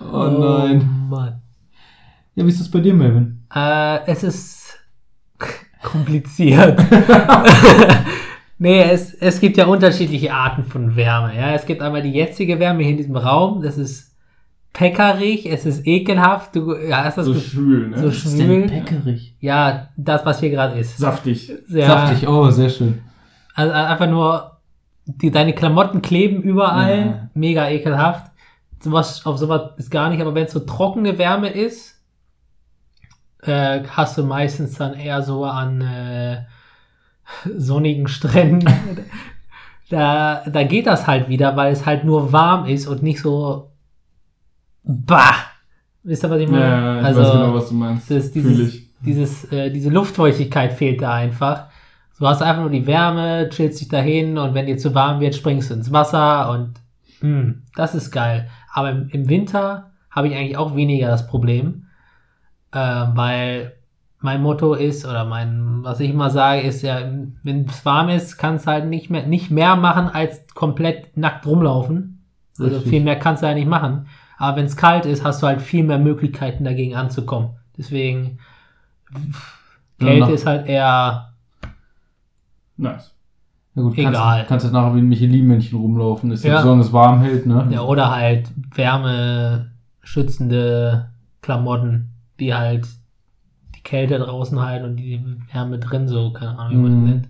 Oh 0.00 0.26
nein. 0.28 0.88
Mann. 1.08 1.40
Ja, 2.34 2.44
wie 2.44 2.48
ist 2.48 2.60
das 2.60 2.70
bei 2.70 2.80
dir, 2.80 2.94
Melvin? 2.94 3.44
Äh, 3.54 3.98
es 4.06 4.22
ist 4.22 4.78
kompliziert. 5.82 6.80
nee, 8.58 8.82
es, 8.82 9.14
es 9.14 9.40
gibt 9.40 9.56
ja 9.56 9.66
unterschiedliche 9.66 10.32
Arten 10.32 10.64
von 10.64 10.96
Wärme. 10.96 11.36
Ja, 11.36 11.52
es 11.54 11.66
gibt 11.66 11.82
einmal 11.82 12.02
die 12.02 12.12
jetzige 12.12 12.58
Wärme 12.58 12.82
hier 12.82 12.92
in 12.92 12.96
diesem 12.96 13.16
Raum. 13.16 13.62
Das 13.62 13.76
ist 13.78 14.11
peckerig, 14.72 15.46
es 15.46 15.66
ist 15.66 15.86
ekelhaft. 15.86 16.56
Du 16.56 16.74
ja, 16.74 17.04
hast 17.04 17.18
das 17.18 17.26
So 17.26 17.34
schwül, 17.34 17.88
ne? 17.88 17.98
so 17.98 18.10
schwül. 18.10 18.66
peckerig? 18.66 19.36
Ja, 19.40 19.88
das, 19.96 20.24
was 20.24 20.40
hier 20.40 20.50
gerade 20.50 20.78
ist. 20.78 20.98
Saftig. 20.98 21.52
Ja, 21.68 21.86
Saftig, 21.86 22.28
oh, 22.28 22.50
sehr 22.50 22.70
schön. 22.70 23.02
Also 23.54 23.72
einfach 23.72 24.08
nur, 24.08 24.58
die, 25.04 25.30
deine 25.30 25.52
Klamotten 25.52 26.00
kleben 26.00 26.42
überall. 26.42 26.98
Ja. 26.98 27.28
Mega 27.34 27.68
ekelhaft. 27.68 28.30
Sowas, 28.80 29.24
auf 29.26 29.38
sowas 29.38 29.72
ist 29.76 29.90
gar 29.90 30.08
nicht, 30.10 30.20
aber 30.20 30.34
wenn 30.34 30.46
es 30.46 30.52
so 30.52 30.60
trockene 30.60 31.18
Wärme 31.18 31.48
ist, 31.48 32.00
äh, 33.42 33.82
hast 33.88 34.18
du 34.18 34.24
meistens 34.24 34.76
dann 34.76 34.94
eher 34.94 35.22
so 35.22 35.44
an 35.44 35.80
äh, 35.82 36.44
sonnigen 37.56 38.08
Stränden. 38.08 38.68
da, 39.90 40.42
da 40.46 40.62
geht 40.64 40.86
das 40.86 41.06
halt 41.06 41.28
wieder, 41.28 41.56
weil 41.56 41.72
es 41.72 41.86
halt 41.86 42.04
nur 42.04 42.32
warm 42.32 42.66
ist 42.66 42.86
und 42.86 43.02
nicht 43.02 43.20
so 43.20 43.71
bah. 44.84 45.34
Wisst 46.04 46.24
ihr, 46.24 46.30
was 46.30 46.40
ich 46.40 46.48
meine? 46.48 46.64
Ja, 46.64 47.00
ich 47.00 47.06
also, 47.06 47.20
weiß 47.20 47.32
genau, 47.32 47.54
was 47.54 47.68
du 47.68 47.74
meinst. 47.74 48.10
das 48.10 48.32
dieses, 48.32 48.82
dieses, 49.00 49.52
äh, 49.52 49.70
diese 49.70 49.90
Luftfeuchtigkeit 49.90 50.72
fehlt 50.72 51.02
da 51.02 51.14
einfach. 51.14 51.66
Du 52.18 52.26
hast 52.26 52.42
einfach 52.42 52.62
nur 52.62 52.70
die 52.70 52.86
Wärme, 52.86 53.48
chillst 53.50 53.80
dich 53.80 53.88
dahin 53.88 54.38
und 54.38 54.54
wenn 54.54 54.66
dir 54.66 54.78
zu 54.78 54.94
warm 54.94 55.20
wird, 55.20 55.34
springst 55.34 55.70
du 55.70 55.74
ins 55.74 55.92
Wasser 55.92 56.50
und 56.50 56.74
mh, 57.20 57.54
das 57.76 57.94
ist 57.94 58.10
geil. 58.10 58.48
Aber 58.72 58.90
im, 58.90 59.08
im 59.10 59.28
Winter 59.28 59.90
habe 60.10 60.28
ich 60.28 60.34
eigentlich 60.34 60.56
auch 60.56 60.76
weniger 60.76 61.08
das 61.08 61.26
Problem, 61.26 61.86
äh, 62.72 62.78
weil 62.78 63.72
mein 64.20 64.40
Motto 64.40 64.74
ist, 64.74 65.04
oder 65.04 65.24
mein, 65.24 65.82
was 65.82 66.00
ich 66.00 66.10
immer 66.10 66.30
sage, 66.30 66.62
ist 66.62 66.82
ja, 66.82 67.00
wenn 67.42 67.66
es 67.66 67.84
warm 67.84 68.08
ist, 68.08 68.38
kannst 68.38 68.66
du 68.66 68.70
halt 68.70 68.86
nicht 68.86 69.10
mehr, 69.10 69.26
nicht 69.26 69.50
mehr 69.50 69.74
machen, 69.76 70.08
als 70.08 70.46
komplett 70.54 71.16
nackt 71.16 71.44
rumlaufen. 71.44 72.24
Also 72.58 72.76
Richtig. 72.76 72.90
viel 72.90 73.02
mehr 73.02 73.18
kannst 73.18 73.42
du 73.42 73.46
ja 73.48 73.54
nicht 73.54 73.66
machen. 73.68 74.06
Aber 74.42 74.56
wenn 74.56 74.66
es 74.66 74.76
kalt 74.76 75.06
ist, 75.06 75.22
hast 75.22 75.40
du 75.40 75.46
halt 75.46 75.62
viel 75.62 75.84
mehr 75.84 76.00
Möglichkeiten 76.00 76.64
dagegen 76.64 76.96
anzukommen. 76.96 77.50
Deswegen, 77.78 78.38
Kälte 80.00 80.32
ist 80.32 80.46
halt 80.46 80.66
eher, 80.66 81.28
Nice. 82.76 83.14
Ja 83.76 83.82
gut, 83.82 83.96
Egal. 83.96 84.12
Kannst, 84.38 84.48
kannst 84.48 84.66
du 84.66 84.70
nachher 84.72 84.96
wie 84.96 84.98
ein 84.98 85.08
Michelin-Männchen 85.08 85.78
rumlaufen, 85.78 86.32
ist 86.32 86.42
ja 86.44 86.56
besonders 86.56 86.92
warm 86.92 87.20
hält, 87.20 87.46
ne? 87.46 87.68
Ja, 87.70 87.82
oder 87.82 88.10
halt 88.10 88.50
wärmeschützende 88.74 91.10
Klamotten, 91.40 92.08
die 92.40 92.52
halt 92.52 92.88
die 93.76 93.82
Kälte 93.84 94.18
draußen 94.18 94.60
halten 94.60 94.86
und 94.86 94.96
die 94.96 95.24
Wärme 95.52 95.78
drin, 95.78 96.08
so, 96.08 96.32
keine 96.32 96.58
Ahnung, 96.58 96.72
wie 96.72 96.76
man 96.82 96.90
das 96.90 96.98
Mhm. 97.00 97.04
nennt. 97.10 97.28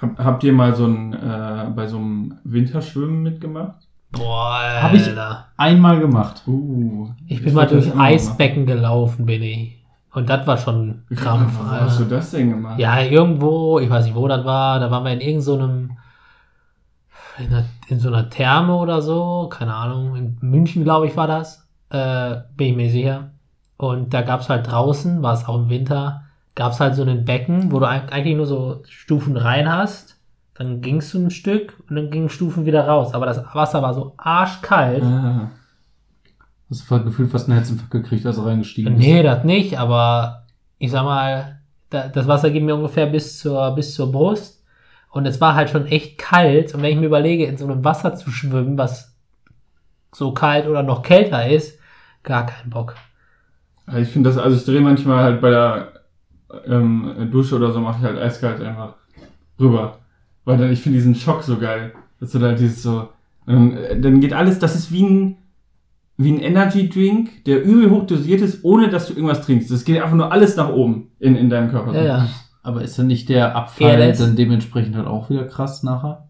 Hab, 0.00 0.18
habt 0.24 0.42
ihr 0.44 0.54
mal 0.54 0.74
so 0.74 0.86
ein, 0.86 1.12
äh, 1.12 1.66
bei 1.76 1.86
so 1.86 1.98
einem 1.98 2.38
Winterschwimmen 2.44 3.22
mitgemacht? 3.22 3.89
Boah, 4.12 4.82
Hab 4.82 4.94
ich-. 4.94 5.08
Einmal 5.56 6.00
gemacht. 6.00 6.42
Uh. 6.46 7.10
Ich 7.26 7.42
bin 7.42 7.54
mal 7.54 7.66
durch 7.66 7.94
Eisbecken 7.96 8.66
gelaufen, 8.66 9.26
bin 9.26 9.42
ich. 9.42 9.76
Und 10.12 10.28
das 10.28 10.46
war 10.46 10.56
schon 10.56 11.04
machen. 11.08 11.16
Krampf. 11.16 11.52
Wo 11.60 11.70
hast 11.70 12.00
du 12.00 12.04
das 12.04 12.30
denn 12.32 12.50
gemacht? 12.50 12.78
Ja, 12.80 13.00
irgendwo, 13.00 13.78
ich 13.78 13.88
weiß 13.88 14.04
nicht, 14.06 14.16
wo 14.16 14.26
das 14.26 14.44
war, 14.44 14.80
da 14.80 14.90
waren 14.90 15.04
wir 15.04 15.12
in 15.12 15.20
irgendeinem, 15.20 15.96
so 17.38 17.42
in, 17.42 17.46
einer, 17.46 17.64
in 17.88 18.00
so 18.00 18.08
einer 18.08 18.28
Therme 18.28 18.74
oder 18.74 19.00
so, 19.02 19.48
keine 19.48 19.74
Ahnung, 19.74 20.16
in 20.16 20.36
München, 20.40 20.82
glaube 20.82 21.06
ich, 21.06 21.16
war 21.16 21.28
das, 21.28 21.68
äh, 21.90 22.36
bin 22.56 22.68
ich 22.70 22.76
mir 22.76 22.90
sicher. 22.90 23.30
Und 23.76 24.12
da 24.12 24.22
gab 24.22 24.40
es 24.40 24.48
halt 24.48 24.70
draußen, 24.70 25.22
war 25.22 25.34
es 25.34 25.46
auch 25.46 25.56
im 25.56 25.70
Winter, 25.70 26.24
gab 26.56 26.72
es 26.72 26.80
halt 26.80 26.96
so 26.96 27.04
ein 27.04 27.24
Becken, 27.24 27.70
wo 27.70 27.78
du 27.78 27.86
eig- 27.86 28.10
eigentlich 28.10 28.36
nur 28.36 28.46
so 28.46 28.82
Stufen 28.88 29.36
rein 29.36 29.70
hast, 29.72 30.19
dann 30.60 30.82
gingst 30.82 31.14
du 31.14 31.18
ein 31.18 31.30
Stück 31.30 31.72
und 31.88 31.96
dann 31.96 32.10
gingen 32.10 32.28
Stufen 32.28 32.66
wieder 32.66 32.86
raus. 32.86 33.14
Aber 33.14 33.24
das 33.24 33.42
Wasser 33.54 33.80
war 33.80 33.94
so 33.94 34.12
arschkalt. 34.18 35.02
Ah. 35.02 35.50
Hast 36.68 36.90
du 36.90 37.04
gefühlt 37.04 37.30
fast 37.30 37.48
einen 37.48 37.56
Herzinfarkt 37.56 37.90
gekriegt, 37.90 38.26
als 38.26 38.36
du 38.36 38.42
reingestiegen 38.42 38.94
Nee, 38.94 39.22
das 39.22 39.42
nicht, 39.42 39.78
aber 39.78 40.44
ich 40.76 40.90
sag 40.90 41.04
mal, 41.04 41.60
da, 41.88 42.08
das 42.08 42.28
Wasser 42.28 42.50
ging 42.50 42.66
mir 42.66 42.74
ungefähr 42.74 43.06
bis 43.06 43.38
zur, 43.38 43.74
bis 43.74 43.94
zur 43.94 44.12
Brust 44.12 44.62
und 45.08 45.24
es 45.24 45.40
war 45.40 45.54
halt 45.54 45.70
schon 45.70 45.86
echt 45.86 46.18
kalt 46.18 46.74
und 46.74 46.82
wenn 46.82 46.92
ich 46.92 47.00
mir 47.00 47.06
überlege, 47.06 47.46
in 47.46 47.56
so 47.56 47.64
einem 47.64 47.82
Wasser 47.82 48.14
zu 48.14 48.30
schwimmen, 48.30 48.76
was 48.76 49.16
so 50.12 50.32
kalt 50.32 50.66
oder 50.66 50.82
noch 50.82 51.02
kälter 51.02 51.48
ist, 51.48 51.78
gar 52.22 52.44
keinen 52.44 52.68
Bock. 52.68 52.96
Ich 53.96 54.08
finde 54.08 54.28
das, 54.28 54.36
also 54.36 54.58
ich 54.58 54.64
drehe 54.66 54.82
manchmal 54.82 55.24
halt 55.24 55.40
bei 55.40 55.48
der 55.48 55.92
ähm, 56.66 57.30
Dusche 57.32 57.56
oder 57.56 57.72
so, 57.72 57.80
mache 57.80 58.00
ich 58.00 58.04
halt 58.04 58.18
eiskalt 58.18 58.60
einfach 58.60 58.96
rüber. 59.58 59.99
Weil 60.50 60.58
dann, 60.58 60.72
ich 60.72 60.80
finde 60.80 60.98
diesen 60.98 61.14
Schock 61.14 61.42
so 61.42 61.58
geil. 61.58 61.92
Dass 62.18 62.32
du 62.32 62.38
da 62.38 62.52
dieses 62.52 62.82
so, 62.82 63.08
ähm, 63.48 63.76
dann 64.00 64.20
geht 64.20 64.32
alles, 64.32 64.58
das 64.58 64.74
ist 64.74 64.92
wie 64.92 65.04
ein, 65.04 65.36
wie 66.16 66.32
ein 66.32 66.38
Energy 66.40 66.88
Drink, 66.88 67.44
der 67.44 67.64
übel 67.64 67.90
hoch 67.90 68.04
dosiert 68.06 68.42
ist, 68.42 68.62
ohne 68.64 68.90
dass 68.90 69.06
du 69.06 69.14
irgendwas 69.14 69.42
trinkst. 69.42 69.70
Das 69.70 69.84
geht 69.84 70.02
einfach 70.02 70.16
nur 70.16 70.30
alles 70.30 70.56
nach 70.56 70.68
oben 70.70 71.08
in, 71.18 71.34
in 71.36 71.48
deinem 71.48 71.70
Körper. 71.70 71.94
Ja, 71.94 72.02
ja. 72.04 72.28
Aber 72.62 72.82
ist 72.82 72.98
dann 72.98 73.06
nicht 73.06 73.30
der 73.30 73.56
Abfall 73.56 74.00
ELS? 74.00 74.18
dann 74.18 74.36
dementsprechend 74.36 74.94
halt 74.96 75.06
auch 75.06 75.30
wieder 75.30 75.44
krass 75.44 75.82
nachher? 75.82 76.28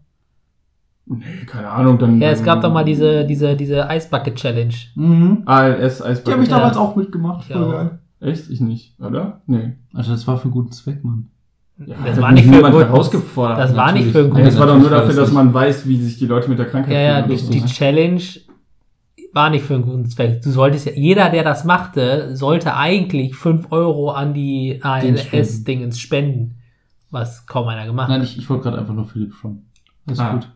Nee, 1.05 1.25
keine 1.45 1.67
Ahnung, 1.69 1.97
dann. 1.99 2.21
Ja, 2.21 2.29
es 2.29 2.41
gab 2.43 2.61
doch 2.61 2.71
mal 2.71 2.85
diese, 2.85 3.25
diese, 3.25 3.57
diese 3.57 3.89
Eisbucket 3.89 4.35
Challenge. 4.35 4.73
Mhm. 4.95 5.41
ALS 5.45 6.01
Eisbucket. 6.01 6.27
Die 6.27 6.31
habe 6.31 6.43
ich 6.43 6.49
Ja. 6.49 6.57
damals 6.59 6.77
auch 6.77 6.95
mitgemacht. 6.95 7.45
Ich 7.49 7.53
Voll 7.53 7.63
auch. 7.65 7.71
geil. 7.71 7.99
Echt? 8.21 8.49
Ich 8.49 8.61
nicht, 8.61 8.97
oder? 9.01 9.41
Nee. 9.47 9.73
Also 9.93 10.11
das 10.11 10.25
war 10.27 10.37
für 10.37 10.43
einen 10.43 10.53
guten 10.53 10.71
Zweck, 10.71 11.03
Mann. 11.03 11.27
Ja, 11.85 11.95
das 12.05 12.21
war 12.21 12.31
nicht 12.31 12.45
für 12.47 12.61
gut. 12.61 12.73
herausgefordert. 12.81 13.57
Das 13.59 13.75
war 13.75 13.91
nicht 13.91 14.11
für 14.11 14.19
einen 14.19 14.27
Ja, 14.27 14.33
guten 14.33 14.45
das 14.45 14.59
war 14.59 14.67
doch 14.67 14.77
nur 14.77 14.89
dafür, 14.89 15.07
das 15.07 15.15
dass 15.17 15.31
man 15.31 15.53
weiß, 15.53 15.87
wie 15.87 15.97
sich 16.01 16.17
die 16.17 16.25
Leute 16.27 16.49
mit 16.49 16.59
der 16.59 16.67
Krankheit 16.67 16.93
Ja, 16.93 16.99
ja, 17.01 17.21
die, 17.23 17.37
so, 17.37 17.51
die? 17.51 17.63
Challenge 17.65 18.21
war 19.33 19.49
nicht 19.49 19.63
für 19.65 19.75
einen 19.75 19.83
guten 19.83 20.05
Zweck. 20.05 20.41
Du 20.41 20.51
solltest 20.51 20.85
ja, 20.87 20.91
jeder, 20.93 21.29
der 21.29 21.43
das 21.43 21.63
machte, 21.63 22.35
sollte 22.35 22.75
eigentlich 22.75 23.35
5 23.35 23.71
Euro 23.71 24.11
an 24.11 24.33
die 24.33 24.79
ALS-Dingens 24.83 25.99
spenden. 25.99 26.55
Was 27.09 27.45
kaum 27.45 27.67
einer 27.67 27.85
gemacht 27.85 28.09
Nein, 28.09 28.21
hat. 28.21 28.27
ich, 28.27 28.37
ich 28.37 28.49
wollte 28.49 28.63
gerade 28.63 28.79
einfach 28.79 28.93
nur 28.93 29.05
Philipp 29.05 29.33
schon. 29.33 29.63
Ist 30.09 30.19
Ah. 30.19 30.33
gut. 30.33 30.47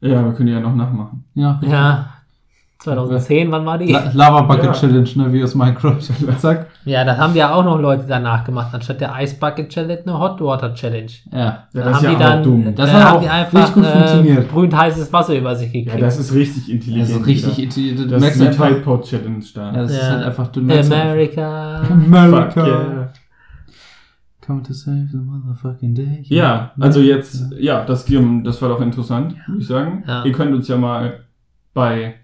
Ja, 0.00 0.24
wir 0.24 0.32
können 0.32 0.48
ja 0.48 0.60
noch 0.60 0.74
nachmachen. 0.74 1.24
Ja, 1.34 1.52
richtig. 1.52 1.70
Ja, 1.70 2.14
2010, 2.80 3.50
wann 3.50 3.66
war 3.66 3.76
die? 3.76 3.90
La 3.90 4.10
Lava 4.14 4.42
Bucket 4.42 4.66
Ja. 4.66 4.72
Challenge, 4.72 5.08
ne, 5.16 5.32
wie 5.32 5.42
aus 5.42 5.56
Minecraft. 5.56 5.98
Zack. 6.38 6.68
Ja, 6.84 7.04
das 7.04 7.18
haben 7.18 7.34
ja 7.34 7.52
auch 7.52 7.64
noch 7.64 7.80
Leute 7.80 8.04
danach 8.06 8.44
gemacht. 8.44 8.68
Anstatt 8.72 9.00
der 9.00 9.12
Ice 9.20 9.34
Bucket 9.40 9.68
Challenge 9.68 10.00
eine 10.06 10.16
Hot 10.16 10.40
Water 10.40 10.72
Challenge. 10.74 11.10
Ja. 11.32 11.38
Ja, 11.38 11.62
Da 11.72 11.80
das 11.80 11.88
ist 11.90 11.96
haben 11.96 12.04
ja 12.04 12.10
die 12.10 12.16
auch 12.24 12.28
dann, 12.28 12.42
dumm. 12.44 12.74
Das 12.76 12.90
da 12.90 12.96
hat 12.96 13.04
haben 13.04 13.16
auch 13.16 13.20
die 13.22 13.28
einfach 13.28 13.58
richtig 13.58 13.74
gut 13.74 13.84
äh, 13.84 13.90
funktioniert. 13.92 14.48
brühend 14.52 14.76
heißes 14.76 15.12
Wasser 15.12 15.36
über 15.36 15.56
sich 15.56 15.72
Ja, 15.74 15.82
gekriegt. 15.82 16.02
das 16.02 16.18
ist 16.20 16.32
richtig 16.32 16.70
intelligent. 16.70 17.10
Also 17.10 17.24
richtig 17.24 17.56
wieder. 17.58 17.64
intelligent. 17.64 18.12
Das 18.12 18.22
ist 18.36 18.40
einfach. 18.42 18.68
Tide 18.68 18.80
Pod 18.80 19.04
Challenge 19.04 19.44
da. 19.54 19.66
Ja, 19.66 19.72
das 19.72 19.90
ist 19.90 20.00
Ja. 20.02 20.10
halt 20.10 20.24
einfach. 20.26 20.46
Du 20.48 20.60
merkst 20.60 20.90
halt 20.92 21.02
America. 21.02 21.80
America. 21.90 22.66
Yeah. 22.66 23.12
Come 24.46 24.62
to 24.62 24.72
save 24.72 25.08
the 25.10 25.18
motherfucking 25.18 25.94
day. 25.94 26.22
Ja, 26.28 26.70
also 26.80 27.00
jetzt, 27.00 27.52
ja, 27.58 27.84
das, 27.84 28.06
das 28.06 28.62
war 28.62 28.68
doch 28.70 28.80
interessant, 28.80 29.34
würde 29.46 29.60
ich 29.60 29.66
sagen. 29.66 30.04
Ja. 30.06 30.24
Ihr 30.24 30.32
könnt 30.32 30.54
uns 30.54 30.68
ja 30.68 30.76
mal 30.78 31.24
bei 31.74 32.14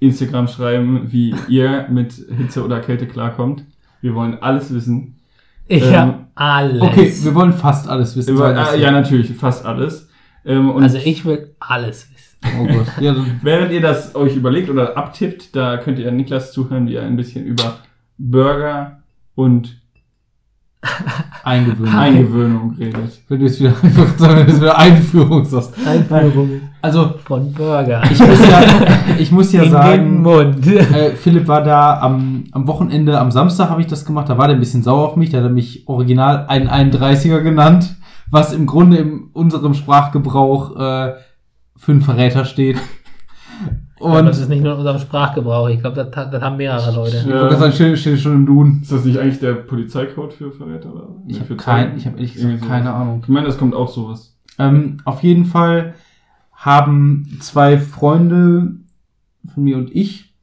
Instagram 0.00 0.48
schreiben, 0.48 1.12
wie 1.12 1.34
ihr 1.48 1.86
mit 1.90 2.12
Hitze 2.12 2.64
oder 2.64 2.80
Kälte 2.80 3.06
klarkommt. 3.06 3.64
Wir 4.00 4.14
wollen 4.14 4.40
alles 4.40 4.72
wissen. 4.72 5.16
Ich 5.66 5.84
Ähm, 5.84 5.94
hab 5.94 6.26
alles. 6.34 6.82
Okay, 6.82 7.12
wir 7.22 7.34
wollen 7.34 7.52
fast 7.52 7.88
alles 7.88 8.16
wissen. 8.16 8.34
Über, 8.34 8.54
äh, 8.74 8.80
ja, 8.80 8.90
natürlich, 8.90 9.34
fast 9.34 9.66
alles. 9.66 10.08
Ähm, 10.44 10.70
und 10.70 10.82
also 10.82 10.98
ich 10.98 11.24
will 11.24 11.54
alles 11.58 12.08
wissen. 12.12 12.58
Oh 12.60 12.66
Gott. 12.66 12.86
Ja, 13.00 13.16
während 13.42 13.72
ihr 13.72 13.80
das 13.80 14.14
euch 14.14 14.36
überlegt 14.36 14.70
oder 14.70 14.96
abtippt, 14.96 15.54
da 15.56 15.76
könnt 15.76 15.98
ihr 15.98 16.10
Niklas 16.12 16.52
zuhören, 16.52 16.86
wie 16.88 16.94
er 16.94 17.02
ein 17.02 17.16
bisschen 17.16 17.44
über 17.44 17.78
Burger 18.16 19.02
und 19.34 19.77
eingewöhnen. 21.44 21.94
Eingewöhnung 21.98 22.74
redet. 22.78 23.20
Wenn 23.28 23.38
du 23.40 23.46
jetzt 23.46 23.60
wieder 23.60 23.74
wieder 23.82 24.78
Einführung 24.78 25.44
sagst. 25.44 25.74
Einführung 25.86 26.60
Also, 26.82 27.14
von 27.24 27.52
Burger. 27.52 28.02
ich 28.10 28.20
muss 28.20 28.38
ja, 28.48 28.60
ich 29.18 29.32
muss 29.32 29.52
ja 29.52 29.62
In 29.64 29.70
sagen, 29.70 30.22
Mund. 30.22 30.64
äh, 30.66 31.10
Philipp 31.16 31.48
war 31.48 31.62
da 31.64 31.98
am, 32.00 32.44
am 32.52 32.68
Wochenende, 32.68 33.18
am 33.18 33.32
Samstag 33.32 33.68
habe 33.70 33.80
ich 33.80 33.88
das 33.88 34.04
gemacht, 34.04 34.28
da 34.28 34.38
war 34.38 34.46
der 34.46 34.56
ein 34.56 34.60
bisschen 34.60 34.84
sauer 34.84 35.08
auf 35.08 35.16
mich, 35.16 35.30
da 35.30 35.38
hat 35.38 35.44
er 35.44 35.50
mich 35.50 35.88
original 35.88 36.46
einen 36.46 36.68
31er 36.68 37.40
genannt, 37.40 37.96
was 38.30 38.52
im 38.52 38.66
Grunde 38.66 38.98
in 38.98 39.24
unserem 39.32 39.74
Sprachgebrauch 39.74 40.76
äh, 40.76 41.14
für 41.76 41.92
einen 41.92 42.02
Verräter 42.02 42.44
steht. 42.44 42.76
Und 44.00 44.12
Und 44.12 44.26
das 44.26 44.38
ist 44.38 44.48
nicht 44.48 44.62
nur 44.62 44.72
in 44.72 44.78
unserem 44.78 44.98
Sprachgebrauch. 45.00 45.68
Ich 45.68 45.80
glaube, 45.80 45.96
das, 46.04 46.30
das 46.30 46.42
haben 46.42 46.56
mehrere 46.56 46.94
Leute. 46.94 47.16
ich 47.16 47.24
gerade 47.26 47.56
sagen, 47.56 47.72
steht, 47.72 47.98
steht 47.98 48.20
schon 48.20 48.34
im 48.34 48.46
Duden. 48.46 48.80
Ist 48.82 48.92
das 48.92 49.04
nicht 49.04 49.18
eigentlich 49.18 49.40
der 49.40 49.54
Polizeicode 49.54 50.32
für 50.32 50.52
Verräter? 50.52 50.92
Oder? 50.94 51.08
Ich 51.26 51.36
Nee, 51.36 51.44
habe 51.44 51.56
kein, 51.56 51.96
ich 51.96 52.06
habe 52.06 52.16
ehrlich 52.16 52.34
gesagt 52.34 52.58
sowas. 52.58 52.68
keine 52.68 52.92
Ahnung. 52.94 53.20
Ich 53.22 53.28
meine, 53.28 53.46
das 53.46 53.58
kommt 53.58 53.74
auch 53.74 53.88
sowas. 53.88 54.36
Ähm, 54.58 54.98
auf 55.04 55.22
jeden 55.22 55.44
Fall 55.44 55.94
haben 56.52 57.38
zwei 57.40 57.78
Freunde 57.78 58.72
von 59.54 59.64
mir 59.64 59.76
und 59.76 59.94
ich 59.94 60.34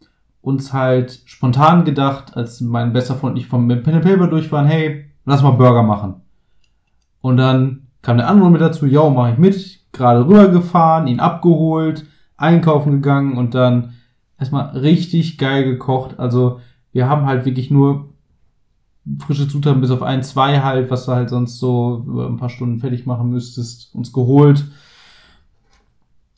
uns 0.41 0.73
halt 0.73 1.21
spontan 1.25 1.85
gedacht, 1.85 2.37
als 2.37 2.61
mein 2.61 2.93
bester 2.93 3.15
Freund 3.15 3.33
und 3.35 3.39
ich 3.41 3.47
vom 3.47 3.67
Pen 3.67 4.01
Paper 4.01 4.27
durch 4.27 4.51
waren, 4.51 4.65
hey, 4.67 5.05
lass 5.25 5.41
mal 5.41 5.51
Burger 5.51 5.83
machen. 5.83 6.15
Und 7.21 7.37
dann 7.37 7.87
kam 8.01 8.17
der 8.17 8.27
andere 8.29 8.51
mit 8.51 8.61
dazu, 8.61 8.85
ja, 8.85 9.09
mach 9.09 9.31
ich 9.31 9.39
mit, 9.39 9.79
gerade 9.91 10.27
rübergefahren, 10.27 11.07
ihn 11.07 11.19
abgeholt, 11.19 12.05
einkaufen 12.37 12.91
gegangen 12.93 13.37
und 13.37 13.53
dann 13.55 13.93
erstmal 14.39 14.77
richtig 14.77 15.37
geil 15.37 15.63
gekocht. 15.63 16.19
Also 16.19 16.59
wir 16.91 17.07
haben 17.09 17.25
halt 17.25 17.45
wirklich 17.45 17.71
nur 17.71 18.09
frische 19.19 19.47
Zutaten 19.47 19.81
bis 19.81 19.91
auf 19.91 20.01
ein, 20.01 20.23
zwei 20.23 20.61
halt, 20.61 20.89
was 20.89 21.05
du 21.05 21.11
halt 21.13 21.29
sonst 21.29 21.59
so 21.59 22.03
über 22.07 22.27
ein 22.27 22.37
paar 22.37 22.49
Stunden 22.49 22.79
fertig 22.79 23.05
machen 23.05 23.29
müsstest, 23.29 23.93
uns 23.93 24.11
geholt. 24.11 24.65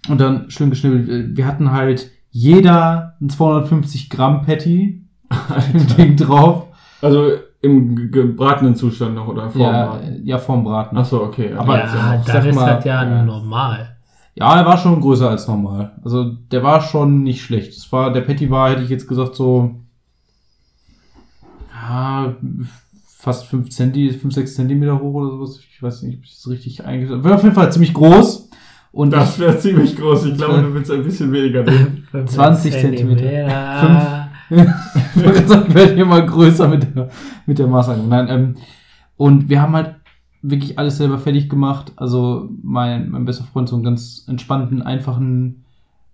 Und 0.09 0.21
dann 0.21 0.49
schön 0.49 0.69
geschnibbelt. 0.69 1.35
Wir 1.35 1.45
hatten 1.45 1.71
halt 1.71 2.09
jeder 2.29 3.15
ein 3.21 3.29
250 3.29 4.09
Gramm 4.09 4.41
Patty 4.45 5.03
Ding 5.97 6.15
drauf. 6.15 6.67
Also 7.01 7.31
im 7.61 7.95
ge- 7.95 8.09
gebratenen 8.09 8.75
Zustand 8.75 9.15
noch 9.15 9.27
oder 9.27 9.49
vorm 9.49 9.61
Ja, 9.61 9.85
Braten? 9.87 10.21
ja, 10.25 10.37
vorm 10.37 10.63
Braten. 10.63 10.97
Achso, 10.97 11.23
okay. 11.23 11.53
Aber- 11.53 11.77
ja, 11.79 11.87
sag 11.87 12.25
das 12.25 12.45
ist 12.45 12.59
halt 12.59 12.85
ja, 12.85 13.03
ja. 13.03 13.23
normal. 13.23 13.96
Ja, 14.39 14.55
der 14.55 14.67
war 14.67 14.77
schon 14.77 15.01
größer 15.01 15.31
als 15.31 15.47
normal. 15.47 15.93
Also 16.03 16.25
der 16.51 16.61
war 16.61 16.81
schon 16.81 17.23
nicht 17.23 17.41
schlecht. 17.41 17.75
Es 17.75 17.91
war, 17.91 18.13
der 18.13 18.21
Patty 18.21 18.51
war, 18.51 18.69
hätte 18.69 18.83
ich 18.83 18.89
jetzt 18.89 19.07
gesagt, 19.07 19.33
so 19.33 19.75
ja, 21.73 22.35
fast 23.07 23.47
5 23.47 23.69
Centi, 23.71 24.11
5, 24.11 24.31
6 24.31 24.55
Zentimeter 24.55 24.99
hoch 24.99 25.15
oder 25.15 25.31
sowas. 25.31 25.59
Ich 25.59 25.81
weiß 25.81 26.03
nicht, 26.03 26.19
ob 26.19 26.23
ich 26.23 26.35
das 26.35 26.47
richtig 26.51 26.85
eingestellt 26.85 27.23
War 27.23 27.33
auf 27.33 27.43
jeden 27.43 27.55
Fall 27.55 27.71
ziemlich 27.71 27.95
groß. 27.95 28.49
Und 28.91 29.11
Das 29.11 29.39
wäre 29.39 29.57
ziemlich 29.57 29.95
groß. 29.95 30.25
Ich 30.25 30.37
glaube, 30.37 30.61
du 30.61 30.71
willst 30.71 30.91
ein 30.91 31.03
bisschen 31.03 31.31
weniger 31.31 31.63
nehmen. 31.63 32.07
20 32.27 32.73
Zentimeter. 32.73 34.29
ich 34.49 34.57
wollte 34.57 35.31
gerade 35.33 35.47
sagen, 35.47 35.65
ich 35.67 35.75
werde 35.75 36.05
mal 36.05 36.25
größer 36.25 36.67
mit 36.67 36.95
der, 36.95 37.09
mit 37.47 37.57
der 37.57 37.67
Maßangabe. 37.67 38.07
Nein, 38.07 38.27
ähm, 38.29 38.55
und 39.17 39.49
wir 39.49 39.61
haben 39.61 39.75
halt 39.75 39.95
wirklich 40.41 40.77
alles 40.79 40.97
selber 40.97 41.17
fertig 41.17 41.49
gemacht. 41.49 41.91
Also 41.95 42.49
mein, 42.61 43.09
mein 43.09 43.25
bester 43.25 43.43
Freund 43.43 43.69
so 43.69 43.75
einen 43.75 43.83
ganz 43.83 44.25
entspannten, 44.27 44.81
einfachen 44.81 45.63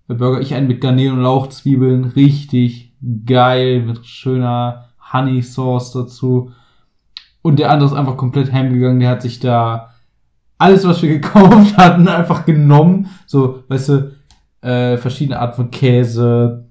Burger. 0.07 0.41
Ich 0.41 0.53
einen 0.53 0.67
mit 0.67 0.81
Garnelen 0.81 1.17
und 1.17 1.23
Lauchzwiebeln. 1.23 2.05
Richtig 2.05 2.93
geil. 3.25 3.83
Mit 3.83 4.05
schöner 4.05 4.89
Honey 5.11 5.41
Sauce 5.41 5.91
dazu. 5.91 6.51
Und 7.41 7.59
der 7.59 7.71
andere 7.71 7.89
ist 7.89 7.95
einfach 7.95 8.17
komplett 8.17 8.51
heimgegangen. 8.51 8.99
Der 8.99 9.09
hat 9.09 9.21
sich 9.21 9.39
da 9.39 9.89
alles, 10.57 10.87
was 10.87 11.01
wir 11.01 11.09
gekauft 11.19 11.77
hatten, 11.77 12.07
einfach 12.07 12.45
genommen. 12.45 13.07
So, 13.25 13.63
weißt 13.67 13.89
du, 13.89 14.11
äh, 14.61 14.97
verschiedene 14.97 15.39
Arten 15.39 15.55
von 15.55 15.71
Käse. 15.71 16.65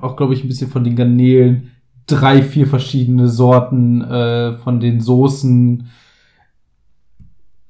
Auch, 0.00 0.16
glaube 0.16 0.34
ich, 0.34 0.44
ein 0.44 0.48
bisschen 0.48 0.70
von 0.70 0.84
den 0.84 0.96
Garnelen. 0.96 1.72
Drei, 2.06 2.42
vier 2.42 2.66
verschiedene 2.66 3.28
Sorten 3.28 4.02
äh, 4.02 4.56
von 4.58 4.80
den 4.80 5.00
Soßen. 5.00 5.88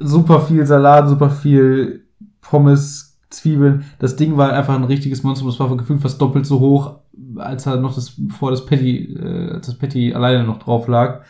Super 0.00 0.40
viel 0.40 0.66
Salat, 0.66 1.08
super 1.08 1.30
viel 1.30 2.06
Pommes, 2.40 3.18
Zwiebeln. 3.30 3.84
Das 3.98 4.16
Ding 4.16 4.36
war 4.36 4.52
einfach 4.52 4.74
ein 4.74 4.84
richtiges 4.84 5.22
Monster. 5.22 5.46
Das 5.46 5.60
war 5.60 5.76
gefühlt 5.76 6.00
fast 6.00 6.20
doppelt 6.20 6.46
so 6.46 6.58
hoch, 6.58 6.98
als 7.36 7.66
er 7.66 7.76
noch 7.76 7.94
das, 7.94 8.20
vor 8.36 8.50
das 8.50 8.66
Patty, 8.66 9.14
äh, 9.14 9.52
als 9.52 9.66
das 9.66 9.78
Patty 9.78 10.12
alleine 10.12 10.44
noch 10.44 10.58
drauf 10.58 10.88
lag. 10.88 11.22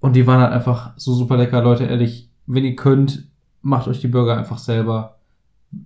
Und 0.00 0.16
die 0.16 0.26
waren 0.26 0.40
halt 0.40 0.52
einfach 0.52 0.92
so 0.96 1.14
super 1.14 1.36
lecker, 1.36 1.62
Leute, 1.62 1.84
ehrlich. 1.84 2.30
Wenn 2.46 2.64
ihr 2.64 2.76
könnt, 2.76 3.28
macht 3.62 3.88
euch 3.88 4.00
die 4.00 4.08
Burger 4.08 4.36
einfach 4.36 4.58
selber. 4.58 5.15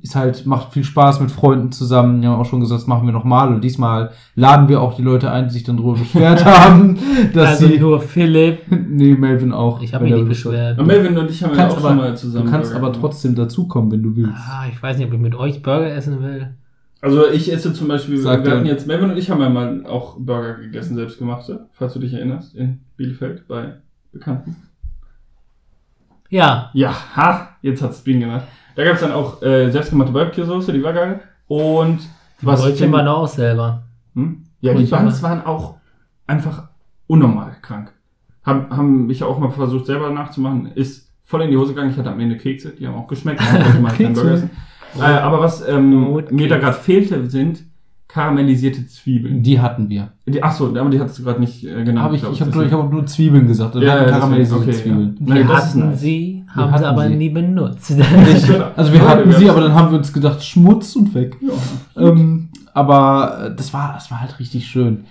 Ist 0.03 0.15
halt, 0.15 0.47
macht 0.47 0.73
viel 0.73 0.85
Spaß 0.85 1.21
mit 1.21 1.31
Freunden 1.31 1.73
zusammen. 1.73 2.23
Wir 2.23 2.29
haben 2.29 2.41
auch 2.41 2.45
schon 2.45 2.61
gesagt, 2.61 2.83
das 2.83 2.87
machen 2.87 3.07
wir 3.07 3.13
nochmal. 3.13 3.53
Und 3.53 3.63
diesmal 3.63 4.11
laden 4.37 4.69
wir 4.69 4.81
auch 4.81 4.95
die 4.95 5.03
Leute 5.03 5.31
ein, 5.33 5.49
die 5.49 5.55
sich 5.55 5.65
dann 5.65 5.79
darüber 5.79 5.99
beschwert 5.99 6.45
haben, 6.45 6.99
dass 7.33 7.51
also 7.51 7.67
sie. 7.67 7.79
nur 7.79 8.01
Philipp. 8.01 8.61
nee, 8.89 9.15
Melvin 9.15 9.53
auch. 9.53 9.83
Ich 9.83 9.93
habe 9.93 10.05
mich 10.05 10.15
nicht 10.15 10.29
beschwert. 10.29 10.79
Und 10.79 10.87
Melvin 10.87 11.19
und 11.19 11.31
ich 11.31 11.43
haben 11.43 11.57
ja 11.57 11.69
auch 11.69 11.81
schon 11.81 11.97
mal 11.97 12.09
aber, 12.09 12.15
zusammen. 12.15 12.47
du 12.47 12.51
kannst 12.51 12.73
Burger 12.73 12.87
aber 12.87 12.97
trotzdem 12.97 13.35
dazukommen, 13.35 13.91
wenn 13.91 14.03
du 14.03 14.15
willst. 14.15 14.33
Ah, 14.35 14.67
ich 14.71 14.81
weiß 14.81 14.99
nicht, 14.99 15.09
ob 15.09 15.15
ich 15.15 15.21
mit 15.21 15.35
euch 15.35 15.63
Burger 15.63 15.93
essen 15.93 16.23
will. 16.23 16.55
Also 17.03 17.31
ich 17.31 17.51
esse 17.53 17.73
zum 17.73 17.89
Beispiel, 17.89 18.19
Sagt 18.19 18.45
wir 18.45 18.53
hatten 18.53 18.67
jetzt, 18.67 18.87
Melvin 18.87 19.11
und 19.11 19.17
ich 19.17 19.31
haben 19.31 19.41
ja 19.41 19.49
mal 19.49 19.87
auch 19.87 20.19
Burger 20.19 20.55
gegessen, 20.55 20.97
selbstgemachte, 20.97 21.67
falls 21.73 21.95
du 21.95 21.99
dich 21.99 22.13
erinnerst, 22.13 22.55
in 22.55 22.81
Bielefeld 22.97 23.49
bei 23.49 23.77
Bekannten. 24.13 24.57
Ja, 26.29 26.71
Ja, 26.75 26.95
ha, 27.17 27.57
jetzt 27.63 27.83
hat's 27.83 28.03
Bienen 28.03 28.21
gemacht. 28.21 28.45
Da 28.75 28.85
gab's 28.85 29.01
dann 29.01 29.13
auch 29.13 29.43
äh, 29.43 29.71
selbstgemachte 29.71 30.13
Barbecue-Soße, 30.13 30.73
die 30.73 30.83
war 30.83 30.93
geil. 30.93 31.21
Und 31.49 32.01
was 32.43 32.63
Brötchen 32.63 32.93
waren 32.93 33.09
auch 33.09 33.29
selber. 33.29 33.83
Hm? 34.15 34.45
Ja, 34.61 34.75
die 34.75 34.85
Buns 34.85 35.23
waren 35.23 35.45
auch 35.45 35.77
einfach 36.27 36.69
unnormal 37.07 37.57
krank. 37.63 37.93
Haben, 38.45 38.71
haben 38.71 39.07
mich 39.07 39.23
auch 39.23 39.39
mal 39.39 39.51
versucht 39.51 39.87
selber 39.87 40.11
nachzumachen, 40.11 40.73
ist 40.75 41.11
voll 41.25 41.43
in 41.43 41.51
die 41.51 41.57
Hose 41.57 41.75
gegangen. 41.75 41.91
Ich 41.91 41.99
hatte 41.99 42.11
am 42.11 42.21
Ende 42.21 42.37
Kekse, 42.37 42.71
die 42.71 42.87
haben 42.87 42.95
auch 42.95 43.07
geschmeckt. 43.07 43.41
Burger 43.89 44.33
essen. 44.33 44.51
Äh, 44.99 45.03
aber 45.03 45.41
was 45.41 45.67
ähm, 45.69 46.21
mir 46.31 46.49
da 46.49 46.59
gerade 46.59 46.77
fehlte, 46.77 47.29
sind 47.31 47.65
karamellisierte 48.09 48.87
Zwiebeln. 48.87 49.43
Die 49.43 49.61
hatten 49.61 49.89
wir. 49.89 50.13
Die, 50.27 50.43
achso, 50.43 50.67
aber 50.69 50.91
die 50.91 50.99
hattest 50.99 51.19
du 51.21 51.25
gerade 51.25 51.41
nicht 51.41 51.65
äh, 51.65 51.85
genannt. 51.85 52.01
Hab 52.01 52.13
ich 52.13 52.25
ich 52.25 52.41
habe 52.41 52.65
ich 52.65 52.73
hab 52.73 52.93
nur 52.93 53.07
Zwiebeln 53.07 53.47
gesagt. 53.47 53.77
Ja, 53.77 54.03
ja, 54.03 54.05
karamellisierte 54.05 54.65
okay, 54.65 54.73
Zwiebeln. 54.73 55.17
ja. 55.21 55.35
Wir 55.35 55.45
Nein, 55.45 55.57
hatten 55.57 55.79
nice. 55.79 56.01
sie, 56.01 56.40
haben 56.55 56.79
sie 56.79 56.85
aber 56.85 57.09
sie. 57.09 57.17
nie 57.17 57.29
benutzt. 57.29 57.93
Also 58.77 58.93
wir 58.93 59.01
Ja, 59.01 59.09
hatten 59.09 59.29
wir 59.31 59.39
sie, 59.39 59.49
aber 59.51 59.61
dann 59.61 59.75
haben 59.75 59.91
wir 59.91 59.99
uns 59.99 60.13
gedacht, 60.13 60.43
Schmutz 60.45 60.97
und 60.97 61.15
weg. 61.15 61.37
Ja. 61.41 62.09
Ähm, 62.09 62.49
aber 62.75 63.47
äh, 63.47 63.55
das 63.55 63.73
war, 63.73 63.95
das 63.95 64.11
war 64.11 64.21
halt 64.21 64.39
richtig 64.39 64.67
schön. 64.67 65.05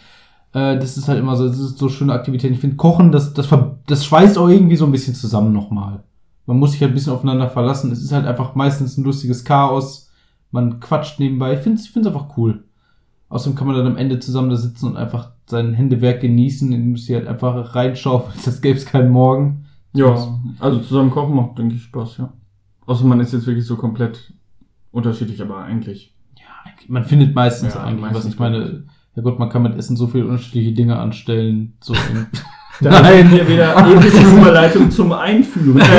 Äh, 0.53 0.77
das 0.77 0.97
ist 0.97 1.07
halt 1.07 1.19
immer 1.19 1.35
so, 1.35 1.47
das 1.47 1.59
ist 1.59 1.77
so 1.77 1.89
schöne 1.89 2.13
Aktivität. 2.13 2.51
Ich 2.51 2.59
finde, 2.59 2.75
Kochen, 2.75 3.11
das, 3.11 3.33
das, 3.33 3.47
das 3.87 4.05
schweißt 4.05 4.37
auch 4.37 4.49
irgendwie 4.49 4.75
so 4.75 4.85
ein 4.85 4.91
bisschen 4.91 5.15
zusammen 5.15 5.53
nochmal. 5.53 6.03
Man 6.45 6.57
muss 6.57 6.71
sich 6.71 6.81
halt 6.81 6.91
ein 6.91 6.95
bisschen 6.95 7.13
aufeinander 7.13 7.49
verlassen. 7.49 7.91
Es 7.91 8.01
ist 8.01 8.11
halt 8.11 8.25
einfach 8.25 8.55
meistens 8.55 8.97
ein 8.97 9.03
lustiges 9.03 9.45
Chaos. 9.45 10.09
Man 10.51 10.79
quatscht 10.79 11.19
nebenbei. 11.19 11.53
Ich 11.53 11.59
finde 11.59 11.79
es 11.79 12.07
einfach 12.07 12.37
cool. 12.37 12.63
Außerdem 13.29 13.55
kann 13.55 13.67
man 13.67 13.75
dann 13.77 13.85
am 13.85 13.97
Ende 13.97 14.19
zusammen 14.19 14.49
da 14.49 14.55
sitzen 14.55 14.87
und 14.87 14.97
einfach 14.97 15.29
sein 15.45 15.73
Händewerk 15.75 16.21
genießen, 16.21 16.71
indem 16.71 16.95
du 16.95 16.99
sie 16.99 17.13
halt 17.15 17.27
einfach 17.27 17.75
reinschaufeln. 17.75 18.33
Das 18.45 18.61
gäbe 18.61 18.77
es 18.77 18.85
keinen 18.85 19.11
Morgen. 19.11 19.65
Ja, 19.93 20.39
also 20.59 20.79
zusammen 20.79 21.09
kochen 21.11 21.35
macht, 21.35 21.57
denke 21.57 21.75
ich, 21.75 21.83
Spaß, 21.83 22.17
ja. 22.17 22.33
Außer 22.85 23.05
man 23.05 23.19
ist 23.19 23.33
jetzt 23.33 23.47
wirklich 23.47 23.65
so 23.65 23.75
komplett 23.75 24.33
unterschiedlich, 24.91 25.41
aber 25.41 25.63
eigentlich. 25.63 26.13
Ja, 26.37 26.45
eigentlich- 26.65 26.89
man 26.89 27.03
findet 27.05 27.35
meistens 27.35 27.73
Ja, 27.73 27.83
eigentlich, 27.83 28.05
was 28.05 28.13
meistens 28.13 28.33
ich 28.33 28.39
meine. 28.39 28.83
Ja 29.15 29.23
Gott, 29.23 29.39
man 29.39 29.49
kann 29.49 29.63
mit 29.63 29.75
Essen 29.75 29.97
so 29.97 30.07
viele 30.07 30.25
unterschiedliche 30.25 30.71
Dinge 30.73 30.97
anstellen. 30.97 31.73
So 31.81 31.93
Da 32.81 33.01
Nein, 33.01 33.27
hier 33.29 33.45
wieder 33.47 33.75
epische 33.91 34.25
Überleitung 34.25 34.89
zum 34.89 35.11
Einführen. 35.11 35.81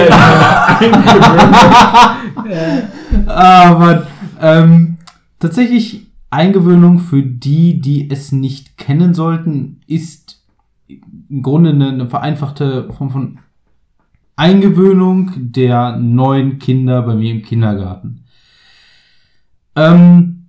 Äh, 2.49 2.82
ah, 3.26 3.76
Mann. 3.78 4.03
Ähm, 4.41 4.97
tatsächlich, 5.38 6.07
Eingewöhnung 6.30 7.01
für 7.01 7.22
die, 7.22 7.80
die 7.80 8.09
es 8.11 8.32
nicht 8.32 8.78
kennen 8.78 9.14
sollten, 9.14 9.80
ist 9.86 10.43
im 10.88 11.43
Grunde 11.43 11.70
eine, 11.70 11.88
eine 11.88 12.09
vereinfachte 12.09 12.91
Form 12.93 13.11
von 13.11 13.38
Eingewöhnung 14.41 15.32
der 15.36 15.99
neuen 15.99 16.59
Kinder 16.59 17.03
bei 17.03 17.14
mir 17.14 17.30
im 17.30 17.43
Kindergarten. 17.43 18.24
Ähm, 19.76 20.47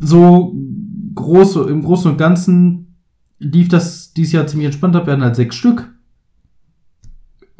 so 0.00 0.52
groß, 1.14 1.56
im 1.68 1.84
Großen 1.84 2.10
und 2.10 2.18
Ganzen 2.18 2.96
lief 3.38 3.68
das 3.68 4.12
dieses 4.14 4.32
Jahr 4.32 4.48
ziemlich 4.48 4.66
entspannt 4.66 4.96
ab. 4.96 5.06
Wir 5.06 5.12
hatten 5.12 5.22
halt 5.22 5.36
sechs 5.36 5.54
Stück. 5.54 5.92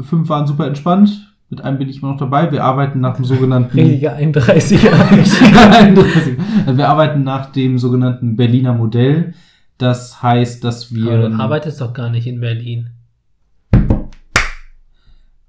Fünf 0.01 0.29
waren 0.29 0.49
super 0.49 0.67
entspannt. 0.67 1.33
Mit 1.51 1.61
einem 1.61 1.79
bin 1.79 1.89
ich 1.89 2.03
immer 2.03 2.11
noch 2.11 2.19
dabei. 2.19 2.51
Wir 2.51 2.65
arbeiten 2.65 2.99
nach 2.99 3.15
dem 3.15 3.25
sogenannten 3.25 3.79
Richtiger 3.79 4.17
31er. 4.17 4.91
Also 6.67 6.77
wir 6.79 6.89
arbeiten 6.89 7.23
nach 7.23 7.53
dem 7.53 7.79
sogenannten 7.79 8.35
Berliner 8.35 8.75
Modell. 8.75 9.35
Das 9.79 10.21
heißt, 10.21 10.65
dass 10.65 10.93
wir. 10.93 11.29
Du 11.29 11.37
arbeitest 11.37 11.81
doch 11.81 11.93
gar 11.93 12.11
nicht 12.11 12.27
in 12.27 12.41
Berlin. 12.41 12.91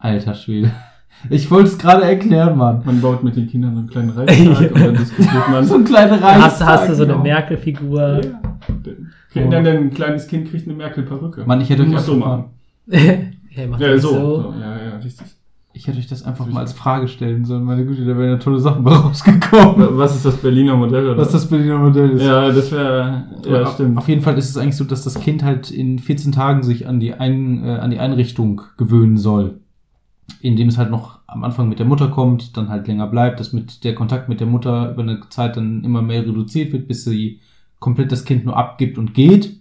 Alter 0.04 0.36
Schwede. 0.36 0.72
Ich 1.30 1.50
wollte 1.50 1.70
es 1.70 1.78
gerade 1.78 2.04
erklären, 2.04 2.58
Mann. 2.58 2.82
Man 2.86 3.00
baut 3.00 3.24
mit 3.24 3.36
den 3.38 3.48
Kindern 3.48 3.74
so 3.74 3.80
einen 3.80 3.90
kleinen 3.90 4.10
Reichstag 4.16 4.76
und 4.76 4.82
dann 4.86 4.96
diskutiert 4.96 5.50
man. 5.50 5.64
So 5.66 5.76
ein 5.76 5.86
kleiner 5.86 6.18
Da 6.18 6.28
Reis. 6.28 6.42
hast, 6.44 6.66
hast 6.66 6.90
du 6.90 6.96
so 6.96 7.04
eine 7.04 7.14
genau. 7.14 7.24
Merkel-Figur. 7.24 8.22
Ja. 9.34 9.48
Dann 9.50 9.66
ein 9.66 9.90
kleines 9.92 10.28
Kind 10.28 10.50
kriegt 10.50 10.68
eine 10.68 10.76
Merkel-Perücke. 10.76 11.44
Mann, 11.46 11.62
ich 11.62 11.70
hätte 11.70 11.84
euch 11.84 11.88
Muss 11.88 12.06
so 12.06 12.16
machen. 12.18 12.46
ja, 12.88 13.68
mach 13.70 13.80
Ja, 13.80 13.94
das 13.94 14.02
so. 14.02 14.10
so. 14.10 14.54
Ja, 14.60 14.76
ja, 14.84 14.98
richtig. 14.98 15.26
Ich 15.76 15.88
hätte 15.88 15.98
euch 15.98 16.08
das 16.08 16.24
einfach 16.24 16.46
mal 16.46 16.60
als 16.60 16.74
Frage 16.74 17.08
stellen 17.08 17.46
sollen. 17.46 17.64
Meine 17.64 17.84
Güte, 17.86 18.06
da 18.06 18.16
wären 18.16 18.30
ja 18.32 18.38
tolle 18.38 18.60
Sachen 18.60 18.86
rausgekommen. 18.86 19.98
Was 19.98 20.16
ist 20.16 20.26
das 20.26 20.36
Berliner 20.36 20.76
Modell? 20.76 21.08
Oder? 21.08 21.18
Was 21.18 21.32
das 21.32 21.48
Berliner 21.48 21.80
Modell 21.80 22.12
ist. 22.12 22.22
Ja, 22.24 22.52
das 22.52 22.72
wäre. 22.72 23.24
Ja, 23.50 23.66
stimmt. 23.68 23.98
Auf 23.98 24.08
jeden 24.08 24.22
Fall 24.22 24.38
ist 24.38 24.50
es 24.50 24.58
eigentlich 24.58 24.76
so, 24.78 24.84
dass 24.84 25.04
das 25.04 25.20
Kind 25.20 25.42
halt 25.44 25.72
in 25.72 25.98
14 25.98 26.32
Tagen 26.32 26.62
sich 26.62 26.86
an 26.88 27.00
die, 27.00 27.14
Ein, 27.16 27.64
äh, 27.64 27.70
an 27.78 27.90
die 27.90 27.98
Einrichtung 28.00 28.62
gewöhnen 28.78 29.18
soll. 29.18 29.62
Indem 30.42 30.68
es 30.68 30.78
halt 30.78 30.92
noch 30.92 31.20
am 31.28 31.44
Anfang 31.44 31.70
mit 31.70 31.80
der 31.80 31.86
Mutter 31.86 32.08
kommt, 32.10 32.56
dann 32.58 32.70
halt 32.70 32.88
länger 32.88 33.08
bleibt, 33.08 33.40
dass 33.40 33.54
mit 33.54 33.84
der 33.84 33.96
Kontakt 33.96 34.30
mit 34.30 34.40
der 34.40 34.48
Mutter 34.48 34.92
über 34.92 35.02
eine 35.02 35.20
Zeit 35.30 35.58
dann 35.58 35.84
immer 35.84 36.02
mehr 36.02 36.22
reduziert 36.22 36.74
wird, 36.74 36.88
bis 36.88 37.04
sie 37.06 37.40
komplett 37.80 38.12
das 38.12 38.26
Kind 38.26 38.46
nur 38.46 38.56
abgibt 38.58 38.98
und 38.98 39.14
geht. 39.14 39.58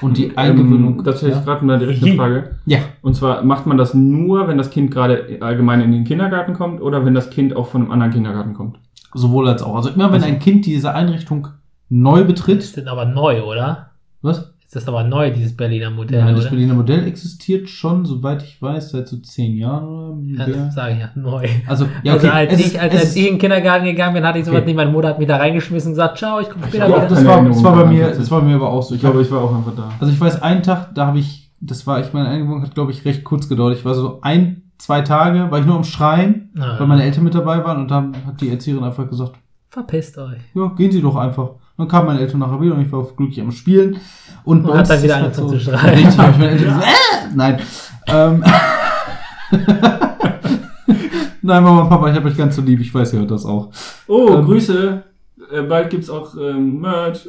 Und 0.00 0.16
die 0.16 0.36
Eingewöhnung. 0.36 0.98
Ähm, 0.98 1.04
das 1.04 1.16
hätte 1.16 1.28
ich 1.32 1.36
ja. 1.36 1.44
gerade 1.44 1.64
mal 1.64 1.78
direkt 1.78 2.02
eine 2.02 2.14
Frage. 2.16 2.56
ja, 2.66 2.78
Und 3.02 3.14
zwar 3.14 3.44
macht 3.44 3.66
man 3.66 3.76
das 3.76 3.92
nur, 3.92 4.48
wenn 4.48 4.56
das 4.58 4.70
Kind 4.70 4.90
gerade 4.90 5.38
allgemein 5.40 5.80
in 5.82 5.92
den 5.92 6.04
Kindergarten 6.04 6.54
kommt 6.54 6.80
oder 6.80 7.04
wenn 7.04 7.14
das 7.14 7.30
Kind 7.30 7.54
auch 7.54 7.68
von 7.68 7.82
einem 7.82 7.90
anderen 7.90 8.12
Kindergarten 8.12 8.54
kommt? 8.54 8.78
sowohl 9.14 9.48
als 9.48 9.62
auch. 9.62 9.76
Also 9.76 9.90
immer 9.90 10.12
wenn 10.12 10.22
ein 10.22 10.38
Kind 10.38 10.66
diese 10.66 10.94
Einrichtung 10.94 11.48
neu 11.88 12.20
Das 12.20 12.26
betritt. 12.28 12.58
ist 12.60 12.86
aber 12.86 13.04
neu, 13.04 13.42
oder? 13.42 13.90
Was? 14.22 14.52
Ist 14.68 14.76
das 14.76 14.86
aber 14.86 15.02
neu, 15.02 15.30
dieses 15.32 15.56
Berliner 15.56 15.88
Modell, 15.90 16.18
Ja, 16.20 16.30
das 16.30 16.40
oder? 16.42 16.50
Berliner 16.50 16.74
Modell 16.74 17.06
existiert 17.06 17.70
schon, 17.70 18.04
soweit 18.04 18.42
ich 18.42 18.60
weiß, 18.60 18.90
seit 18.90 19.08
so 19.08 19.16
zehn 19.16 19.56
Jahren 19.56 19.88
oder 20.34 20.46
Ja, 20.46 20.70
sage 20.70 20.92
ich 20.92 20.98
ja, 21.00 21.08
neu. 21.14 21.48
Also, 21.66 21.86
ja, 22.02 22.12
also 22.12 22.26
okay. 22.26 22.36
als, 22.36 22.52
es 22.52 22.60
ich, 22.60 22.66
ist- 22.66 22.78
als, 22.78 22.92
als 22.94 23.02
ist- 23.04 23.16
ich 23.16 23.26
in 23.28 23.32
den 23.34 23.38
Kindergarten 23.38 23.86
gegangen 23.86 24.12
bin, 24.12 24.24
hatte 24.26 24.40
ich 24.40 24.44
sowas 24.44 24.58
Okay. 24.58 24.66
nicht. 24.66 24.76
Meine 24.76 24.90
Mutter 24.90 25.08
hat 25.08 25.18
mich 25.18 25.26
da 25.26 25.38
reingeschmissen 25.38 25.88
und 25.88 25.94
gesagt, 25.94 26.18
ciao, 26.18 26.38
ich 26.40 26.50
komme 26.50 26.66
später 26.68 26.86
Ja, 26.86 26.96
wieder. 26.98 27.08
das 27.08 27.24
war, 27.24 27.42
das 27.42 27.64
war 27.64 27.76
bei 27.76 27.84
mir, 27.86 28.08
das 28.10 28.30
war 28.30 28.40
bei 28.42 28.46
mir 28.48 28.56
aber 28.56 28.68
auch 28.68 28.82
so. 28.82 28.94
Ich 28.94 29.00
glaube, 29.00 29.22
ich 29.22 29.30
war 29.30 29.40
auch 29.42 29.56
einfach 29.56 29.74
da. 29.74 29.88
also 30.00 30.12
ich 30.12 30.20
weiß, 30.20 30.42
einen 30.42 30.62
Tag, 30.62 30.94
da 30.94 31.06
habe 31.06 31.18
ich, 31.18 31.50
das 31.62 31.86
war, 31.86 32.00
ich 32.00 32.12
meine 32.12 32.28
Eingebung 32.28 32.60
hat, 32.62 32.74
glaube 32.74 32.92
ich, 32.92 33.06
recht 33.06 33.24
kurz 33.24 33.48
gedauert. 33.48 33.74
Ich 33.74 33.86
war 33.86 33.94
so 33.94 34.18
ein, 34.20 34.64
zwei 34.76 35.00
Tage, 35.00 35.50
war 35.50 35.60
ich 35.60 35.64
nur 35.64 35.76
am 35.76 35.84
Schreien, 35.84 36.50
Na, 36.52 36.78
weil 36.78 36.86
meine 36.86 37.04
Eltern 37.04 37.24
mit 37.24 37.34
dabei 37.34 37.64
waren 37.64 37.78
und 37.80 37.90
dann 37.90 38.14
hat 38.26 38.42
die 38.42 38.50
Erzieherin 38.50 38.84
einfach 38.84 39.08
gesagt, 39.08 39.32
verpisst 39.70 40.18
euch. 40.18 40.38
ja, 40.54 40.68
gehen 40.76 40.90
Sie 40.90 41.00
doch 41.00 41.16
einfach. 41.16 41.50
Dann 41.76 41.86
kamen 41.88 42.06
meine 42.06 42.20
Eltern 42.20 42.40
nachher 42.40 42.60
wieder 42.60 42.74
und 42.74 42.82
ich 42.82 42.90
war 42.90 43.04
glücklich 43.16 43.40
am 43.40 43.52
Spielen. 43.52 43.98
Und, 44.44 44.64
bei 44.64 44.70
Und 44.70 44.74
hat 44.74 44.80
uns 44.80 44.88
dann 44.88 44.96
ist 44.98 45.04
wieder 45.04 45.16
es 45.16 45.22
angefangen 45.22 45.50
halt 45.50 45.60
zu 45.60 45.70
schreien. 45.70 45.94
Richtig, 45.94 46.18
hab 46.18 46.30
ich 46.32 46.38
meine 46.38 46.50
Eltern 46.50 46.66
gesagt, 46.66 46.86
äh! 46.86 47.34
Nein. 47.34 47.60
Ähm. 48.08 48.44
Nein, 51.42 51.62
Mama 51.62 51.82
und 51.82 51.88
Papa, 51.88 52.10
ich 52.10 52.16
habe 52.16 52.28
euch 52.28 52.36
ganz 52.36 52.56
so 52.56 52.62
lieb, 52.62 52.80
ich 52.80 52.92
weiß, 52.92 53.12
ihr 53.12 53.20
hört 53.20 53.30
das 53.30 53.46
auch. 53.46 53.70
Oh, 54.06 54.28
Ähm, 54.34 54.44
Grüße. 54.44 55.04
Äh, 55.52 55.62
bald 55.62 55.90
gibt's 55.90 56.10
auch 56.10 56.34
ähm, 56.36 56.80
Merch. 56.80 57.28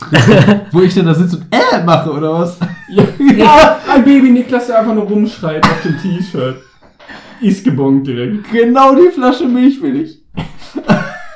Wo 0.72 0.82
ich 0.82 0.94
denn 0.94 1.06
da 1.06 1.14
sitze 1.14 1.36
und 1.36 1.46
äh 1.50 1.82
mache, 1.84 2.10
oder 2.10 2.32
was? 2.32 2.58
ja, 2.90 3.04
ja, 3.36 3.78
ein 3.88 4.04
Baby 4.04 4.30
Niklas, 4.30 4.66
der 4.66 4.80
einfach 4.80 4.94
nur 4.94 5.04
rumschreit 5.04 5.64
auf 5.64 5.82
dem 5.82 5.98
T-Shirt. 5.98 6.56
Ist 7.40 7.64
gebongt 7.64 8.06
direkt. 8.06 8.50
Genau 8.50 8.94
die 8.94 9.10
Flasche 9.10 9.46
Milch 9.46 9.80
will 9.82 10.02
ich. 10.02 10.19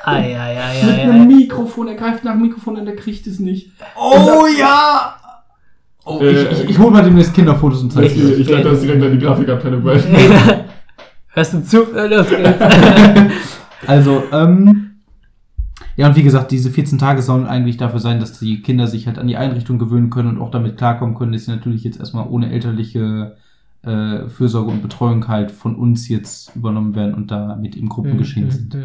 Ei, 0.06 0.36
ei, 0.38 0.56
ei, 0.60 0.84
Mit 0.84 0.94
ei, 0.94 1.02
einem 1.02 1.22
ei. 1.22 1.34
Mikrofon, 1.34 1.88
er 1.88 1.94
greift 1.94 2.24
nach 2.24 2.32
dem 2.32 2.42
Mikrofon 2.42 2.76
und 2.78 2.86
er 2.86 2.96
kriegt 2.96 3.26
es 3.26 3.38
nicht. 3.40 3.70
Oh 3.96 4.46
ja! 4.58 5.16
Oh, 6.04 6.20
Äh, 6.20 6.30
ich, 6.32 6.50
ich, 6.64 6.70
ich 6.70 6.78
hol 6.78 6.90
mal 6.90 7.02
demnächst 7.02 7.32
Kinderfotos 7.34 7.82
und 7.82 7.92
zeige 7.92 8.06
Ich, 8.08 8.22
euch. 8.24 8.40
ich 8.40 8.50
leite 8.50 8.70
das 8.70 8.80
direkt 8.82 9.02
an 9.02 9.12
die 9.12 9.18
Grafikabteilung 9.24 9.82
bei. 9.82 9.98
Hörst 11.28 11.54
du 11.54 11.64
zu? 11.64 11.94
Äh, 11.94 12.06
Los 12.08 12.28
geht's. 12.28 12.58
Also, 13.86 14.22
ähm, 14.32 14.92
ja, 15.96 16.06
und 16.08 16.16
wie 16.16 16.22
gesagt, 16.22 16.50
diese 16.52 16.70
14 16.70 16.98
Tage 16.98 17.20
sollen 17.20 17.46
eigentlich 17.46 17.76
dafür 17.76 18.00
sein, 18.00 18.18
dass 18.18 18.38
die 18.38 18.62
Kinder 18.62 18.86
sich 18.86 19.06
halt 19.06 19.18
an 19.18 19.26
die 19.26 19.36
Einrichtung 19.36 19.78
gewöhnen 19.78 20.08
können 20.10 20.28
und 20.30 20.40
auch 20.40 20.50
damit 20.50 20.78
klarkommen 20.78 21.14
können, 21.14 21.32
dass 21.32 21.44
sie 21.44 21.50
natürlich 21.50 21.84
jetzt 21.84 22.00
erstmal 22.00 22.26
ohne 22.28 22.50
elterliche 22.50 23.36
äh, 23.82 24.26
Fürsorge 24.28 24.70
und 24.70 24.80
Betreuung 24.80 25.28
halt 25.28 25.50
von 25.50 25.76
uns 25.76 26.08
jetzt 26.08 26.56
übernommen 26.56 26.94
werden 26.94 27.12
und 27.14 27.30
da 27.30 27.56
mit 27.56 27.76
im 27.76 27.90
Gruppengeschehen 27.90 28.50
sind. 28.50 28.76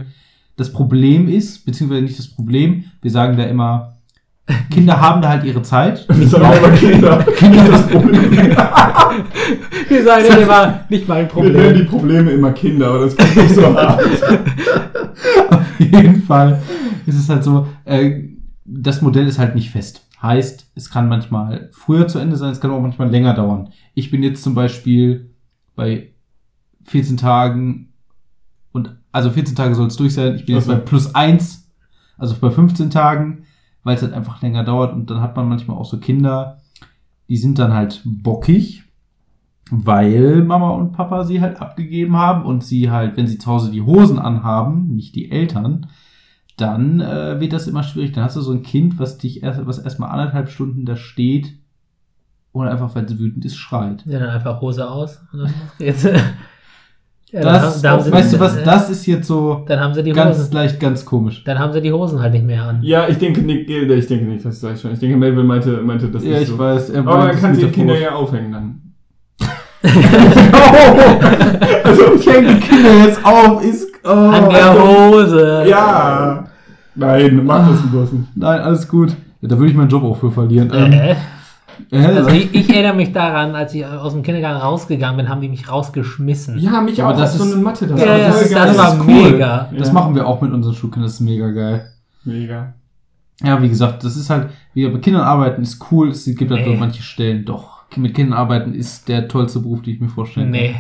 Das 0.60 0.74
Problem 0.74 1.30
ist, 1.30 1.66
beziehungsweise 1.66 2.02
nicht 2.02 2.20
das 2.20 2.28
Problem, 2.28 2.84
wir 3.02 3.10
sagen 3.12 3.38
da 3.38 3.44
immer, 3.44 3.98
Kinder 4.70 5.00
haben 5.02 5.22
da 5.22 5.30
halt 5.30 5.46
ihre 5.46 5.62
Zeit. 5.62 6.06
Das 6.10 6.18
sind 6.18 6.36
auch 6.36 6.58
immer 6.58 6.72
Kinder. 6.72 7.24
Kinder 7.38 7.64
das 7.70 7.88
Problem. 7.92 8.32
Wir 9.88 10.04
sagen 10.04 10.26
ja 10.28 10.36
immer, 10.36 10.82
nicht 10.90 11.08
mein 11.08 11.30
Wir 11.34 11.44
nennen 11.44 11.78
die 11.78 11.84
Problem. 11.84 11.88
Probleme 11.88 12.32
immer 12.32 12.52
Kinder, 12.52 12.88
aber 12.88 13.06
das 13.06 13.16
klingt 13.16 13.38
nicht 13.38 13.56
so 13.56 13.74
hart. 13.74 14.04
Auf 15.50 15.80
jeden 15.80 16.24
Fall 16.24 16.62
ist 17.06 17.16
es 17.16 17.30
halt 17.30 17.46
so, 17.46 17.66
äh, 17.86 18.22
das 18.66 19.02
Modell 19.02 19.28
ist 19.28 19.40
halt 19.40 19.56
nicht 19.56 19.70
fest. 19.70 20.06
Heißt, 20.22 20.72
es 20.76 20.90
kann 20.90 21.08
manchmal 21.08 21.70
früher 21.72 22.10
zu 22.10 22.20
Ende 22.20 22.36
sein, 22.36 22.52
es 22.52 22.60
kann 22.60 22.72
auch 22.72 22.82
manchmal 22.82 23.10
länger 23.10 23.34
dauern. 23.34 23.70
Ich 23.94 24.12
bin 24.12 24.24
jetzt 24.24 24.44
zum 24.44 24.56
Beispiel 24.56 25.30
bei 25.78 26.10
14 26.84 27.16
Tagen 27.16 27.89
also 29.12 29.30
14 29.30 29.56
Tage 29.56 29.76
soll 29.76 29.88
es 29.88 29.98
durch 29.98 30.14
sein. 30.14 30.36
Ich 30.36 30.46
bin 30.46 30.56
jetzt 30.56 30.70
Ach 30.70 30.74
so. 30.74 30.78
bei 30.78 30.80
plus 30.80 31.16
eins, 31.16 31.70
also 32.18 32.36
bei 32.40 32.52
15 32.52 32.90
Tagen, 32.90 33.44
weil 33.84 33.96
es 33.96 34.02
halt 34.02 34.14
einfach 34.14 34.42
länger 34.42 34.64
dauert 34.64 34.94
und 34.94 35.10
dann 35.10 35.22
hat 35.22 35.36
man 35.36 35.48
manchmal 35.48 35.78
auch 35.78 35.86
so 35.86 36.00
Kinder, 36.00 36.60
die 37.28 37.38
sind 37.38 37.60
dann 37.60 37.74
halt 37.74 38.02
bockig, 38.06 38.84
weil 39.72 40.44
Mama 40.44 40.72
und 40.72 40.94
Papa 40.94 41.24
sie 41.24 41.42
halt 41.42 41.62
abgegeben 41.62 42.18
haben 42.18 42.44
und 42.44 42.64
sie 42.64 42.90
halt, 42.90 43.18
wenn 43.18 43.28
sie 43.28 43.38
zu 43.38 43.48
Hause 43.48 43.72
die 43.72 43.84
Hosen 43.84 44.20
anhaben, 44.20 44.96
nicht 44.96 45.16
die 45.16 45.32
Eltern, 45.32 45.88
dann 46.58 47.00
äh, 47.00 47.40
wird 47.40 47.54
das 47.54 47.68
immer 47.68 47.84
schwierig. 47.84 48.12
Dann 48.12 48.24
hast 48.24 48.36
du 48.36 48.42
so 48.42 48.52
ein 48.52 48.64
Kind, 48.64 49.00
was 49.00 49.18
dich 49.18 49.44
erst, 49.44 49.66
was 49.66 49.80
erstmal 49.80 50.10
anderthalb 50.10 50.50
Stunden 50.50 50.86
da 50.86 50.96
steht 50.96 51.54
und 52.52 52.68
einfach, 52.68 52.96
weil 52.96 53.06
es 53.06 53.18
wütend 53.20 53.46
ist, 53.46 53.56
schreit. 53.56 54.06
Ja, 54.06 54.20
dann 54.20 54.30
einfach 54.30 54.60
Hose 54.60 54.90
aus. 54.90 55.22
Und 55.32 55.40
dann 55.40 55.54
geht's. 55.78 56.08
Ja, 57.32 57.42
das, 57.42 57.82
dann, 57.84 57.92
haben 57.92 58.04
sie 58.04 58.12
weißt 58.12 58.34
du 58.34 58.40
was, 58.40 58.64
das 58.64 58.90
ist 58.90 59.06
jetzt 59.06 59.28
so 59.28 59.64
Dann 59.68 59.80
haben 59.80 59.94
sie 59.94 60.02
die 60.02 60.14
ganz 60.14 60.40
Hosen. 60.40 60.52
leicht, 60.54 60.80
ganz 60.80 61.06
komisch. 61.06 61.44
Dann 61.44 61.60
haben 61.60 61.72
sie 61.72 61.80
die 61.82 61.94
Hosen 61.94 62.20
halt 62.20 62.34
nicht 62.34 62.44
mehr 62.46 62.64
an. 62.64 62.80
Ja, 62.82 63.08
ich 63.08 63.20
denke 63.20 63.42
nicht, 63.42 63.70
ich 63.70 64.08
denke 64.08 64.26
nicht, 64.26 64.44
das 64.44 64.60
sag 64.60 64.74
ich 64.74 64.82
schon. 64.82 64.94
Ich 64.94 65.00
denke, 65.00 65.16
Melvin 65.16 65.46
meinte, 65.46 65.70
meinte 65.82 66.08
das 66.08 66.24
Ja, 66.24 66.32
nicht 66.32 66.42
ich 66.44 66.48
so. 66.50 66.58
weiß. 66.58 66.90
Er 66.90 67.02
Aber 67.08 67.32
es 67.32 67.40
kann 67.40 67.56
die 67.56 67.68
Kinder 67.68 67.98
ja 68.00 68.14
aufhängen 68.16 68.52
dann. 68.52 68.82
also 71.84 72.14
ich 72.16 72.28
hänge 72.28 72.56
die 72.56 72.60
Kinder 72.60 72.90
jetzt 73.06 73.24
auf, 73.24 73.64
ist. 73.64 73.88
Oh, 74.04 74.10
An 74.10 74.50
der 74.50 74.74
Hose. 74.82 75.64
Ja! 75.68 76.46
Nein, 76.96 77.46
mach 77.46 77.70
das 77.70 77.82
bloß 77.90 78.12
nicht. 78.14 78.28
Nein, 78.36 78.60
alles 78.62 78.88
gut. 78.88 79.16
Ja, 79.42 79.50
da 79.50 79.58
würde 79.58 79.72
ich 79.72 79.78
meinen 79.78 79.90
Job 79.90 80.04
auch 80.04 80.18
für 80.18 80.32
verlieren. 80.32 80.72
Ähm, 80.74 80.92
Äh, 80.92 81.12
äh, 81.12 81.16
also 81.92 82.30
ich, 82.30 82.54
ich 82.54 82.70
erinnere 82.70 82.96
mich 82.96 83.12
daran, 83.12 83.56
als 83.56 83.74
ich 83.74 83.86
aus 83.86 84.14
dem 84.14 84.24
Kindergarten 84.24 84.62
rausgegangen 84.62 85.18
bin, 85.18 85.30
haben 85.30 85.42
die 85.42 85.50
mich 85.50 85.70
rausgeschmissen. 85.70 86.58
Ja, 86.60 86.82
mich 86.82 86.98
Ja, 86.98 87.06
auch 87.06 87.10
aber 87.12 87.20
das 87.22 87.32
auf 87.34 87.38
so 87.40 87.44
ist- 87.46 87.54
eine 87.54 87.64
Matte. 87.64 87.88
Das 87.88 88.00
Ja, 88.02 88.08
war 88.08 88.18
ja, 88.18 88.32
voll 88.32 88.42
das, 88.44 88.50
das 88.52 88.78
war 88.78 88.94
ist 88.94 89.00
cool. 89.08 89.32
mega. 89.32 89.70
das 89.78 89.88
Ja. 89.88 89.94
machen 89.94 90.16
wir 90.16 90.28
auch 90.28 90.42
mit 90.42 90.52
unseren 90.52 90.74
Schulkindern, 90.76 91.06
das 91.08 91.14
ist 91.16 91.20
mega 91.22 91.50
geil. 91.52 91.90
Mega. 92.24 92.74
Ja, 93.42 93.62
wie 93.62 93.70
gesagt, 93.70 94.04
das 94.04 94.16
ist 94.18 94.30
halt, 94.30 94.50
wie 94.74 94.88
bei 94.88 95.00
Kindern 95.00 95.24
arbeiten 95.24 95.62
ist 95.62 95.84
cool, 95.92 96.10
es 96.10 96.26
gibt 96.26 96.52
halt 96.52 96.62
Nee. 96.62 96.68
nur 96.68 96.78
manche 96.78 97.02
Stellen, 97.02 97.46
doch. 97.46 97.84
Mit 97.96 98.14
Kindern 98.14 98.38
arbeiten 98.38 98.74
ist 98.74 99.08
der 99.08 99.28
tollste 99.28 99.60
Beruf, 99.60 99.82
den 99.82 99.96
ich 99.96 100.00
mir 100.02 100.10
vorstellen 100.10 100.52
Nee. 100.52 100.76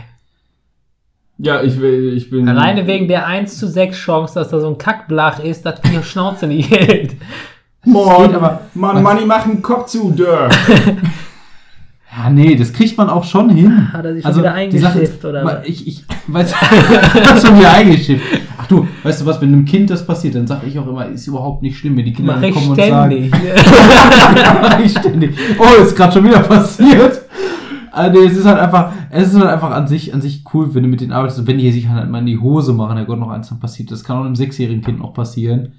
Ja, 1.41 1.61
ich 1.63 1.79
will, 1.79 2.13
ich 2.17 2.29
bin. 2.29 2.49
Alleine 2.49 2.85
wegen 2.85 3.07
der 3.07 3.25
1 3.25 3.57
zu 3.57 3.67
6 3.67 3.95
Chance, 3.97 4.33
dass 4.35 4.49
da 4.49 4.59
so 4.59 4.67
ein 4.67 4.77
Kackblach 4.77 5.39
ist, 5.39 5.65
dass 5.65 5.79
die 5.81 6.03
Schnauze 6.03 6.47
nicht 6.47 6.69
hält. 6.77 7.15
Mann, 7.85 8.27
geht 8.27 8.35
aber- 8.35 8.61
Mann, 8.73 9.01
Manni, 9.03 9.21
mach 9.25 9.45
einen 9.45 9.61
Kopf 9.61 9.87
zu, 9.87 10.11
Dörr. 10.11 10.49
Ja, 12.17 12.27
nee, 12.29 12.55
das 12.55 12.73
kriegt 12.73 12.97
man 12.97 13.07
auch 13.07 13.23
schon 13.23 13.49
hin. 13.51 13.87
Hat 13.93 14.03
er 14.03 14.15
sich 14.15 14.25
Also, 14.25 14.41
schon 14.43 14.51
wieder 14.51 14.67
die 14.67 14.79
Sache 14.79 14.99
ist, 14.99 15.09
eingeschifft, 15.11 15.25
oder 15.25 15.45
was? 15.45 15.67
Ich, 15.67 15.87
ich 15.87 16.05
weiß, 16.27 16.55
hat 16.55 17.41
schon 17.45 17.59
wieder 17.59 17.71
eingeschifft. 17.71 18.23
Ach 18.57 18.65
du, 18.65 18.87
weißt 19.03 19.21
du 19.21 19.25
was, 19.27 19.39
wenn 19.41 19.53
einem 19.53 19.63
Kind 19.63 19.91
das 19.91 20.05
passiert, 20.05 20.33
dann 20.33 20.47
sage 20.47 20.65
ich 20.65 20.77
auch 20.79 20.87
immer, 20.87 21.05
ist 21.05 21.27
überhaupt 21.27 21.61
nicht 21.61 21.77
schlimm, 21.77 21.95
wenn 21.97 22.05
die 22.05 22.13
Kinder 22.13 22.35
Mach 22.41 22.51
kommen 22.51 22.69
und 22.71 22.75
sagen, 22.77 23.11
ständig. 23.11 23.31
Mach 24.61 24.79
ich 24.79 24.91
ständig. 24.91 25.37
Oh, 25.59 25.83
ist 25.83 25.95
gerade 25.95 26.13
schon 26.13 26.23
wieder 26.23 26.39
passiert. 26.39 27.21
Ah, 27.91 28.09
nee, 28.09 28.25
es 28.25 28.35
ist 28.37 28.45
halt 28.45 28.59
einfach, 28.59 28.91
es 29.11 29.27
ist 29.31 29.39
halt 29.39 29.49
einfach 29.49 29.71
an 29.71 29.87
sich, 29.87 30.11
an 30.13 30.19
sich 30.21 30.43
cool, 30.53 30.73
wenn 30.73 30.83
du 30.83 30.89
mit 30.89 31.01
denen 31.01 31.11
arbeitest 31.11 31.39
und 31.41 31.47
wenn 31.47 31.59
die 31.59 31.71
sich 31.71 31.87
halt 31.89 32.09
mal 32.09 32.19
in 32.19 32.25
die 32.25 32.39
Hose 32.39 32.73
machen, 32.73 32.95
der 32.95 33.05
Gott 33.05 33.19
noch 33.19 33.29
eins 33.29 33.49
dann 33.49 33.59
passiert. 33.59 33.91
Das 33.91 34.03
kann 34.03 34.17
auch 34.17 34.25
einem 34.25 34.35
sechsjährigen 34.35 34.81
Kind 34.83 34.97
noch 34.99 35.13
passieren. 35.13 35.73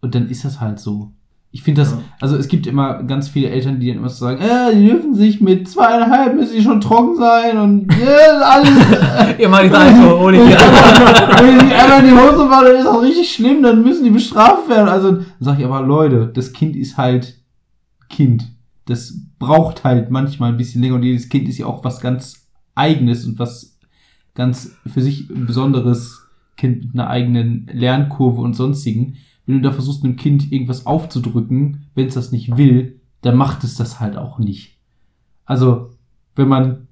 Und 0.00 0.14
dann 0.14 0.28
ist 0.30 0.46
das 0.46 0.60
halt 0.62 0.78
so. 0.80 1.12
Ich 1.50 1.62
finde 1.62 1.80
das, 1.80 1.92
Ja. 1.92 1.98
also 2.20 2.36
es 2.36 2.46
gibt 2.48 2.66
immer 2.66 3.02
ganz 3.04 3.28
viele 3.28 3.48
Eltern, 3.48 3.80
die 3.80 3.88
dann 3.88 3.96
immer 3.96 4.10
so 4.10 4.26
sagen, 4.26 4.40
äh, 4.42 4.74
die 4.76 4.86
dürfen 4.86 5.14
sich 5.14 5.40
mit 5.40 5.66
zweieinhalb 5.68 6.34
müssen 6.36 6.56
die 6.56 6.62
schon 6.62 6.80
trocken 6.80 7.16
sein 7.16 7.56
und 7.56 7.90
äh, 7.90 8.04
alles. 8.42 8.70
Ihr 9.38 9.48
macht 9.48 9.72
das 9.72 9.78
Alkoholiker. 9.94 10.44
Wenn 10.44 11.58
die 11.68 11.74
einmal 11.74 12.00
in 12.00 12.06
die 12.06 12.12
Hose 12.20 12.44
machen, 12.44 12.66
dann 12.66 12.76
ist 12.76 12.84
das 12.84 13.00
richtig 13.02 13.32
schlimm, 13.32 13.62
dann 13.62 13.82
müssen 13.82 14.04
die 14.04 14.10
bestraft 14.10 14.68
werden. 14.68 14.88
Also 14.88 15.12
dann 15.12 15.26
sag 15.40 15.58
ich 15.58 15.64
aber, 15.64 15.80
Leute, 15.80 16.30
das 16.34 16.52
Kind 16.52 16.76
ist 16.76 16.98
halt 16.98 17.38
Kind. 18.10 18.48
Das 18.84 19.14
braucht 19.38 19.84
halt 19.84 20.10
manchmal 20.10 20.50
ein 20.52 20.56
bisschen 20.58 20.82
länger 20.82 20.96
und 20.96 21.02
jedes 21.02 21.28
Kind 21.30 21.48
ist 21.48 21.58
ja 21.58 21.66
auch 21.66 21.82
was 21.84 22.00
ganz 22.00 22.46
Eigenes 22.74 23.24
und 23.26 23.38
was 23.38 23.78
ganz 24.34 24.72
für 24.86 25.00
sich 25.00 25.28
Besonderes 25.28 26.26
Kind 26.56 26.84
mit 26.84 26.94
einer 26.94 27.08
eigenen 27.08 27.68
Lernkurve 27.72 28.40
und 28.42 28.54
sonstigen. 28.54 29.16
Wenn 29.48 29.56
du 29.56 29.68
da 29.68 29.72
versuchst, 29.72 30.04
einem 30.04 30.16
Kind 30.16 30.52
irgendwas 30.52 30.86
aufzudrücken, 30.86 31.86
wenn 31.94 32.06
es 32.06 32.14
das 32.14 32.32
nicht 32.32 32.56
will, 32.56 33.00
dann 33.22 33.34
macht 33.34 33.64
es 33.64 33.74
das 33.74 33.98
halt 33.98 34.16
auch 34.16 34.38
nicht. 34.38 34.76
Also, 35.46 35.90
wenn 36.36 36.48
man, 36.48 36.86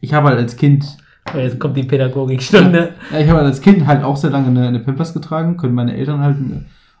ich 0.00 0.12
habe 0.12 0.28
halt 0.28 0.38
als 0.38 0.56
Kind 0.56 0.98
Oh, 1.34 1.38
Jetzt 1.38 1.58
kommt 1.58 1.76
die 1.76 1.82
Pädagogikstunde. 1.82 2.94
ja, 3.12 3.18
ich 3.18 3.28
habe 3.28 3.40
als 3.40 3.60
Kind 3.60 3.86
halt 3.86 4.04
auch 4.04 4.16
sehr 4.16 4.30
lange 4.30 4.48
eine, 4.48 4.68
eine 4.68 4.78
Pampers 4.80 5.12
getragen, 5.12 5.56
können 5.56 5.74
meine 5.74 5.96
Eltern 5.96 6.20
halt 6.20 6.36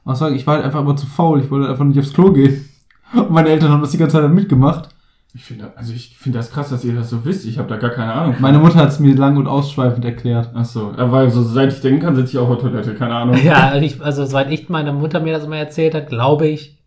auch 0.04 0.14
sagen, 0.14 0.34
ich 0.36 0.46
war 0.46 0.54
halt 0.56 0.64
einfach 0.64 0.80
immer 0.80 0.96
zu 0.96 1.06
faul, 1.06 1.40
ich 1.40 1.50
wollte 1.50 1.68
einfach 1.68 1.84
nicht 1.84 1.98
aufs 1.98 2.12
Klo 2.12 2.32
gehen. 2.32 2.64
Und 3.12 3.30
meine 3.30 3.48
Eltern 3.50 3.70
haben 3.70 3.80
das 3.80 3.90
die 3.90 3.98
ganze 3.98 4.20
Zeit 4.20 4.30
mitgemacht. 4.30 4.88
Ich 5.36 5.44
finde, 5.44 5.70
also 5.76 5.92
ich 5.92 6.16
finde 6.16 6.38
das 6.38 6.50
krass, 6.50 6.70
dass 6.70 6.82
ihr 6.82 6.94
das 6.94 7.10
so 7.10 7.26
wisst. 7.26 7.44
Ich 7.44 7.58
habe 7.58 7.68
da 7.68 7.76
gar 7.76 7.90
keine 7.90 8.10
Ahnung. 8.10 8.36
Meine 8.38 8.58
Mutter 8.58 8.76
hat 8.76 8.88
es 8.88 9.00
mir 9.00 9.14
lang 9.14 9.36
und 9.36 9.46
ausschweifend 9.46 10.02
erklärt. 10.02 10.50
Ach 10.54 10.64
so, 10.64 10.94
ja, 10.96 11.12
weil 11.12 11.30
so 11.30 11.42
seit 11.42 11.74
ich 11.74 11.82
denken 11.82 12.00
kann, 12.00 12.16
sitze 12.16 12.32
ich 12.32 12.38
auf 12.38 12.48
der 12.48 12.58
Toilette. 12.58 12.94
Keine 12.94 13.14
Ahnung. 13.14 13.36
Ja, 13.44 13.76
ich, 13.76 14.02
also 14.02 14.24
soweit 14.24 14.50
ich 14.50 14.70
meiner 14.70 14.94
Mutter 14.94 15.20
mir 15.20 15.34
das 15.34 15.44
immer 15.44 15.58
erzählt 15.58 15.94
hat, 15.94 16.08
glaube 16.08 16.46
ich, 16.46 16.82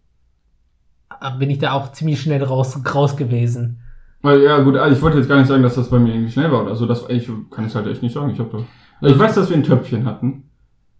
bin 1.38 1.52
ich 1.52 1.60
da 1.60 1.74
auch 1.74 1.92
ziemlich 1.92 2.20
schnell 2.20 2.44
raus, 2.44 2.80
raus 2.92 3.16
gewesen. 3.18 3.82
Weil, 4.24 4.42
ja, 4.42 4.58
gut, 4.64 4.78
also 4.78 4.96
ich 4.96 5.02
wollte 5.04 5.20
jetzt 5.20 5.30
gar 5.30 5.38
nicht 5.38 5.48
sagen, 5.48 5.62
dass 5.62 5.76
das 5.76 5.92
bei 5.92 6.00
mir 6.00 6.16
irgendwie 6.16 6.32
schnell 6.32 6.52
war 6.52 6.64
oder 6.64 6.76
so. 6.76 6.88
Das, 6.88 7.06
ich 7.08 7.30
kann 7.52 7.66
es 7.66 7.76
halt 7.76 7.86
echt 7.86 8.02
nicht 8.02 8.16
sagen. 8.16 8.32
Ich 8.32 8.40
habe 8.40 8.50
da. 8.52 8.64
Also 9.00 9.14
ich 9.14 9.22
weiß, 9.22 9.36
dass 9.36 9.50
wir 9.52 9.58
ein 9.58 9.64
Töpfchen 9.64 10.08
hatten. 10.08 10.50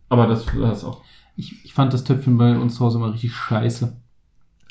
Aber 0.08 0.28
das 0.28 0.46
war 0.56 0.72
es 0.72 0.84
auch. 0.84 1.02
Ich, 1.36 1.66
ich 1.66 1.74
fand 1.74 1.94
das 1.94 2.04
Töpfchen 2.04 2.38
bei 2.38 2.56
uns 2.60 2.76
zu 2.76 2.86
Hause 2.86 3.00
immer 3.00 3.12
richtig 3.12 3.34
scheiße. 3.34 3.98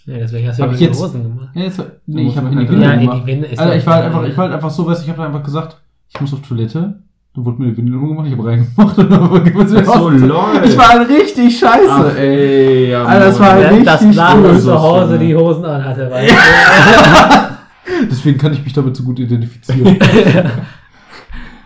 Ja, 0.08 0.16
deswegen 0.18 0.48
hast 0.48 0.58
du 0.58 0.62
Hab 0.62 0.72
ja 0.72 0.78
jetzt- 0.78 1.02
Hosen 1.02 1.22
gemacht. 1.22 1.48
Ja, 1.54 1.62
jetzt, 1.62 1.82
nee, 2.06 2.28
ich 2.28 2.36
habe 2.36 2.48
in 2.48 2.58
die 2.60 2.68
Winde 2.68 2.84
Ja, 2.86 2.96
gemacht. 2.96 3.22
die 3.22 3.26
Winde 3.26 3.46
ist 3.48 3.58
Also 3.58 3.72
ich 3.74 3.86
war 3.86 3.94
halt 3.96 4.04
einfach, 4.06 4.24
ich 4.24 4.36
war 4.36 4.44
halt 4.44 4.54
einfach 4.54 4.70
so, 4.70 4.86
weißt 4.86 5.00
du, 5.02 5.04
ich 5.04 5.10
habe 5.10 5.22
einfach 5.26 5.42
gesagt, 5.42 5.76
ich 6.12 6.20
muss 6.20 6.32
auf 6.32 6.40
Toilette. 6.40 6.94
Dann 7.34 7.44
wurde 7.44 7.60
mir 7.62 7.68
die 7.70 7.76
Windel 7.76 7.96
umgemacht, 7.96 8.26
ich 8.26 8.32
habe 8.32 8.48
reingemacht 8.48 8.98
und 8.98 9.10
dann 9.12 9.44
wieder 9.44 9.82
Ach 9.86 9.98
so, 10.00 10.08
lol. 10.08 10.60
Ich 10.64 10.78
war 10.78 10.88
halt 10.88 11.08
richtig 11.10 11.58
scheiße, 11.58 11.90
Ach, 11.90 12.16
ey. 12.16 12.90
ja, 12.90 13.04
Alter, 13.04 13.26
das 13.26 13.38
war 13.38 13.52
halt 13.52 13.86
das 13.86 14.00
richtig 14.00 14.16
lag 14.16 14.34
cool. 14.36 14.42
Das 14.44 14.62
zu 14.64 14.80
Hause 14.82 15.18
die? 15.18 15.34
Hosen 15.36 15.64
anhatte, 15.66 16.10
weißt 16.10 16.30
du? 16.32 16.36
Deswegen 18.10 18.38
kann 18.38 18.52
ich 18.54 18.64
mich 18.64 18.72
damit 18.72 18.96
so 18.96 19.02
gut 19.04 19.18
identifizieren. 19.18 19.98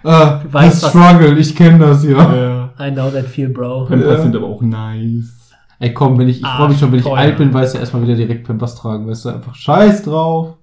Ah, 0.05 0.41
Du 0.43 0.53
weißt, 0.53 0.83
was- 0.83 0.91
struggle, 0.91 1.39
ich 1.39 1.55
kenne 1.55 1.79
das 1.79 2.03
ja. 2.05 2.35
Ja. 2.35 2.71
I 2.81 2.91
know 2.91 3.09
that 3.11 3.25
feel, 3.25 3.51
bro. 3.51 3.85
Pampers 3.87 4.17
Ja. 4.17 4.21
sind 4.23 4.35
aber 4.35 4.47
auch 4.47 4.61
nice. 4.61 5.33
Ey, 5.83 5.93
komm, 5.93 6.17
wenn 6.17 6.29
ich, 6.29 6.41
ich 6.41 6.47
freue 6.47 6.69
mich 6.69 6.79
schon, 6.79 6.93
wenn 6.93 7.01
ich 7.01 7.11
alt 7.11 7.39
bin, 7.39 7.53
weißt 7.53 7.75
du, 7.75 7.79
erstmal 7.79 8.05
wieder 8.05 8.15
direkt 8.15 8.47
Pampers 8.47 8.77
tragen, 8.77 9.09
weißt 9.09 9.25
du, 9.25 9.31
einfach 9.31 9.53
scheiß 9.53 10.05
drauf. 10.05 10.55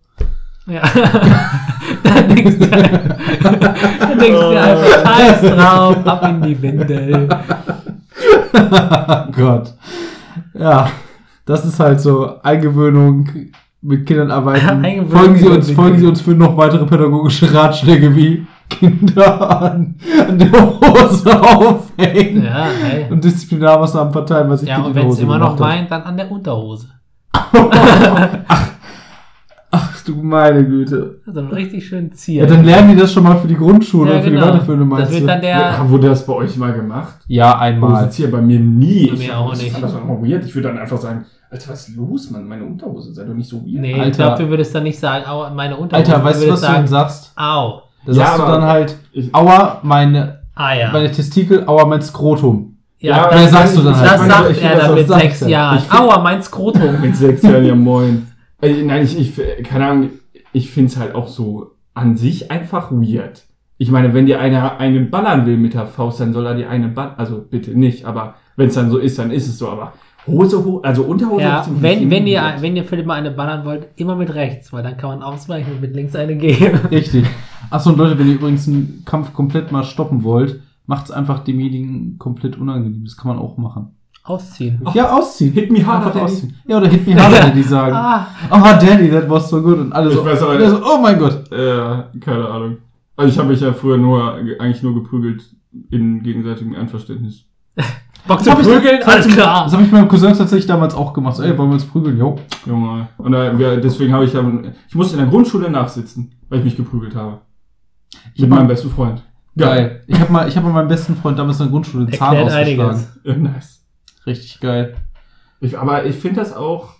Ja. 0.65 0.81
dann 2.03 2.33
denkst 2.33 2.55
du, 2.57 2.67
dann 2.69 4.17
denkst 4.17 4.39
du 4.39 4.57
einfach, 4.57 5.03
scheiß 5.03 5.41
drauf, 5.41 6.07
ab 6.07 6.23
in 6.23 6.41
die 6.41 6.61
Windel. 6.61 7.27
Gott. 9.35 9.73
Ja, 10.53 10.89
das 11.45 11.65
ist 11.65 11.81
halt 11.81 11.99
so 11.99 12.41
Eingewöhnung 12.41 13.27
mit 13.81 14.05
Kindern 14.05 14.31
arbeiten. 14.31 14.69
Eingewöhnung 14.85 15.09
folgen 15.09 15.35
Sie 15.35 15.49
uns, 15.49 15.71
folgen 15.71 15.99
Sie 15.99 16.05
uns 16.05 16.21
für 16.21 16.31
noch 16.31 16.55
weitere 16.55 16.85
pädagogische 16.85 17.53
Ratschläge 17.53 18.15
wie 18.15 18.47
Kinder 18.69 19.61
an, 19.61 19.95
an 20.27 20.37
der 20.39 20.51
Hose 20.51 21.41
aufhängen 21.41 22.43
Ja, 22.45 22.67
ey. 22.91 23.11
und 23.11 23.23
Disziplinarmaßnahmen 23.23 24.13
verteilen, 24.13 24.49
was 24.49 24.61
ich 24.63 24.69
Ja, 24.69 24.81
und 24.81 24.95
wenn 24.95 25.07
es 25.09 25.19
immer 25.19 25.37
noch 25.37 25.57
meint, 25.59 25.91
dann 25.91 26.03
an 26.03 26.15
der 26.17 26.31
Unterhose. 26.31 26.87
Ach 29.71 29.99
Du 30.05 30.15
meine 30.23 30.65
Güte. 30.65 31.19
So 31.27 31.39
einen 31.39 31.51
richtig 31.51 31.87
schönen 31.87 32.09
Ja, 32.09 32.15
Zier. 32.15 32.47
dann 32.47 32.63
lernen 32.65 32.89
die 32.89 32.95
das 32.95 33.13
schon 33.13 33.21
mal 33.23 33.37
für 33.37 33.47
die 33.47 33.55
Grundschule 33.55 34.09
Ja, 34.09 34.17
und 34.17 34.23
für 34.23 34.31
genau. 34.31 34.45
die 34.47 34.51
weiterführende 34.53 34.85
Das 34.85 34.97
meinst 34.97 35.11
wird 35.11 35.21
du? 35.21 35.27
dann 35.27 35.41
der. 35.41 35.49
Ja, 35.59 35.87
wurde 35.89 36.07
das 36.09 36.25
bei 36.25 36.33
euch 36.33 36.57
mal 36.57 36.73
gemacht? 36.73 37.19
Ja, 37.27 37.59
einmal. 37.59 38.05
das 38.05 38.15
hier 38.15 38.31
bei 38.31 38.41
mir 38.41 38.59
nie. 38.59 39.11
Bei 39.11 39.17
mir 39.17 39.37
auch 39.37 39.53
ich 39.53 39.61
nicht. 39.61 39.71
fand 39.71 39.83
das 39.83 39.93
auch 39.93 40.03
mal 40.03 40.17
weird. 40.27 40.43
Ich 40.45 40.55
würde 40.55 40.69
dann 40.69 40.79
einfach 40.79 40.97
sagen, 40.97 41.25
Alter, 41.51 41.69
was 41.69 41.89
ist 41.89 41.95
los, 41.95 42.31
Mann? 42.31 42.47
Meine 42.47 42.63
Unterhose, 42.65 43.13
sei 43.13 43.23
doch 43.25 43.35
nicht 43.35 43.47
so 43.49 43.57
weird. 43.57 43.81
Nee, 43.81 43.93
Alter. 43.93 44.07
ich 44.07 44.13
glaube, 44.13 44.43
du 44.43 44.49
würdest 44.49 44.73
dann 44.73 44.83
nicht 44.83 44.97
sagen, 44.97 45.25
meine 45.55 45.77
Unterhose. 45.77 46.11
Alter, 46.11 46.23
weißt 46.23 46.41
du, 46.41 46.47
was 46.47 46.47
würdest 46.47 46.63
du 46.63 46.67
dann 46.67 46.87
sagen, 46.87 46.87
sagst? 46.87 47.31
Au. 47.35 47.81
Da 48.05 48.11
Ja, 48.13 48.25
sagst 48.25 48.39
du 48.39 48.43
dann 48.45 48.63
halt, 48.63 48.95
aua, 49.33 49.79
meine, 49.83 50.39
Ah 50.55 50.73
ja. 50.73 50.91
meine 50.91 51.11
Testikel, 51.11 51.63
aua, 51.67 51.85
mein 51.85 52.01
Skrotum. 52.01 52.77
ja, 52.99 53.17
Ja, 53.17 53.29
das, 53.29 53.51
sagst 53.51 53.77
du 53.77 53.81
dann 53.81 53.93
ich- 53.93 53.99
halt. 53.99 54.19
das 54.19 54.27
sagt 54.27 54.51
ich 54.51 54.63
er 54.63 54.75
dann 54.77 54.95
mit 54.95 55.07
sechs. 55.07 55.47
Jahren. 55.47 55.81
Aua, 55.89 56.19
mein 56.19 56.41
Skrotum. 56.41 57.01
mit 57.01 57.15
sechs 57.15 57.43
Jahren, 57.43 57.65
ja 57.65 57.75
moin. 57.75 58.27
Nein, 58.61 59.03
ich, 59.03 59.17
ich, 59.17 59.63
keine 59.63 59.85
Ahnung, 59.87 60.09
ich 60.51 60.69
find's 60.71 60.97
halt 60.97 61.15
auch 61.15 61.27
so 61.27 61.71
an 61.93 62.17
sich 62.17 62.51
einfach 62.51 62.91
weird. 62.91 63.43
Ich 63.77 63.89
meine, 63.91 64.13
wenn 64.13 64.25
dir 64.25 64.39
einer 64.41 64.77
einen 64.79 65.09
ballern 65.09 65.45
will 65.45 65.55
mit 65.57 65.73
der 65.73 65.85
Faust, 65.87 66.19
dann 66.19 66.33
soll 66.33 66.45
er 66.45 66.55
dir 66.55 66.69
eine 66.69 66.89
ballern. 66.89 67.13
Also 67.17 67.37
bitte 67.49 67.71
nicht, 67.71 68.03
aber 68.05 68.35
wenn's 68.57 68.75
dann 68.75 68.89
so 68.91 68.97
ist, 68.97 69.17
dann 69.19 69.31
ist 69.31 69.47
es 69.47 69.57
so. 69.57 69.69
Aber 69.69 69.93
Hose 70.27 70.63
hoch, 70.65 70.83
also 70.83 71.03
Unterhose 71.03 71.43
Ja, 71.43 71.59
hochziehen, 71.59 71.81
wenn, 71.81 72.11
wenn, 72.11 72.27
ihr, 72.27 72.43
wenn 72.59 72.75
ihr 72.75 72.83
Philipp 72.83 73.05
mal 73.05 73.13
eine 73.13 73.31
ballern 73.31 73.63
wollt, 73.63 73.87
immer 73.95 74.15
mit 74.17 74.35
rechts, 74.35 74.73
weil 74.73 74.83
dann 74.83 74.97
kann 74.97 75.11
man 75.11 75.23
ausweichen 75.23 75.71
und 75.71 75.81
mit 75.81 75.95
links 75.95 76.13
eine 76.15 76.35
geben. 76.35 76.79
Richtig. 76.91 77.25
Achso, 77.69 77.89
und 77.91 77.97
Leute, 77.97 78.17
wenn 78.17 78.27
ihr 78.27 78.35
übrigens 78.35 78.67
einen 78.67 79.03
Kampf 79.05 79.33
komplett 79.33 79.71
mal 79.71 79.83
stoppen 79.83 80.23
wollt, 80.23 80.61
macht's 80.85 81.11
einfach 81.11 81.39
demjenigen 81.39 82.17
komplett 82.17 82.57
unangenehm. 82.57 83.03
Das 83.05 83.15
kann 83.17 83.27
man 83.29 83.39
auch 83.39 83.57
machen. 83.57 83.95
Ausziehen. 84.23 84.81
Ja, 84.93 85.15
ausziehen. 85.17 85.53
Hit 85.53 85.71
me 85.71 85.85
harder, 85.85 86.07
Daddy. 86.11 86.19
ausziehen. 86.19 86.55
Ja, 86.67 86.77
oder 86.77 86.87
hit 86.87 87.07
me 87.07 87.15
harder, 87.15 87.49
die 87.55 87.63
sagen. 87.63 87.93
Ah, 87.95 88.27
Oh, 88.51 88.59
Daddy, 88.61 89.09
that 89.09 89.29
was 89.29 89.49
so 89.49 89.61
good. 89.61 89.79
Und 89.79 89.93
alle 89.93 90.09
Ich 90.09 90.15
so, 90.15 90.25
weiß 90.25 90.41
aber 90.43 90.69
so, 90.69 90.81
oh 90.83 90.99
mein 91.01 91.17
Gott. 91.17 91.51
Äh, 91.51 92.19
keine 92.19 92.47
Ahnung. 92.47 92.77
Also 93.15 93.31
ich 93.33 93.37
habe 93.39 93.49
mich 93.49 93.59
ja 93.61 93.73
früher 93.73 93.97
nur, 93.97 94.33
eigentlich 94.59 94.83
nur 94.83 94.93
geprügelt 94.95 95.43
in 95.89 96.21
gegenseitigem 96.23 96.75
Einverständnis. 96.75 97.45
Bock 98.27 98.43
zu 98.43 98.49
ich- 98.51 98.55
prügeln? 98.57 99.01
Alles 99.03 99.25
ich- 99.25 99.33
klar. 99.33 99.63
Das 99.63 99.73
habe 99.73 99.83
ich 99.83 99.91
meinem 99.91 100.07
Cousin 100.07 100.33
tatsächlich 100.33 100.67
damals 100.67 100.93
auch 100.93 101.13
gemacht. 101.13 101.35
So, 101.37 101.43
ey, 101.43 101.57
wollen 101.57 101.69
wir 101.69 101.73
uns 101.75 101.85
prügeln? 101.85 102.17
Jo. 102.17 102.37
Junge. 102.65 103.07
Und 103.17 103.31
da, 103.31 103.51
deswegen 103.77 104.13
habe 104.13 104.25
ich 104.25 104.33
ja, 104.33 104.43
ich 104.87 104.95
musste 104.95 105.13
in 105.15 105.21
der 105.21 105.29
Grundschule 105.29 105.69
nachsitzen, 105.71 106.31
weil 106.49 106.59
ich 106.59 106.65
mich 106.65 106.75
geprügelt 106.77 107.15
habe. 107.15 107.39
Ich 108.33 108.41
Mit 108.41 108.49
meinem 108.49 108.67
besten 108.67 108.89
Freund. 108.89 109.23
geil. 109.57 110.01
Ich 110.07 110.19
habe 110.19 110.31
mal, 110.31 110.47
ich 110.47 110.55
habe 110.57 110.67
mal 110.67 110.73
meinem 110.73 110.87
besten 110.87 111.15
Freund 111.15 111.37
damals 111.37 111.59
in 111.59 111.65
der 111.65 111.71
Grundschule 111.71 112.05
den 112.05 112.13
Zahn 112.17 112.35
Erklärt 112.35 112.59
ausgeschlagen. 112.61 113.07
einiges. 113.25 113.37
Nice. 113.53 113.85
Richtig 114.25 114.59
geil. 114.59 114.95
Ich, 115.61 115.77
aber 115.77 116.05
ich 116.05 116.15
finde 116.15 116.39
das 116.41 116.53
auch. 116.53 116.93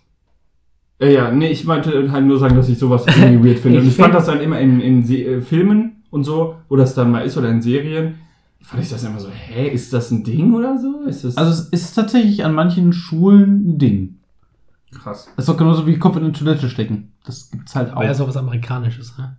Äh, 0.99 1.13
ja, 1.13 1.31
nee, 1.31 1.47
ich 1.47 1.63
meinte 1.65 2.11
halt 2.11 2.25
nur 2.25 2.37
sagen, 2.39 2.55
dass 2.55 2.67
ich 2.69 2.77
sowas 2.77 3.05
irgendwie 3.07 3.49
weird 3.49 3.59
finde. 3.59 3.77
Ich 3.79 3.83
Und 3.85 3.89
ich 3.89 3.95
fand 3.95 4.07
find- 4.07 4.15
das 4.19 4.25
dann 4.25 4.41
immer 4.41 4.59
in, 4.59 4.81
in 4.81 5.05
Se 5.05 5.15
äh, 5.17 5.41
Filmen 5.41 6.03
und 6.09 6.23
so, 6.25 6.55
wo 6.67 6.75
das 6.75 6.93
dann 6.93 7.09
mal 7.11 7.21
ist 7.21 7.37
oder 7.37 7.49
in 7.49 7.61
Serien, 7.61 8.15
fand 8.61 8.83
ich 8.83 8.89
das 8.89 9.03
immer 9.05 9.19
so, 9.19 9.29
hä, 9.29 9.69
ist 9.69 9.93
das 9.93 10.11
ein 10.11 10.23
Ding 10.25 10.53
oder 10.53 10.77
so? 10.77 11.03
Ist 11.07 11.23
das 11.23 11.37
Also 11.37 11.51
es 11.51 11.69
ist 11.69 11.93
tatsächlich 11.93 12.43
an 12.43 12.53
manchen 12.53 12.91
Schulen 12.91 13.69
ein 13.69 13.77
Ding. 13.77 14.15
krass? 14.91 15.29
Das 15.37 15.43
ist 15.43 15.49
doch 15.49 15.57
genauso 15.57 15.87
wie 15.87 15.97
Kopf 15.97 16.17
in 16.17 16.25
die 16.25 16.31
Toilette 16.37 16.69
stecken. 16.69 17.13
Das 17.25 17.49
gibt's 17.49 17.75
halt 17.75 17.91
Aber 17.91 18.03
ja, 18.03 18.11
auch. 18.11 18.15
so 18.15 18.27
was 18.27 18.35
Amerikanisches, 18.35 19.17
ne? 19.17 19.37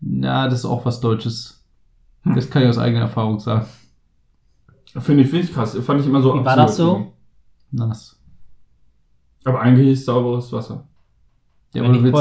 Na, 0.00 0.48
das 0.48 0.60
ist 0.60 0.64
auch 0.64 0.84
was 0.84 1.00
Deutsches. 1.00 1.64
Das 2.24 2.48
kann 2.50 2.62
ich 2.62 2.68
aus 2.68 2.78
eigener 2.78 3.02
Erfahrung 3.02 3.38
sagen. 3.40 3.66
Finde 5.00 5.22
ich, 5.22 5.30
finde 5.30 5.44
ich 5.46 5.54
krass. 5.54 5.76
Fand 5.84 6.00
ich 6.00 6.06
immer 6.06 6.20
so 6.20 6.34
Wie 6.34 6.44
war 6.44 6.56
das 6.56 6.76
so? 6.76 7.12
Nass. 7.70 8.18
Aber 9.44 9.60
eigentlich 9.60 9.88
ist 9.88 10.04
sauberes 10.06 10.52
Wasser. 10.52 10.84
Ja, 11.74 11.82
Wenn 11.82 11.90
aber 11.90 11.98
du 12.00 12.08
ich 12.08 12.12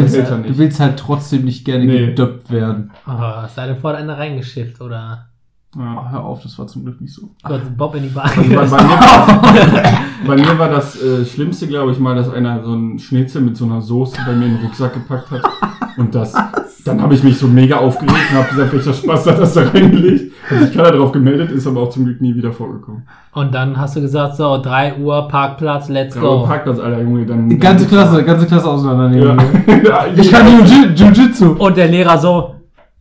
willst, 0.00 0.14
Filter 0.14 0.30
habe. 0.32 0.40
nicht. 0.42 0.54
du 0.54 0.58
willst 0.58 0.80
halt 0.80 0.98
trotzdem 0.98 1.44
nicht 1.44 1.64
gerne 1.64 1.84
Nee. 1.84 2.06
gedöppt 2.06 2.50
werden. 2.50 2.90
Oh, 3.06 3.44
es 3.44 3.54
sei 3.54 3.66
denn, 3.68 3.76
vorher 3.78 4.00
einer 4.00 4.18
reingeschifft 4.18 4.80
oder 4.80 5.26
Oh, 5.76 5.80
Ja. 5.80 6.10
hör 6.10 6.24
auf, 6.24 6.42
das 6.42 6.58
war 6.58 6.66
zum 6.66 6.84
Glück 6.84 7.00
nicht 7.00 7.14
so. 7.14 7.30
einen 7.44 7.76
Bob 7.76 7.94
in 7.94 8.02
die 8.02 8.18
Also 8.18 8.42
bei, 8.42 8.46
bei, 8.46 8.48
mir 8.48 8.70
war, 8.70 10.04
bei 10.26 10.36
mir 10.36 10.58
war 10.58 10.68
das 10.68 11.00
äh, 11.00 11.24
Schlimmste, 11.24 11.68
glaube 11.68 11.92
ich, 11.92 11.98
mal, 12.00 12.16
dass 12.16 12.28
einer 12.28 12.64
so 12.64 12.72
einen 12.72 12.98
Schnitzel 12.98 13.40
mit 13.42 13.56
so 13.56 13.66
einer 13.66 13.80
Soße 13.80 14.16
bei 14.26 14.32
mir 14.32 14.46
in 14.46 14.56
den 14.56 14.64
Rucksack 14.64 14.94
gepackt 14.94 15.30
hat. 15.30 15.42
Und 15.96 16.12
das, 16.16 16.34
dann 16.84 17.00
habe 17.02 17.14
ich 17.14 17.22
mich 17.22 17.38
so 17.38 17.46
mega 17.46 17.76
aufgeregt 17.78 18.18
und 18.30 18.36
habe 18.38 18.48
gesagt, 18.48 18.72
welcher 18.72 18.92
Spaß 18.94 19.26
hat 19.26 19.38
das 19.38 19.54
da 19.54 19.62
reingelegt. 19.62 20.32
Hat 20.50 20.58
sich 20.60 20.74
keiner 20.74 20.92
drauf 20.92 21.12
gemeldet, 21.12 21.50
ist 21.52 21.66
aber 21.66 21.80
auch 21.82 21.90
zum 21.90 22.04
Glück 22.04 22.20
nie 22.20 22.34
wieder 22.34 22.52
vorgekommen. 22.52 23.06
Und 23.32 23.54
dann 23.54 23.76
hast 23.78 23.96
du 23.96 24.00
gesagt, 24.00 24.36
so, 24.36 24.60
3 24.60 24.96
Uhr, 24.98 25.28
Parkplatz, 25.28 25.88
let's 25.88 26.14
Ja, 26.16 26.20
go. 26.20 26.44
Parkplatz, 26.44 26.78
Alter, 26.80 27.00
Junge, 27.02 27.24
dann... 27.26 27.48
Die 27.48 27.58
ganze 27.58 27.86
Klasse, 27.86 28.24
ganze 28.24 28.46
Klasse 28.46 28.68
auseinandernehmen. 28.68 29.38
Ja. 29.84 30.06
Ich 30.16 30.30
kann 30.30 30.46
Jiu- 30.64 30.92
Jiu-Jitsu. 30.94 31.52
Und 31.52 31.76
der 31.76 31.88
Lehrer 31.88 32.18
so, 32.18 32.54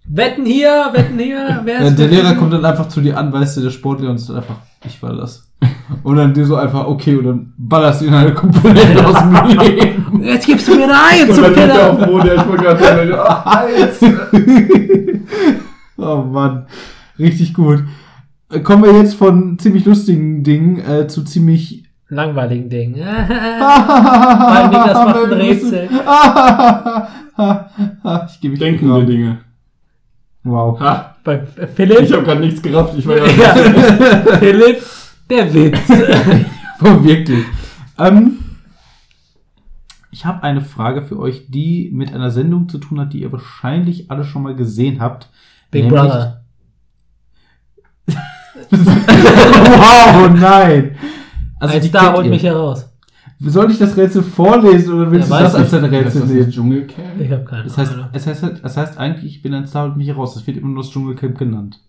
wetten 0.07 0.45
hier, 0.45 0.89
wetten 0.93 1.17
hier, 1.19 1.61
wer 1.63 1.79
ist 1.81 1.97
der 1.97 2.11
wetten 2.11 2.15
Lehrer 2.23 2.35
kommt 2.35 2.53
dann 2.53 2.65
einfach 2.65 2.87
zu 2.87 3.01
dir 3.01 3.17
an, 3.17 3.33
weißt 3.33 3.57
du, 3.57 3.61
der 3.61 3.69
Sportlehrer 3.71 4.11
und 4.11 4.17
sagt 4.19 4.37
einfach, 4.39 4.55
ich 4.85 5.01
war 5.01 5.13
das. 5.15 5.48
Und 6.03 6.17
dann 6.17 6.33
dir 6.33 6.45
so 6.45 6.55
einfach, 6.55 6.85
okay, 6.87 7.15
und 7.15 7.25
dann 7.25 7.53
ballerst 7.57 8.01
du 8.01 8.05
ihn 8.05 8.15
halt 8.15 8.35
komplett 8.35 9.03
aus 9.03 9.15
dem 9.19 9.59
Leben. 9.59 10.23
Jetzt 10.23 10.45
gibst 10.45 10.67
du 10.67 10.75
mir 10.75 10.83
eine 10.83 10.93
Eins, 10.93 11.37
Und 11.37 11.43
dann 11.43 11.55
liegt 11.55 11.67
er 11.67 11.91
auf 11.91 11.99
dem 11.99 12.09
Boden, 12.09 12.29
ich 12.35 12.47
wollte 12.47 12.63
gerade 12.63 12.83
sagen, 12.83 13.13
ah, 13.13 13.45
Hals. 13.45 13.99
oh 15.97 16.23
Mann, 16.23 16.65
richtig 17.17 17.53
gut. 17.53 17.83
Kommen 18.63 18.83
wir 18.83 18.93
jetzt 18.97 19.15
von 19.15 19.57
ziemlich 19.59 19.85
lustigen 19.85 20.43
Dingen 20.43 20.79
äh, 20.79 21.07
zu 21.07 21.23
ziemlich... 21.23 21.85
Langweiligen 22.11 22.69
Ding. 22.69 22.95
Weil 22.97 24.67
Niklas 24.69 25.05
macht 25.05 25.23
ein 25.25 25.33
Rätsel. 25.33 25.89
ich 28.27 28.41
gebe 28.41 28.51
mich 28.51 28.59
Denkende. 28.59 29.05
Dinge. 29.05 29.37
Wow. 30.43 30.79
Ha, 30.79 31.15
Bei 31.23 31.43
ich 31.43 31.69
Philipp, 31.75 32.11
habe 32.11 32.23
gerade 32.23 32.41
nichts 32.41 32.61
gerafft, 32.61 32.95
ich 32.97 33.05
war 33.05 33.17
ja... 33.17 33.25
ja, 33.25 33.53
Philipp, 34.39 34.81
der 35.29 35.53
Witz. 35.53 35.79
Oh, 36.81 37.03
wirklich. 37.03 37.43
Ähm, 37.97 38.39
ich 40.11 40.25
habe 40.25 40.43
eine 40.43 40.61
Frage 40.61 41.01
für 41.01 41.19
euch, 41.19 41.47
die 41.49 41.89
mit 41.93 42.13
einer 42.13 42.31
Sendung 42.31 42.69
zu 42.69 42.77
tun 42.77 43.01
hat, 43.01 43.11
die 43.11 43.19
ihr 43.21 43.33
wahrscheinlich 43.33 44.09
alle 44.09 44.23
schon 44.23 44.43
mal 44.43 44.55
gesehen 44.55 45.01
habt. 45.01 45.27
Big 45.71 45.83
Nämlich- 45.83 46.01
Brother. 46.01 46.45
wow, 48.69 50.29
nein. 50.33 50.95
Also 51.59 51.75
Ein 51.75 51.81
die 51.81 51.87
Star 51.89 52.01
kennt 52.05 52.15
holt 52.15 52.25
ihr. 52.25 52.31
mich 52.31 52.43
heraus. 52.43 52.85
Soll 53.41 53.71
ich 53.71 53.77
das 53.77 53.95
Rätsel 53.95 54.23
vorlesen 54.23 54.93
oder 54.93 55.11
willst 55.11 55.29
Ja, 55.29 55.37
du 55.37 55.43
das 55.43 55.55
als 55.55 55.71
dein 55.71 55.85
Rätsel 55.85 56.43
das 56.45 56.53
Dschungelcamp? 56.53 57.19
Ich 57.21 57.31
habe 57.31 57.45
keine 57.45 57.63
Das 57.63 57.77
heißt, 57.77 57.93
Ahnung. 57.93 58.07
es 58.11 58.27
heißt, 58.27 58.43
es 58.63 58.77
heißt 58.77 58.97
eigentlich, 58.97 59.35
ich 59.35 59.41
bin 59.41 59.53
ein 59.53 59.65
Star, 59.67 59.85
holt 59.87 59.97
mich 59.97 60.07
heraus. 60.07 60.33
Das 60.33 60.45
wird 60.45 60.57
immer 60.57 60.67
nur 60.69 60.83
das 60.83 60.91
Dschungelcamp 60.91 61.37
genannt. 61.37 61.79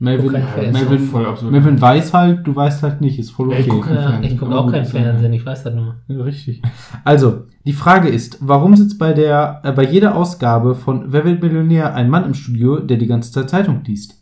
Melvin, 0.00 0.30
Fan. 0.32 0.72
Melvin. 0.72 1.50
Melvin 1.50 1.80
weiß 1.80 2.12
halt, 2.12 2.46
du 2.46 2.54
weißt 2.54 2.82
halt 2.82 3.00
nicht, 3.00 3.18
ist 3.18 3.30
voll 3.30 3.52
Ja, 3.52 3.58
okay. 3.58 4.20
ich 4.22 4.32
Ja, 4.32 4.38
gucke 4.38 4.50
Aber 4.52 4.60
auch 4.64 4.70
kein 4.70 4.82
ja- 4.84 4.90
Fernsehen, 4.90 5.32
ich 5.32 5.46
weiß 5.46 5.62
das 5.62 5.74
nur. 5.74 5.94
Ja, 6.08 6.22
richtig. 6.22 6.60
Also, 7.04 7.44
die 7.64 7.72
Frage 7.72 8.08
ist, 8.08 8.38
warum 8.40 8.74
sitzt 8.76 8.98
bei 8.98 9.12
der, 9.12 9.60
äh, 9.62 9.72
bei 9.72 9.84
jeder 9.84 10.16
Ausgabe 10.16 10.74
von 10.74 11.12
Wer 11.12 11.24
wird 11.24 11.42
Millionär 11.42 11.94
ein 11.94 12.10
Mann 12.10 12.24
im 12.24 12.34
Studio, 12.34 12.80
der 12.80 12.96
die 12.96 13.06
ganze 13.06 13.30
Zeit 13.32 13.48
Zeitung 13.48 13.82
liest? 13.84 14.20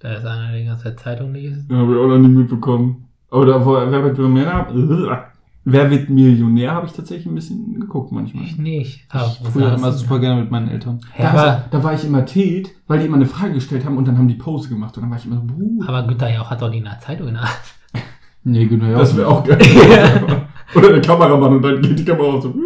Da 0.00 0.12
ist 0.14 0.24
einer, 0.26 0.50
der 0.50 0.58
die 0.60 0.66
ganze 0.66 0.84
Zeit 0.84 1.00
Zeitung 1.00 1.32
liest. 1.34 1.70
Ja, 1.70 1.76
habe 1.78 1.92
ich 1.92 1.98
auch 1.98 2.06
noch 2.08 2.18
nie 2.18 2.28
mitbekommen. 2.28 3.08
Aber 3.30 3.46
da 3.46 3.64
war 3.64 3.90
Wer 3.90 4.02
wird 4.04 4.18
Millionär? 4.18 4.66
Wer 5.70 5.90
wird 5.90 6.08
Millionär 6.08 6.72
habe 6.72 6.86
ich 6.86 6.92
tatsächlich 6.92 7.26
ein 7.26 7.34
bisschen 7.34 7.78
geguckt 7.80 8.10
manchmal. 8.12 8.44
Ich 8.44 8.56
nicht. 8.58 9.04
Aber 9.10 9.30
wo 9.42 9.50
Früher 9.50 9.74
immer 9.74 9.92
super 9.92 10.18
gerne 10.18 10.40
mit 10.40 10.50
meinen 10.50 10.68
Eltern. 10.68 11.00
da? 11.16 11.22
Ja, 11.22 11.32
da, 11.32 11.42
aber, 11.42 11.64
da 11.70 11.84
war 11.84 11.94
ich 11.94 12.04
immer 12.04 12.24
tilt, 12.24 12.70
weil 12.86 13.00
die 13.00 13.06
immer 13.06 13.16
eine 13.16 13.26
Frage 13.26 13.54
gestellt 13.54 13.84
haben 13.84 13.96
und 13.98 14.08
dann 14.08 14.16
haben 14.16 14.28
die 14.28 14.34
Pause 14.34 14.68
gemacht 14.68 14.96
und 14.96 15.02
dann 15.02 15.10
war 15.10 15.18
ich 15.18 15.26
immer 15.26 15.36
so, 15.36 15.42
Bruh, 15.42 15.82
aber 15.86 16.06
Günther 16.06 16.32
Jauch 16.34 16.50
hat 16.50 16.62
doch 16.62 16.70
nie 16.70 16.84
eine 16.84 16.98
Zeitung 17.00 17.28
in 17.28 17.34
der 17.34 17.42
Hand. 17.42 17.52
Nee, 18.44 18.66
genau. 18.66 18.96
das 18.96 19.14
wäre 19.14 19.26
auch 19.28 19.44
geil. 19.44 19.58
Oder 20.74 20.92
der 20.92 21.00
Kameramann 21.02 21.56
und 21.56 21.62
dann 21.62 21.82
geht 21.82 21.98
die 21.98 22.04
Kamera 22.04 22.28
auf 22.34 22.42
so. 22.42 22.54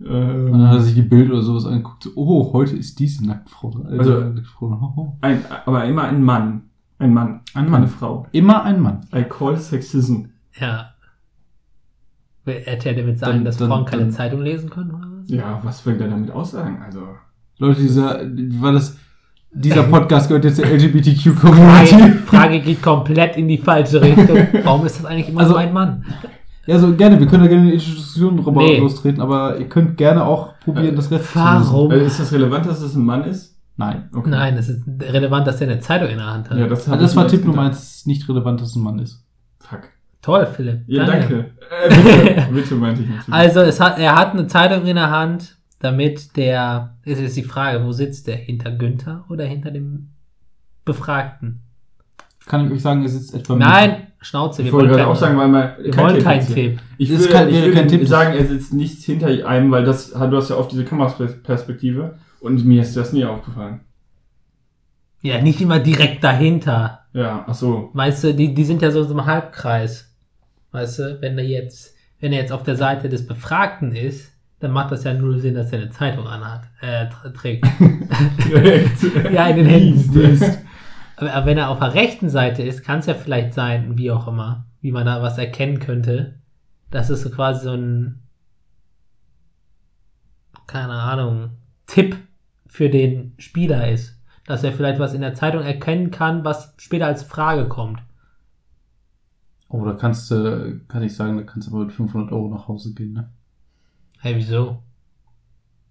Und 0.00 0.52
dann 0.52 0.68
hat 0.68 0.76
er 0.76 0.80
sich 0.80 0.94
die 0.94 1.02
Bild 1.02 1.30
oder 1.30 1.42
sowas 1.42 1.66
angeguckt. 1.66 2.04
So, 2.04 2.10
oh, 2.16 2.52
heute 2.54 2.74
ist 2.74 2.98
diese 2.98 3.24
Nacktfrau. 3.26 3.70
Also- 3.86 4.20
Nacktfrau. 4.20 4.94
Oh. 4.96 5.12
ein, 5.20 5.44
aber 5.66 5.84
immer 5.84 6.04
ein 6.04 6.22
Mann. 6.22 6.62
Ein 6.98 7.14
Mann. 7.14 7.40
Ein 7.54 7.70
Mann. 7.70 7.86
Frau. 7.86 8.26
Immer 8.32 8.62
ein 8.64 8.80
Mann. 8.80 9.00
I 9.14 9.24
call 9.24 9.56
sexism. 9.56 10.24
Ja. 10.58 10.94
Will 12.44 12.62
RTL 12.66 12.94
damit 12.96 13.18
sagen, 13.18 13.32
Dann- 13.38 13.44
dass 13.44 13.56
dann- 13.58 13.68
Frauen 13.68 13.84
keine 13.84 14.02
dann- 14.04 14.12
Zeitung 14.12 14.42
lesen 14.42 14.70
können 14.70 14.90
oder 14.90 15.06
was? 15.20 15.30
Ja, 15.30 15.60
was 15.62 15.84
will 15.86 15.96
der 15.98 16.08
damit 16.08 16.30
aussagen? 16.30 16.80
Also. 16.84 17.02
Leute, 17.58 17.80
dieser, 17.82 18.20
war 18.60 18.72
das? 18.72 18.96
Dieser 19.52 19.82
Podcast 19.82 20.28
gehört 20.28 20.44
jetzt 20.44 20.58
der 20.58 20.70
LGBTQ-Community. 20.72 22.12
Frage 22.26 22.60
geht 22.60 22.80
komplett 22.82 23.36
in 23.36 23.48
die 23.48 23.58
falsche 23.58 24.00
Richtung. 24.00 24.38
Warum 24.64 24.86
ist 24.86 24.98
das 25.00 25.04
eigentlich 25.06 25.28
immer 25.28 25.40
Also- 25.40 25.52
so 25.54 25.58
ein 25.58 25.72
Mann? 25.72 26.04
Ja, 26.66 26.78
so 26.78 26.94
gerne. 26.94 27.18
Wir 27.18 27.26
können 27.26 27.42
da 27.42 27.48
gerne 27.48 27.64
in 27.72 27.78
die 27.78 27.84
Diskussion 27.84 28.36
drüber 28.36 28.62
Nee. 28.62 28.78
lostreten, 28.78 29.20
aber 29.20 29.58
ihr 29.58 29.68
könnt 29.68 29.96
gerne 29.96 30.24
auch 30.24 30.54
probieren, 30.60 30.94
das 30.94 31.10
Rest. 31.10 31.34
Warum? 31.34 31.90
Also 31.90 32.04
ist 32.04 32.20
das 32.20 32.32
relevant, 32.32 32.66
dass 32.66 32.80
es 32.80 32.94
ein 32.94 33.04
Mann 33.04 33.24
ist? 33.24 33.56
Nein. 33.76 34.08
Okay. 34.14 34.30
Nein, 34.30 34.56
es 34.56 34.68
ist 34.68 34.84
relevant, 35.00 35.46
dass 35.46 35.60
er 35.60 35.68
eine 35.68 35.80
Zeitung 35.80 36.08
in 36.10 36.18
der 36.18 36.26
Hand 36.26 36.48
hat. 36.50 36.56
Ja, 36.58 36.66
das, 36.68 36.88
Also 36.88 37.00
das 37.02 37.16
war 37.16 37.26
Tipp 37.26 37.44
Nummer 37.44 37.62
eins. 37.62 37.78
Es 37.82 37.96
ist 37.96 38.06
nicht 38.06 38.28
relevant, 38.28 38.60
dass 38.60 38.68
es 38.68 38.76
ein 38.76 38.82
Mann 38.82 38.98
ist. 39.00 39.24
Fuck. 39.58 39.88
Toll, 40.22 40.46
Philipp. 40.46 40.82
Ja, 40.86 41.04
danke. 41.04 41.50
Äh, 41.70 41.88
bitte, 41.88 42.48
bitte 42.52 42.74
meinte 42.74 43.02
ich 43.02 43.08
natürlich. 43.08 43.32
Also 43.32 43.60
es 43.60 43.78
hat, 43.80 43.96
er 44.00 44.16
hat 44.16 44.32
eine 44.32 44.48
Zeitung 44.48 44.84
in 44.86 44.96
der 44.96 45.12
Hand, 45.12 45.56
damit 45.78 46.36
der, 46.36 46.96
es 47.04 47.20
ist 47.20 47.36
die 47.36 47.44
Frage, 47.44 47.84
wo 47.84 47.92
sitzt 47.92 48.26
der? 48.26 48.34
Hinter 48.34 48.72
Günther 48.72 49.24
oder 49.28 49.44
hinter 49.44 49.70
dem 49.70 50.08
Befragten? 50.84 51.60
Kann 52.46 52.66
ich 52.66 52.72
euch 52.72 52.82
sagen, 52.82 53.04
es 53.04 53.14
ist 53.14 53.32
etwa 53.34 53.54
Nein, 53.54 54.08
Schnauze, 54.20 54.62
ich 54.62 54.66
wir 54.66 54.72
wollte 54.72 54.88
wollen 54.88 54.98
gerade 54.98 55.10
auch 55.10 55.14
sagen, 55.16 55.38
weil 55.38 55.46
man 55.46 55.70
wir 55.80 55.96
wollen 55.96 56.14
Tipp 56.16 56.24
keinen. 56.24 56.46
Tipp. 56.46 56.80
Ich 56.98 57.08
würde, 57.08 57.28
kann- 57.28 57.48
ich 57.48 57.54
würde 57.62 57.72
kein 57.72 57.86
Tipp. 57.88 58.08
sagen, 58.08 58.34
er 58.36 58.44
sitzt 58.46 58.74
nicht 58.74 59.00
hinter 59.04 59.28
einem, 59.46 59.70
weil 59.70 59.84
das, 59.84 60.10
du 60.10 60.36
hast 60.36 60.50
ja 60.50 60.56
oft 60.56 60.72
diese 60.72 60.84
Kameraperspektive 60.84 62.18
und 62.40 62.64
mir 62.66 62.82
ist 62.82 62.96
das 62.96 63.12
nie 63.12 63.24
aufgefallen. 63.24 63.80
Ja, 65.22 65.40
nicht 65.40 65.60
immer 65.60 65.78
direkt 65.78 66.24
dahinter. 66.24 67.06
Ja, 67.12 67.44
ach 67.46 67.54
so. 67.54 67.90
Weißt 67.92 68.24
du, 68.24 68.34
die, 68.34 68.54
die 68.54 68.64
sind 68.64 68.82
ja 68.82 68.90
so 68.90 69.04
im 69.04 69.24
Halbkreis. 69.24 70.09
Weißt 70.72 70.98
du, 70.98 71.20
wenn 71.20 71.38
er 71.38 71.44
jetzt, 71.44 71.94
wenn 72.20 72.32
er 72.32 72.40
jetzt 72.40 72.52
auf 72.52 72.62
der 72.62 72.76
Seite 72.76 73.08
des 73.08 73.26
Befragten 73.26 73.94
ist, 73.94 74.32
dann 74.60 74.72
macht 74.72 74.92
das 74.92 75.04
ja 75.04 75.14
nur 75.14 75.38
Sinn, 75.38 75.54
dass 75.54 75.72
er 75.72 75.80
eine 75.80 75.90
Zeitung 75.90 76.26
anhat, 76.26 76.62
äh, 76.82 77.06
tr- 77.06 77.32
trägt. 77.32 77.66
Ja, 79.32 79.48
in 79.48 79.56
den 79.56 79.66
Händen. 79.66 80.58
Aber 81.16 81.46
wenn 81.46 81.58
er 81.58 81.70
auf 81.70 81.78
der 81.78 81.94
rechten 81.94 82.28
Seite 82.28 82.62
ist, 82.62 82.82
kann 82.84 82.98
es 83.00 83.06
ja 83.06 83.14
vielleicht 83.14 83.54
sein, 83.54 83.96
wie 83.98 84.10
auch 84.10 84.26
immer, 84.28 84.66
wie 84.80 84.92
man 84.92 85.06
da 85.06 85.22
was 85.22 85.38
erkennen 85.38 85.78
könnte, 85.80 86.34
dass 86.90 87.08
es 87.10 87.22
so 87.22 87.30
quasi 87.30 87.64
so 87.64 87.72
ein, 87.72 88.20
keine 90.66 90.92
Ahnung, 90.92 91.50
Tipp 91.86 92.16
für 92.66 92.88
den 92.90 93.34
Spieler 93.38 93.88
ist. 93.90 94.16
Dass 94.46 94.64
er 94.64 94.72
vielleicht 94.72 94.98
was 94.98 95.14
in 95.14 95.20
der 95.20 95.34
Zeitung 95.34 95.62
erkennen 95.62 96.10
kann, 96.10 96.44
was 96.44 96.74
später 96.78 97.06
als 97.06 97.22
Frage 97.22 97.68
kommt. 97.68 98.00
Oh, 99.70 99.84
da 99.84 99.92
kannst 99.94 100.30
du, 100.30 100.80
kann 100.88 101.02
ich 101.02 101.14
sagen, 101.14 101.36
da 101.36 101.42
kannst 101.44 101.68
du 101.68 101.72
aber 101.74 101.84
mit 101.84 101.92
500 101.92 102.32
Euro 102.32 102.48
nach 102.48 102.66
Hause 102.68 102.92
gehen, 102.92 103.12
ne? 103.12 103.30
Hey, 104.18 104.36
wieso? 104.36 104.82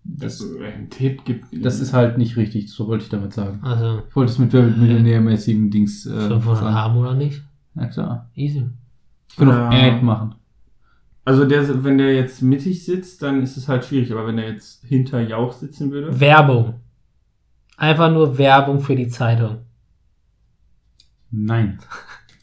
Das, 0.04 0.42
Ein 0.62 0.90
Tipp 0.90 1.24
gibt. 1.26 1.46
das 1.66 1.80
ist 1.80 1.94
halt 1.94 2.18
nicht 2.18 2.36
richtig, 2.38 2.72
so 2.72 2.88
wollte 2.88 3.04
ich 3.06 3.10
damit 3.10 3.34
sagen. 3.34 3.60
Also, 3.64 4.04
Ich 4.10 4.16
wollte 4.16 4.32
es 4.32 4.38
mit 4.40 4.54
Wer 4.54 4.66
wird 4.66 4.78
Millionär-mäßigen 4.78 5.70
Dings 5.70 6.06
äh, 6.06 6.10
500 6.28 6.44
sagen. 6.58 6.74
haben 6.76 6.98
oder 6.98 7.16
nicht? 7.16 7.42
Ja 7.76 7.86
klar. 7.88 8.30
Easy. 8.36 8.66
Ich 9.30 9.36
kann 9.38 9.48
Ja. 9.50 9.70
auch 9.70 9.74
Ad 9.74 10.02
machen. 10.04 10.36
Also 11.26 11.46
der, 11.46 11.84
wenn 11.84 11.98
der 12.00 12.16
jetzt 12.16 12.42
mittig 12.42 12.84
sitzt, 12.86 13.22
dann 13.22 13.44
ist 13.44 13.56
es 13.56 13.68
halt 13.68 13.86
schwierig. 13.86 14.12
Aber 14.12 14.26
wenn 14.26 14.38
der 14.38 14.50
jetzt 14.52 14.84
hinter 14.86 15.22
Jauch 15.22 15.54
sitzen 15.54 15.92
würde. 15.92 16.20
Werbung. 16.20 16.76
Einfach 17.78 18.12
nur 18.12 18.38
Werbung 18.38 18.80
für 18.80 18.96
die 18.96 19.08
Zeitung. 19.10 19.60
Nein. 21.32 21.80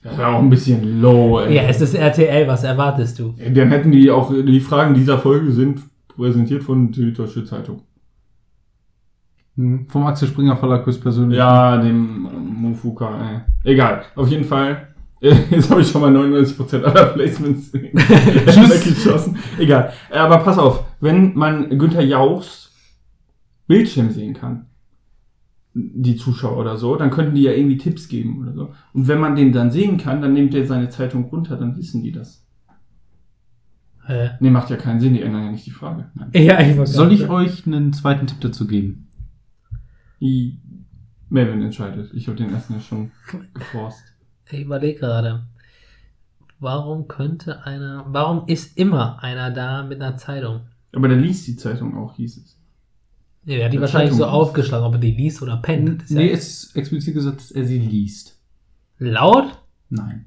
Das 0.07 0.19
wäre 0.19 0.29
auch 0.29 0.39
ein 0.39 0.51
bisschen 0.51 1.01
low, 1.01 1.41
ey. 1.41 1.57
Ja, 1.57 1.63
es 1.63 1.81
ist 1.81 1.95
RTL, 1.95 2.47
was 2.47 2.63
erwartest 2.63 3.19
du? 3.19 3.35
Dann 3.53 3.71
hätten 3.71 3.91
die 3.91 4.09
auch, 4.11 4.33
die 4.33 4.61
Fragen 4.61 4.95
dieser 4.95 5.19
Folge 5.19 5.51
sind 5.51 5.81
präsentiert 6.09 6.63
von 6.63 6.93
die 6.93 7.13
Deutsche 7.13 7.45
Zeitung. 7.45 7.83
Hm, 9.57 9.87
Vom 9.89 10.07
Axel 10.07 10.29
Springer 10.29 10.57
Verlag 10.57 10.87
höchstpersönlich. 10.87 11.37
Ja, 11.39 11.77
dem 11.79 12.29
Mofuka, 12.61 13.43
ey. 13.65 13.73
Egal. 13.73 14.03
Auf 14.15 14.29
jeden 14.29 14.45
Fall. 14.45 14.89
Jetzt 15.21 15.71
habe 15.71 15.81
ich 15.81 15.89
schon 15.91 16.03
mal 16.03 16.15
99% 16.15 16.85
aller 16.85 17.07
Placements 17.07 17.73
weggeschossen. 17.75 19.37
Egal. 19.59 19.93
Aber 20.11 20.39
pass 20.39 20.59
auf, 20.59 20.85
wenn 21.01 21.35
man 21.35 21.71
Günther 21.79 22.05
Jauchs 22.05 22.71
Bildschirm 23.67 24.11
sehen 24.11 24.35
kann, 24.35 24.67
die 25.79 26.17
Zuschauer 26.17 26.57
oder 26.57 26.79
so, 26.79 26.97
dann 26.97 27.11
könnten 27.11 27.35
die 27.35 27.43
ja 27.43 27.53
irgendwie 27.53 27.77
Tipps 27.77 28.09
geben 28.09 28.41
oder 28.41 28.55
so. 28.55 28.75
Und 28.95 29.09
wenn 29.09 29.21
man 29.21 29.37
den 29.37 29.53
dann 29.53 29.71
sehen 29.71 29.99
kann, 29.99 30.23
dann 30.23 30.33
nimmt 30.33 30.55
er 30.55 30.67
seine 30.67 30.89
Zeitung 30.89 31.25
runter, 31.25 31.57
dann 31.57 31.77
wissen 31.77 32.03
die 32.03 32.13
das. 32.13 32.47
Äh, 34.09 34.31
Nee, 34.41 34.51
macht 34.51 34.71
ja 34.71 34.77
keinen 34.77 35.01
Sinn, 35.01 35.13
die 35.13 35.21
ändern 35.21 35.45
ja 35.45 35.51
nicht 35.51 35.67
die 35.67 35.71
Frage. 35.71 36.11
Nein. 36.15 36.31
ja, 36.33 36.61
ich 36.61 36.77
Soll 36.89 37.13
ich 37.13 37.29
euch 37.29 37.67
einen 37.67 37.93
zweiten 37.93 38.27
Tipp 38.27 38.41
dazu 38.41 38.67
geben? 38.67 39.09
Die 40.19 40.59
Melvin 41.29 41.61
entscheidet. 41.61 42.11
Ich 42.15 42.27
habe 42.27 42.39
den 42.39 42.55
ersten 42.55 42.75
ja 42.75 42.81
schon 42.81 43.13
geforst. 43.53 44.03
Ich 44.51 44.63
überlege 44.63 45.01
gerade. 45.01 45.47
Warum 46.59 47.07
könnte 47.07 47.67
einer, 47.67 48.07
warum 48.09 48.47
ist 48.47 48.79
immer 48.79 49.23
einer 49.23 49.51
da 49.51 49.83
mit 49.83 50.01
einer 50.01 50.17
Zeitung? 50.17 50.61
Aber 50.95 51.09
der 51.09 51.19
liest 51.19 51.47
die 51.47 51.57
Zeitung 51.57 51.99
auch, 51.99 52.17
hieß 52.17 52.39
es. 52.39 52.56
Ja, 53.47 53.57
der 53.57 53.65
hat 53.67 53.73
die 53.73 53.81
wahrscheinlich 53.81 54.13
so 54.15 54.27
aufgeschlagen, 54.27 54.85
ob 54.87 54.93
er 54.95 54.99
die 54.99 55.13
liest 55.13 55.41
oder 55.41 55.57
pennt. 55.59 56.03
Ist 56.03 56.11
Nee, 56.11 56.27
ja 56.29 56.33
es 56.35 56.65
ist 56.65 56.77
explizit 56.77 57.15
gesagt, 57.15 57.39
dass 57.39 57.51
er 57.53 57.65
sie 57.65 57.79
liest. 57.79 58.39
laut? 58.99 59.59
Nein. 59.89 60.27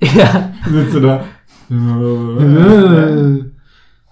Ja. 0.00 0.52
Sitzt 0.68 0.94
du 0.94 1.00
da. 1.00 1.24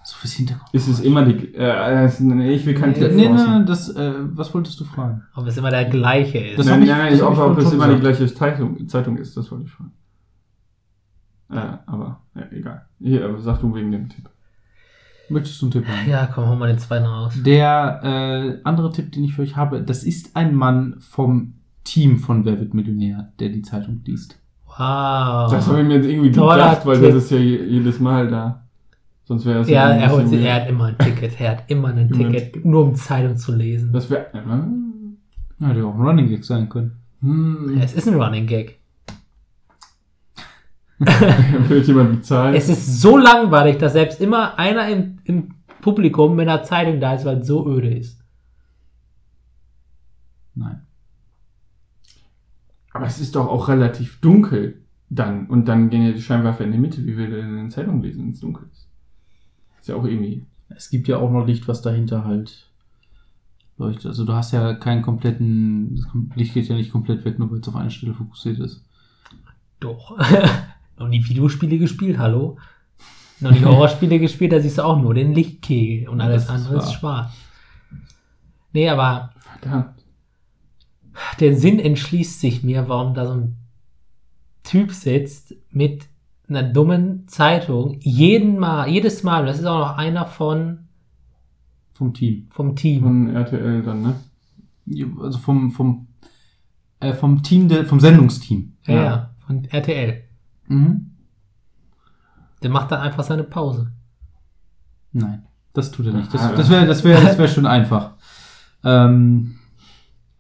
so 0.05 0.17
fürs 0.17 0.33
Hintergrund. 0.33 0.69
Ist 0.73 0.89
es 0.89 1.01
immer 1.01 1.25
die. 1.25 1.55
Äh, 1.55 2.11
nee, 2.21 2.53
ich 2.55 2.67
will 2.67 2.75
keinen 2.75 2.93
Nee, 2.93 2.99
Tipp 3.01 3.13
Nee, 3.13 3.29
forcen. 3.29 3.59
nee, 3.61 3.65
das, 3.67 3.89
äh, 3.95 4.13
was 4.35 4.53
wolltest 4.55 4.81
du 4.81 4.85
fragen? 4.85 5.23
Ob 5.35 5.47
es 5.47 5.57
immer 5.57 5.71
der 5.71 5.85
gleiche 5.87 6.39
ist. 6.39 6.59
Das 6.59 6.67
nein, 6.67 6.83
ich- 6.83 6.89
nein, 6.89 7.15
ich, 7.15 7.23
ob, 7.23 7.37
ob 7.39 7.59
es 7.59 7.73
immer 7.73 7.89
die 7.95 8.01
gleiche 8.01 8.27
Zeitung, 8.35 8.89
Zeitung 8.89 9.17
ist, 9.19 9.37
das 9.37 9.51
wollte 9.51 9.65
ich 9.67 9.71
fragen. 9.71 9.93
Äh, 11.51 11.79
aber, 11.87 12.23
ja, 12.35 12.43
egal. 12.53 12.87
Hier, 12.99 13.25
aber 13.27 13.39
sag 13.41 13.61
du 13.61 13.75
wegen 13.75 13.93
dem 13.93 14.09
Tipp. 14.09 14.29
Möchtest 15.31 15.61
du 15.63 15.67
einen 15.67 15.73
Tipp 15.73 15.87
haben? 15.87 16.09
ja, 16.11 16.27
komm, 16.27 16.49
hol 16.49 16.57
mal 16.57 16.69
den 16.69 16.79
zweiten 16.79 17.07
raus. 17.07 17.35
Der 17.45 18.01
äh, 18.03 18.61
andere 18.65 18.91
Tipp, 18.93 19.13
den 19.13 19.25
ich 19.25 19.35
für 19.35 19.43
euch 19.43 19.57
habe, 19.57 19.83
das 19.83 20.05
ist 20.05 20.37
ein 20.37 20.55
Mann 20.55 20.97
vom 21.01 21.55
Team 21.85 22.19
von 22.19 22.45
Wer 22.45 22.59
wird 22.61 22.75
Millionär, 22.75 23.33
der 23.41 23.49
die 23.51 23.63
Zeitung 23.63 24.01
liest. 24.05 24.39
Wow. 24.67 25.51
Das 25.51 25.67
habe 25.69 25.81
ich 25.83 25.87
mir 25.87 25.95
jetzt 25.97 26.07
irgendwie 26.07 26.31
Toller 26.33 26.55
gedacht, 26.71 26.87
weil 26.87 27.01
Tipp. 27.01 27.15
das 27.15 27.25
ist 27.25 27.31
ja 27.33 27.39
je- 27.39 27.65
jedes 27.65 28.01
Mal 28.01 28.29
da. 28.29 28.65
Sonst 29.25 29.45
wäre 29.47 29.61
es 29.61 29.69
ja, 29.69 29.87
ein 29.89 30.01
er, 30.01 30.11
holt 30.11 30.29
sich, 30.29 30.43
er 30.45 30.55
hat 30.63 30.69
immer 30.69 30.87
ein 30.87 30.99
Ticket. 30.99 31.41
Er 31.41 31.51
hat 31.53 31.65
immer 31.71 31.89
ein 31.89 31.99
Immer 32.11 32.27
ein 32.27 32.33
Ticket, 32.33 32.65
nur 32.65 32.85
um 32.85 32.95
Zeitung 32.97 33.37
zu 33.37 33.55
lesen. 33.55 33.93
Das 33.93 34.11
wäre. 34.11 34.27
Äh, 34.33 34.39
Ja, 35.61 35.67
hätte 35.69 35.85
auch 35.87 35.95
ein 35.95 36.01
Running 36.01 36.29
Gag 36.29 36.45
sein 36.45 36.69
können. 36.69 36.93
hm, 37.21 37.79
Es 37.81 37.93
ist 37.95 38.09
ein 38.09 38.21
Running 38.21 38.47
Gag. 38.47 38.80
wird 41.69 41.87
jemand 41.87 42.13
bezahlt? 42.17 42.55
Es 42.55 42.69
ist 42.69 43.01
so 43.01 43.17
langweilig, 43.17 43.79
dass 43.79 43.95
selbst 43.95 44.21
immer 44.21 44.59
einer 44.59 44.87
im, 44.89 45.17
im 45.25 45.55
Publikum 45.81 46.37
mit 46.37 46.47
einer 46.47 46.63
Zeitung 46.63 47.01
da 47.01 47.15
ist, 47.15 47.25
weil 47.25 47.39
es 47.39 47.47
so 47.47 47.67
öde 47.67 47.89
ist. 47.89 48.23
Nein. 50.55 50.83
Aber 52.93 53.07
es 53.07 53.19
ist 53.19 53.35
doch 53.35 53.49
auch 53.49 53.69
relativ 53.69 54.21
dunkel 54.21 54.83
dann. 55.09 55.47
Und 55.47 55.67
dann 55.69 55.89
gehen 55.89 56.03
ja 56.03 56.13
die 56.13 56.21
Scheinwerfer 56.21 56.65
in 56.65 56.73
die 56.73 56.79
Mitte. 56.79 57.05
Wie 57.07 57.17
will 57.17 57.31
der 57.31 57.43
denn 57.43 57.59
eine 57.59 57.69
Zeitung 57.71 58.03
lesen, 58.03 58.25
wenn 58.25 58.33
es 58.33 58.41
dunkel 58.41 58.69
ist? 58.71 58.89
Ist 59.81 59.89
ja 59.89 59.97
auch 59.97 60.05
irgendwie. 60.05 60.45
Es 60.69 60.91
gibt 60.91 61.09
ja 61.09 61.17
auch 61.17 61.31
noch 61.31 61.47
Licht, 61.47 61.67
was 61.67 61.81
dahinter 61.81 62.25
halt 62.27 62.71
leuchtet. 63.79 64.07
Also 64.07 64.27
du 64.27 64.35
hast 64.35 64.53
ja 64.53 64.75
keinen 64.75 65.03
kompletten, 65.03 65.97
das 65.97 66.07
Licht 66.37 66.53
geht 66.53 66.69
ja 66.69 66.77
nicht 66.77 66.93
komplett 66.93 67.25
weg, 67.25 67.39
nur 67.39 67.51
weil 67.51 67.61
es 67.61 67.69
auf 67.69 67.77
eine 67.77 67.91
Stelle 67.91 68.13
fokussiert 68.13 68.59
ist. 68.59 68.85
Doch. 69.81 70.19
Noch 71.01 71.09
nie 71.09 71.25
Videospiele 71.27 71.79
gespielt, 71.79 72.19
hallo? 72.19 72.59
Noch 73.41 73.53
nie 73.53 73.65
Horrorspiele 73.65 74.19
gespielt, 74.21 74.53
da 74.53 74.61
siehst 74.61 74.77
du 74.79 74.83
auch 74.83 75.01
nur 75.01 75.15
den 75.15 75.33
Lichtkegel 75.33 76.09
und 76.11 76.21
alles 76.21 76.47
das 76.47 76.55
ist 76.61 76.67
andere 76.67 76.79
ist 76.79 76.85
wahr. 76.87 76.93
schwarz. 76.93 77.33
Nee, 78.75 78.89
aber 78.91 79.33
Verdammt. 79.61 79.95
der 81.41 81.57
Sinn 81.57 81.81
entschließt 81.81 82.39
sich 82.39 82.63
mir, 82.63 82.89
warum 82.89 83.15
da 83.15 83.27
so 83.27 83.33
ein 83.33 83.57
Typ 84.63 84.93
sitzt 84.93 85.55
mit 85.71 86.07
einer 86.49 86.63
dummen 86.65 87.27
Zeitung, 87.29 87.97
jeden 88.01 88.59
Mal, 88.59 88.89
jedes 88.89 89.23
Mal, 89.23 89.41
und 89.41 89.47
das 89.47 89.59
ist 89.59 89.65
auch 89.65 89.79
noch 89.79 89.97
einer 89.97 90.27
von, 90.27 90.89
Vom 91.95 92.13
Team. 92.13 92.47
vom 92.51 92.77
Team. 92.77 93.03
Von 93.03 93.35
RTL 93.35 93.83
dann, 93.83 94.03
ne? 94.03 94.15
Also 95.23 95.39
vom, 95.39 95.71
vom, 95.71 96.09
äh, 97.01 97.15
vom 97.15 97.43
Team, 97.43 97.69
der, 97.69 97.87
vom 97.87 98.01
Sendungsteam. 98.01 98.75
Ja. 98.87 98.95
ja, 98.95 99.31
von 99.47 99.65
RTL. 99.65 100.25
Mhm. 100.71 101.07
Der 102.63 102.71
macht 102.71 102.91
dann 102.93 103.01
einfach 103.01 103.25
seine 103.25 103.45
Pause. 103.45 103.91
Nein, 105.13 105.45
das 105.73 105.91
tut 105.91 106.07
er 106.07 106.13
nicht. 106.13 106.33
Das, 106.33 106.43
Ah. 106.43 106.53
das 106.57 106.71
wäre 106.71 106.87
das 106.87 107.03
wär, 107.05 107.21
das 107.21 107.39
wär 107.39 107.49
schon 107.55 107.67
einfach. 107.67 108.13
Ähm, 108.85 109.57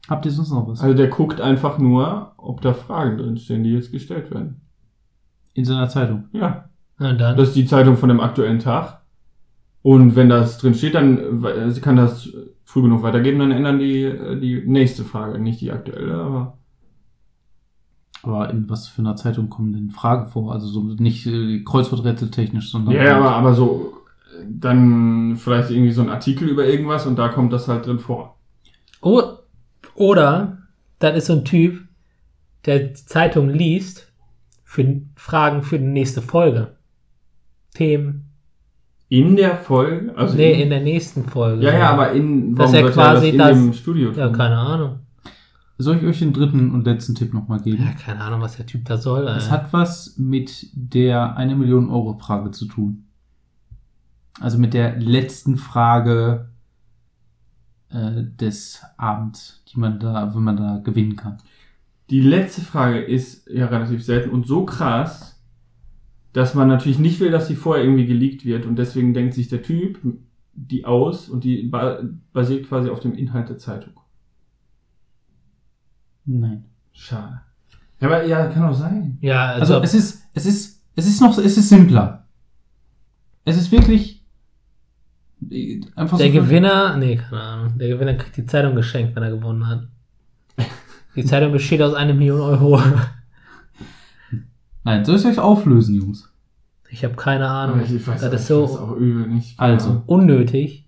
habt 0.09 0.25
ihr 0.27 0.33
sonst 0.33 0.51
noch 0.51 0.67
was? 0.69 0.81
Also 0.81 0.95
der 0.95 1.09
guckt 1.09 1.41
einfach 1.41 1.79
nur, 1.79 2.33
ob 2.37 2.61
da 2.61 2.73
Fragen 2.73 3.19
drinstehen, 3.19 3.65
die 3.65 3.73
jetzt 3.73 3.91
gestellt 3.93 4.31
werden. 4.31 4.61
In 5.55 5.65
seiner 5.65 5.89
Zeitung. 5.89 6.25
Ja. 6.33 6.69
Und 6.99 7.19
dann, 7.19 7.37
Das 7.37 7.49
ist 7.49 7.57
die 7.57 7.67
Zeitung 7.67 7.97
von 7.97 8.09
dem 8.09 8.21
aktuellen 8.21 8.59
Tag. 8.61 9.01
Und 9.83 10.15
wenn 10.15 10.29
das 10.29 10.59
drin 10.59 10.75
steht, 10.75 10.95
dann 10.95 11.43
äh, 11.45 11.73
kann 11.81 11.97
das 11.97 12.29
früh 12.65 12.83
genug 12.83 13.03
weitergeben, 13.03 13.39
dann 13.41 13.51
ändern 13.51 13.79
die 13.79 14.03
äh, 14.05 14.39
die 14.39 14.63
nächste 14.67 15.05
Frage, 15.05 15.39
nicht 15.39 15.61
die 15.63 15.73
aktuelle, 15.73 16.15
aber 16.15 16.59
Aber 18.23 18.51
in 18.51 18.69
was 18.69 18.89
für 18.89 19.01
einer 19.01 19.17
Zeitung 19.17 19.49
kommen 19.49 19.73
denn 19.73 19.91
Fragen 19.91 20.27
vor? 20.29 20.53
Also 20.53 20.67
so 20.67 20.83
nicht 20.83 21.27
äh, 21.27 21.63
kreuzworträtseltechnisch, 21.65 22.71
sondern. 22.71 22.95
ja, 22.95 23.05
ja, 23.05 23.17
aber, 23.17 23.31
aber 23.37 23.55
so 23.55 23.95
äh, 24.39 24.45
dann 24.49 25.37
vielleicht 25.37 25.71
irgendwie 25.71 25.93
so 25.93 26.03
ein 26.03 26.11
Artikel 26.11 26.49
über 26.49 26.67
irgendwas 26.67 27.07
und 27.07 27.19
da 27.19 27.29
kommt 27.29 27.53
das 27.53 27.67
halt 27.69 27.87
drin 27.87 27.99
vor. 27.99 28.37
oh, 29.01 29.23
oder, 29.95 30.59
das 30.99 31.17
ist 31.17 31.27
so 31.27 31.35
ein 31.35 31.45
Typ, 31.45 31.81
der 32.67 32.79
die 32.81 32.93
Zeitung 32.95 33.49
liest, 33.49 34.11
für 34.65 35.03
Fragen 35.17 35.63
für 35.63 35.79
die 35.79 35.85
nächste 35.87 36.23
Folge. 36.23 36.77
Themen. 37.75 38.27
In 39.09 39.35
der 39.35 39.57
Folge? 39.57 40.13
Also 40.17 40.37
nee, 40.37 40.63
in 40.63 40.71
der 40.71 40.81
nächsten 40.81 41.25
Folge. 41.25 41.65
Ja, 41.65 41.73
ja, 41.77 41.91
aber 41.91 42.13
in, 42.13 42.57
warum 42.57 42.71
sollte 42.73 42.89
er 42.89 42.93
quasi 42.93 43.27
das 43.27 43.33
in 43.33 43.39
das- 43.39 43.51
dem 43.53 43.73
Studio 43.73 44.13
Ja, 44.13 44.29
keine 44.29 44.57
Ahnung. 44.57 45.00
Soll 45.83 45.97
ich 45.97 46.05
euch 46.05 46.19
den 46.19 46.33
dritten 46.33 46.73
und 46.73 46.85
letzten 46.85 47.15
Tipp 47.15 47.33
nochmal 47.33 47.59
Ja, 47.59 47.65
geben? 47.65 47.97
keine 47.99 48.21
Ahnung, 48.21 48.41
was 48.43 48.57
der 48.57 48.67
Typ 48.67 48.85
da 48.85 48.99
soll. 48.99 49.27
Es 49.29 49.47
Ey. 49.47 49.51
hat 49.51 49.73
was 49.73 50.19
mit 50.19 50.69
der 50.75 51.37
eine 51.37 51.57
Million 51.57 51.89
Euro 51.89 52.19
Frage 52.19 52.51
zu 52.51 52.67
tun. 52.67 53.07
Also 54.41 54.59
mit 54.59 54.75
der 54.75 54.99
letzten 54.99 55.57
Frage 55.57 56.51
äh, 57.89 58.25
des 58.25 58.83
Abends, 58.97 59.63
die 59.69 59.79
man 59.81 59.99
da, 59.99 60.35
wenn 60.35 60.43
man 60.43 60.57
da 60.57 60.79
gewinnen 60.79 61.17
kann. 61.17 61.39
Die 62.11 62.21
letzte 62.21 62.61
Frage 62.61 63.01
ist 63.01 63.49
ja 63.49 63.67
relativ 63.67 64.05
selten 64.05 64.31
und 64.31 64.47
so 64.47 64.65
krass, 64.65 65.41
dass 66.33 66.55
man 66.55 66.69
natürlich 66.69 66.99
nicht 66.99 67.21
will, 67.21 67.31
dass 67.31 67.49
sie 67.49 67.57
vorher 67.57 67.85
irgendwie 67.85 68.07
geleakt 68.07 68.45
wird 68.45 68.67
und 68.67 68.77
deswegen 68.77 69.15
denkt 69.15 69.35
sich 69.35 69.49
der 69.49 69.63
Typ 69.63 69.99
die 70.53 70.85
aus 70.85 71.29
und 71.29 71.45
die 71.45 71.63
ba 71.63 72.01
basiert 72.33 72.67
quasi 72.69 72.91
auf 72.91 73.01
dem 73.01 73.15
Inhalt 73.15 73.49
der 73.49 73.59
Zeitung. 73.59 74.00
Nein. 76.39 76.65
Schade. 76.93 77.41
Ja, 78.01 78.07
aber 78.07 78.25
ja, 78.25 78.47
kann 78.47 78.63
auch 78.65 78.75
sein. 78.75 79.19
ja, 79.21 79.53
Also 79.53 79.75
also, 79.75 79.85
es 79.85 79.95
ist, 79.95 80.23
es 80.35 80.47
ist, 80.47 80.81
es 80.97 81.07
ist 81.07 81.21
noch, 81.21 81.37
es 81.39 81.57
ist 81.57 81.69
simpler. 81.69 82.27
Es 83.45 83.57
ist 83.57 83.73
wirklich 83.73 84.25
einfach 85.97 86.19
der 86.19 86.29
so. 86.29 86.33
Gewinner, 86.33 86.97
nee, 86.97 87.17
keine 87.17 87.41
Ahnung. 87.41 87.79
Der 87.79 87.89
Gewinner 87.89 88.15
kriegt 88.15 88.37
die 88.37 88.47
Zeitung 88.47 88.75
geschenkt, 88.75 89.17
wenn 89.17 89.23
er 89.23 89.31
gewonnen 89.31 89.67
hat. 89.67 89.89
Die 91.17 91.25
Zeitung 91.25 91.51
besteht 91.53 91.83
aus 91.83 91.95
einer 91.95 92.15
Million 92.15 92.41
Euro. 92.41 92.81
Nein, 94.85 95.05
soll 95.05 95.17
ich 95.17 95.27
euch 95.27 95.39
auflösen, 95.39 95.97
Jungs? 95.97 96.31
Ich 96.91 97.05
habe 97.05 97.15
keine 97.15 97.49
Ahnung. 97.49 97.81
ich 97.83 98.07
weiß, 98.07 98.21
das 98.21 98.33
ich 98.33 98.41
ist 98.41 98.47
so 98.47 98.63
weiß 98.65 98.77
auch 98.77 98.97
übel 98.97 99.27
nicht. 99.27 99.59
Also. 99.59 100.03
unnötig. 100.07 100.87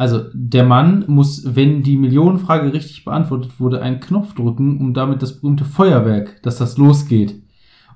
Also, 0.00 0.24
der 0.32 0.64
Mann 0.64 1.04
muss, 1.08 1.54
wenn 1.54 1.82
die 1.82 1.98
Millionenfrage 1.98 2.72
richtig 2.72 3.04
beantwortet 3.04 3.60
wurde, 3.60 3.82
einen 3.82 4.00
Knopf 4.00 4.34
drücken, 4.34 4.80
um 4.80 4.94
damit 4.94 5.20
das 5.20 5.38
berühmte 5.38 5.66
Feuerwerk, 5.66 6.42
dass 6.42 6.56
das 6.56 6.78
losgeht. 6.78 7.34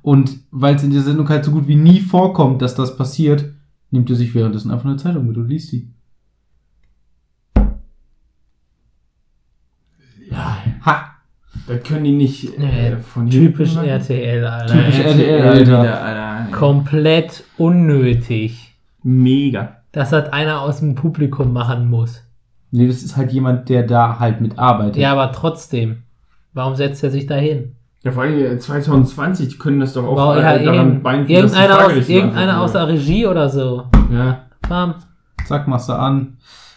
Und 0.02 0.36
weil 0.50 0.74
es 0.74 0.82
in 0.82 0.90
der 0.90 1.00
Sendung 1.00 1.26
halt 1.30 1.46
so 1.46 1.50
gut 1.50 1.66
wie 1.66 1.76
nie 1.76 2.00
vorkommt, 2.00 2.60
dass 2.60 2.74
das 2.74 2.98
passiert, 2.98 3.54
nimmt 3.90 4.10
er 4.10 4.16
sich 4.16 4.34
währenddessen 4.34 4.70
einfach 4.70 4.84
eine 4.84 4.98
Zeitung 4.98 5.26
mit 5.26 5.38
und 5.38 5.48
liest 5.48 5.72
die. 5.72 5.94
Ja, 10.30 10.58
Ha! 10.84 11.06
das 11.66 11.82
können 11.84 12.04
die 12.04 12.12
nicht 12.12 12.58
äh, 12.58 12.98
von 12.98 13.30
Typisch. 13.30 13.76
RTL, 13.76 14.44
Alter. 14.44 14.74
Typisch. 14.74 14.98
RTL, 14.98 15.40
Alter. 15.40 16.04
Alter. 16.04 16.52
Komplett 16.52 17.44
unnötig. 17.56 18.74
Mega. 19.02 19.83
Dass 19.94 20.10
das 20.10 20.32
einer 20.32 20.60
aus 20.60 20.80
dem 20.80 20.94
Publikum 20.94 21.52
machen 21.52 21.88
muss. 21.88 22.22
Nee, 22.70 22.88
das 22.88 23.02
ist 23.02 23.16
halt 23.16 23.32
jemand, 23.32 23.68
der 23.68 23.84
da 23.84 24.18
halt 24.18 24.40
mitarbeitet. 24.40 24.96
Ja, 24.96 25.12
aber 25.12 25.32
trotzdem. 25.32 26.02
Warum 26.52 26.74
setzt 26.74 27.02
er 27.04 27.10
sich 27.10 27.26
da 27.26 27.36
hin? 27.36 27.72
Ja, 28.02 28.12
vor 28.12 28.24
allem 28.24 28.38
äh, 28.38 28.58
2020, 28.58 29.48
die 29.48 29.56
können 29.58 29.80
das 29.80 29.94
doch 29.94 30.04
auch 30.04 30.16
Wow, 30.16 30.36
äh, 30.36 30.40
ja, 30.42 30.58
daran 30.58 31.26
die 31.26 31.32
Irgendeiner, 31.32 31.86
aus, 31.86 32.08
irgendeiner 32.08 32.60
aus 32.60 32.72
der 32.72 32.88
Regie 32.88 33.26
oder 33.26 33.48
so. 33.48 33.84
Ja. 34.12 34.42
Bam. 34.68 34.94
Zack, 35.46 35.68
machst 35.68 35.88
du 35.88 35.92
an. 35.94 36.36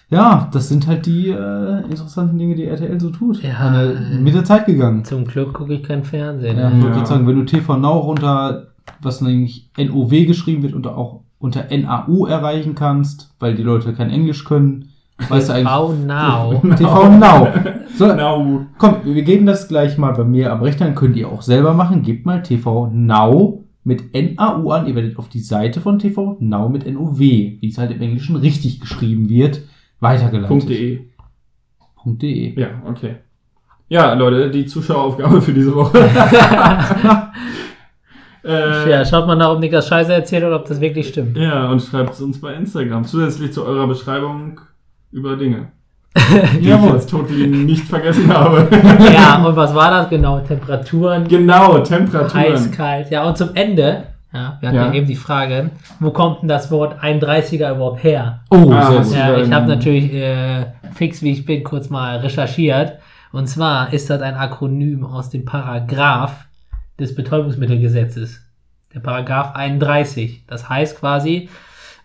Ja, 0.09 0.47
das 0.53 0.69
sind 0.69 0.87
halt 0.87 1.05
die 1.05 1.29
äh, 1.29 1.81
interessanten 1.89 2.37
Dinge, 2.37 2.55
die 2.55 2.65
RTL 2.65 2.99
so 2.99 3.09
tut. 3.09 3.41
Ja. 3.43 3.57
Eine, 3.57 4.19
mit 4.21 4.33
der 4.35 4.45
Zeit 4.45 4.65
gegangen. 4.67 5.03
Zum 5.03 5.25
Glück 5.25 5.53
gucke 5.53 5.73
ich 5.73 5.83
kein 5.83 6.03
Fernsehen. 6.05 6.57
Ja, 6.57 6.69
ich 6.71 6.83
Ja. 6.83 6.91
gerade 6.91 7.05
sagen, 7.05 7.27
wenn 7.27 7.35
du 7.35 7.43
TV 7.43 7.75
Now 7.75 7.99
unter, 7.99 8.67
was 9.01 9.19
nämlich 9.19 9.69
NOW 9.77 10.09
geschrieben 10.25 10.63
wird, 10.63 10.73
und 10.73 10.87
auch 10.87 11.21
unter 11.39 11.65
NAU 11.75 12.25
erreichen 12.25 12.75
kannst, 12.75 13.33
weil 13.39 13.55
die 13.55 13.63
Leute 13.63 13.93
kein 13.93 14.09
Englisch 14.09 14.43
können, 14.45 14.89
weißt 15.29 15.49
du 15.49 15.53
eigentlich. 15.53 15.67
TV 15.67 15.93
Now. 16.05 16.61
TV 16.77 17.09
Now. 17.09 17.47
So, 17.95 18.07
Genau. 18.09 18.61
komm, 18.77 18.95
wir 19.03 19.23
geben 19.23 19.45
das 19.45 19.67
gleich 19.67 19.97
mal 19.97 20.13
bei 20.13 20.23
mir 20.23 20.51
am 20.51 20.61
Rechner, 20.61 20.91
könnt 20.91 21.15
ihr 21.15 21.29
auch 21.29 21.41
selber 21.41 21.73
machen. 21.73 22.03
Gebt 22.03 22.25
mal 22.25 22.41
TV 22.43 22.89
Now 22.93 23.63
mit 23.83 24.13
NAU 24.13 24.69
an. 24.71 24.87
Ihr 24.87 24.95
werdet 24.95 25.17
auf 25.17 25.29
die 25.29 25.39
Seite 25.39 25.79
von 25.81 25.99
TV 25.99 26.37
Now 26.39 26.69
mit 26.69 26.85
NOW, 26.91 27.19
wie 27.19 27.59
es 27.67 27.77
halt 27.77 27.91
im 27.91 28.01
Englischen 28.01 28.35
richtig 28.35 28.79
geschrieben 28.81 29.29
wird, 29.29 29.61
weitergeleitet. 29.99 30.69
.de. 30.69 30.99
.de. 32.05 32.59
Ja, 32.59 32.67
okay. 32.85 33.15
Ja, 33.89 34.13
Leute, 34.13 34.49
die 34.51 34.65
Zuschaueraufgabe 34.65 35.41
für 35.41 35.53
diese 35.53 35.73
Woche. 35.73 35.97
äh, 38.47 38.89
Ja, 38.89 39.05
schaut 39.05 39.27
mal 39.27 39.35
nach, 39.35 39.49
ob 39.49 39.59
Niklas 39.59 39.87
Scheiße 39.87 40.13
erzählt 40.13 40.43
oder 40.43 40.55
ob 40.57 40.65
das 40.65 40.79
wirklich 40.81 41.09
stimmt. 41.09 41.37
ja, 41.37 41.69
und 41.69 41.81
schreibt 41.81 42.13
es 42.13 42.21
uns 42.21 42.39
bei 42.39 42.53
Instagram. 42.53 43.03
Zusätzlich 43.05 43.51
zu 43.53 43.65
eurer 43.65 43.87
Beschreibung 43.87 44.59
über 45.11 45.35
Dinge. 45.35 45.67
Die 46.55 46.59
ich 46.61 46.65
Jawohl. 46.67 46.93
jetzt 46.93 47.09
totally 47.09 47.45
nicht 47.47 47.83
vergessen 47.83 48.33
habe. 48.33 48.67
ja, 49.13 49.43
und 49.45 49.55
was 49.55 49.75
war 49.75 49.91
das 49.91 50.09
genau? 50.09 50.39
Temperaturen, 50.39 51.27
genau, 51.27 51.79
Temperaturen. 51.79 52.43
heiß, 52.53 52.71
kalt. 52.71 53.11
Ja, 53.11 53.23
und 53.27 53.37
zum 53.37 53.49
Ende, 53.53 54.03
ja, 54.33 54.57
wir 54.59 54.69
hatten 54.69 54.77
ja. 54.77 54.85
Ja. 54.87 54.93
eben 54.93 55.05
die 55.07 55.15
Frage, 55.15 55.69
wo 55.99 56.09
kommt 56.11 56.41
denn 56.41 56.47
das 56.49 56.71
Wort 56.71 57.03
31er 57.03 57.75
überhaupt 57.75 58.03
her? 58.03 58.39
Oh, 58.49 58.71
Ah, 58.71 58.89
sehr 58.89 58.99
hast 58.99 59.07
gut. 59.09 59.15
du- 59.15 59.19
Ja, 59.19 59.37
ich 59.37 59.51
habe 59.51 59.67
natürlich 59.67 60.11
äh, 60.13 60.65
fix, 60.93 61.21
wie 61.21 61.31
ich 61.33 61.45
bin, 61.45 61.63
kurz 61.63 61.89
mal 61.91 62.17
recherchiert. 62.17 62.93
Und 63.31 63.47
zwar 63.47 63.93
ist 63.93 64.09
das 64.09 64.21
ein 64.21 64.35
Akronym 64.35 65.05
aus 65.05 65.29
dem 65.29 65.45
Paragraph 65.45 66.45
des 66.99 67.15
Betäubungsmittelgesetzes. 67.15 68.41
Der 68.93 68.99
Paragraph 68.99 69.55
31. 69.55 70.45
Das 70.47 70.69
heißt 70.69 70.99
quasi, 70.99 71.49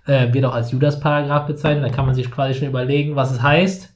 äh, 0.07 0.33
wird 0.33 0.45
auch 0.45 0.55
als 0.55 0.73
Judas-Paragraph 0.73 1.47
bezeichnet. 1.47 1.85
Da 1.85 1.95
kann 1.95 2.07
man 2.07 2.15
sich 2.15 2.31
quasi 2.31 2.55
schon 2.59 2.69
überlegen, 2.69 3.17
was 3.17 3.31
es 3.31 3.43
heißt. 3.43 3.93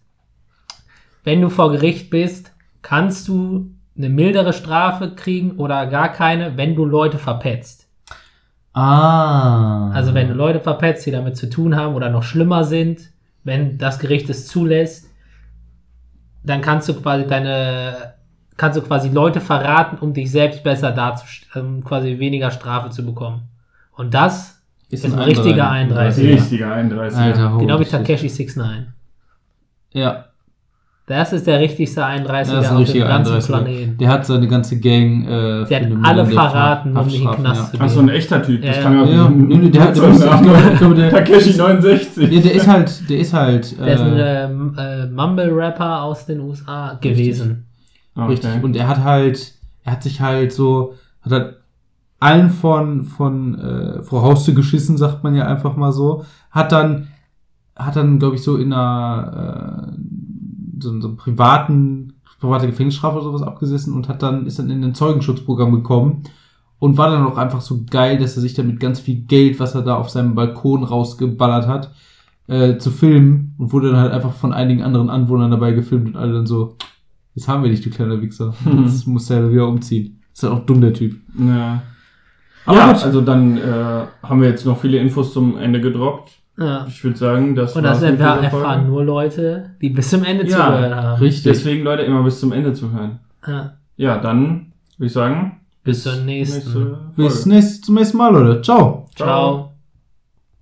Wenn 1.25 1.41
du 1.41 1.49
vor 1.49 1.73
Gericht 1.73 2.11
bist, 2.11 2.53
kannst 2.83 3.27
du 3.29 3.71
eine 3.97 4.09
mildere 4.09 4.53
Strafe 4.53 5.15
kriegen 5.15 5.53
oder 5.53 5.87
gar 5.87 6.13
keine, 6.13 6.57
wenn 6.57 6.77
du 6.77 6.85
Leute 6.85 7.19
verpetzt. 7.19 7.89
Ah. 8.73 9.91
Also 9.93 10.13
wenn 10.13 10.29
du 10.29 10.35
Leute 10.35 10.61
verpetzt, 10.61 11.07
die 11.07 11.11
damit 11.11 11.37
zu 11.37 11.49
tun 11.49 11.77
haben 11.77 11.95
oder 11.95 12.11
noch 12.11 12.23
schlimmer 12.23 12.65
sind, 12.65 13.11
wenn 13.43 13.79
das 13.79 13.99
Gericht 13.99 14.29
es 14.29 14.47
zulässt, 14.47 15.11
dann 16.45 16.61
kannst 16.61 16.89
du 16.89 16.95
quasi 16.95 17.27
deine, 17.27 18.15
kannst 18.57 18.79
du 18.79 18.83
quasi 18.83 19.09
Leute 19.11 19.41
verraten, 19.41 19.99
um 20.01 20.13
dich 20.15 20.31
selbst 20.31 20.63
besser 20.63 20.91
darzustellen, 20.93 21.77
um 21.77 21.85
quasi 21.85 22.19
weniger 22.19 22.51
Strafe 22.51 22.91
zu 22.91 23.05
bekommen. 23.05 23.43
Und 23.97 24.15
das 24.15 24.61
ist 24.91 25.05
ein 25.05 25.13
richtiger 25.19 25.71
31er. 25.71 26.23
Richtiger 26.35 26.73
31. 26.73 27.19
Alter, 27.19 27.53
holy 27.55 27.67
genau 27.67 27.81
wie. 27.81 27.85
Takeshi 27.85 28.29
69. 28.29 28.87
Ja, 29.93 30.25
Das 31.07 31.33
ist 31.33 31.47
der 31.47 31.61
richtigste 31.61 32.05
31er 32.05 32.27
das 32.29 32.49
ist 32.49 32.55
ein 32.55 32.59
auf 32.65 32.69
dem 32.69 32.77
richtiger 32.79 33.07
ganzen 33.07 33.33
31. 33.35 33.47
Planeten. 33.55 33.99
Der 33.99 34.09
hat 34.09 34.27
seine 34.27 34.49
ganze 34.49 34.81
Gang 34.81 35.25
äh, 35.27 35.65
Der 35.67 35.81
hat 35.81 35.89
alle 36.03 36.27
verraten, 36.27 36.97
um 36.97 37.07
nicht 37.07 37.21
in 37.21 37.27
den 37.31 37.35
Knast 37.37 37.71
zu 37.73 37.81
Ach 37.81 37.89
so, 37.89 38.01
ein 38.01 38.09
echter 38.09 38.43
Typ. 38.43 38.63
Das 38.63 38.77
Ja, 38.77 38.83
kann 38.83 38.99
ja. 38.99 39.05
ja, 39.05 39.13
Ja, 39.15 39.29
nee, 39.31 39.55
nee, 39.57 39.71
der 39.71 39.83
hat- 39.85 39.97
der 39.97 40.11
ich 40.73 40.79
glaube- 40.79 40.95
der- 40.97 41.11
Takeshi 41.11 41.57
69. 41.57 42.31
Ja, 42.33 42.41
der 42.41 42.53
ist 42.55 42.67
halt, 42.69 43.09
der 43.11 43.19
ist 43.19 43.33
halt. 43.33 43.79
Der 43.79 43.95
ist 43.95 44.01
ein 44.01 44.17
Äh, 44.17 44.45
ähm, 44.45 44.77
äh, 44.79 45.07
Mumble-Rapper 45.07 46.03
aus 46.03 46.27
den 46.27 46.41
USA 46.41 46.95
gewesen. 47.01 47.66
Richtig. 48.17 48.51
Okay. 48.51 48.65
Und 48.65 48.77
er 48.77 48.89
hat 48.89 49.05
halt, 49.05 49.55
er 49.85 49.93
hat 49.93 50.03
sich 50.03 50.21
halt 50.21 50.53
so, 50.53 50.95
hat 51.23 51.33
halt 51.33 51.57
allen 52.19 52.51
von, 52.51 53.05
von 53.05 53.59
äh, 53.59 54.03
vor 54.03 54.23
Haustür 54.23 54.55
geschissen, 54.55 54.97
sagt 54.97 55.23
man 55.23 55.35
ja 55.35 55.47
einfach 55.47 55.77
mal 55.77 55.93
so. 55.93 56.25
Hat 56.51 56.73
dann, 56.73 57.09
hat 57.77 57.97
dann, 57.97 58.19
glaube 58.19 58.37
ich, 58.37 58.43
so 58.43 58.57
in 58.57 58.73
einer 58.73 59.93
äh, 59.93 60.83
so, 60.83 61.01
so 61.01 61.09
einem 61.09 61.17
privaten, 61.17 62.15
private 62.41 62.67
Gefängnisstrafe 62.67 63.17
oder 63.17 63.25
sowas 63.25 63.43
abgesessen 63.43 63.93
und 63.95 64.09
hat 64.09 64.23
dann, 64.23 64.47
ist 64.47 64.59
dann 64.59 64.71
in 64.71 64.83
ein 64.85 64.95
Zeugenschutzprogramm 64.95 65.73
gekommen 65.73 66.25
und 66.79 66.99
war 66.99 67.11
dann 67.11 67.27
auch 67.27 67.39
einfach 67.39 67.61
so 67.61 67.85
geil, 67.89 68.19
dass 68.19 68.37
er 68.37 68.43
sich 68.43 68.55
dann 68.55 68.67
mit 68.67 68.81
ganz 68.81 69.01
viel 69.01 69.23
Geld, 69.23 69.59
was 69.61 69.75
er 69.75 69.83
da 69.83 69.97
auf 69.97 70.11
seinem 70.11 70.35
Balkon 70.35 70.85
rausgeballert 70.85 71.67
hat, 71.67 71.91
äh, 72.47 72.77
zu 72.79 72.91
filmen 72.91 73.55
und 73.59 73.73
wurde 73.73 73.91
dann 73.91 74.01
halt 74.01 74.13
einfach 74.13 74.33
von 74.33 74.53
einigen 74.53 74.83
anderen 74.83 75.11
Anwohnern 75.11 75.51
dabei 75.51 75.73
gefilmt 75.73 76.09
und 76.09 76.17
alle 76.17 76.33
dann 76.33 76.47
so, 76.47 76.77
jetzt 77.37 77.47
haben 77.47 77.63
wir 77.63 77.71
dich, 77.71 77.81
du 77.83 77.91
kleiner 77.91 78.21
Wichser. 78.21 78.53
Mhm. 78.65 78.85
Jetzt 78.85 79.07
muss 79.07 79.31
er 79.31 79.51
wieder 79.53 79.69
umziehen. 79.69 80.21
Ist 80.35 80.43
halt 80.43 80.53
auch 80.53 80.67
dumm, 80.67 80.81
der 80.81 80.93
Typ. 80.93 81.17
Ja. 81.39 81.83
Aber 82.65 82.79
ja, 82.79 82.93
gut. 82.93 83.05
also 83.05 83.21
dann 83.21 83.57
äh, 83.57 84.07
haben 84.25 84.43
wir 84.43 84.49
jetzt 84.49 84.67
noch 84.67 84.81
viele 84.81 84.99
Infos 84.99 85.33
zum 85.33 85.57
Ende 85.57 85.81
gedroppt. 85.81 86.33
Ja. 86.59 86.85
Ich 86.89 87.05
würde 87.05 87.17
sagen, 87.17 87.55
das 87.55 87.77
Und 87.77 87.85
das 87.85 88.01
mit 88.01 88.19
erfahren, 88.19 88.89
nur 88.89 89.05
Leute, 89.05 89.71
die 89.81 89.91
bis 89.91 90.11
zum 90.11 90.25
Ende 90.25 90.47
Ja, 90.47 90.67
zugehört 90.67 90.95
haben. 90.95 91.21
Richtig. 91.21 91.45
Deswegen, 91.45 91.85
Leute, 91.85 92.03
immer 92.03 92.25
bis 92.25 92.41
zum 92.41 92.53
Ende 92.53 92.73
zuhören. 92.73 93.21
Ja. 93.47 93.75
Ja, 93.97 94.19
dann 94.19 94.73
würde 94.99 95.07
ich 95.07 95.13
sagen, 95.13 95.61
Bis 95.85 96.03
zur 96.03 96.17
nächsten. 96.17 96.57
nächste 96.57 96.73
Folge. 96.73 96.99
Bis 97.17 97.47
nächstes, 97.47 97.83
zum 97.83 97.95
nächsten 97.95 98.17
Mal, 98.17 98.33
Leute. 98.33 98.63
Ciao. 98.63 99.07
Ciao. 99.15 99.76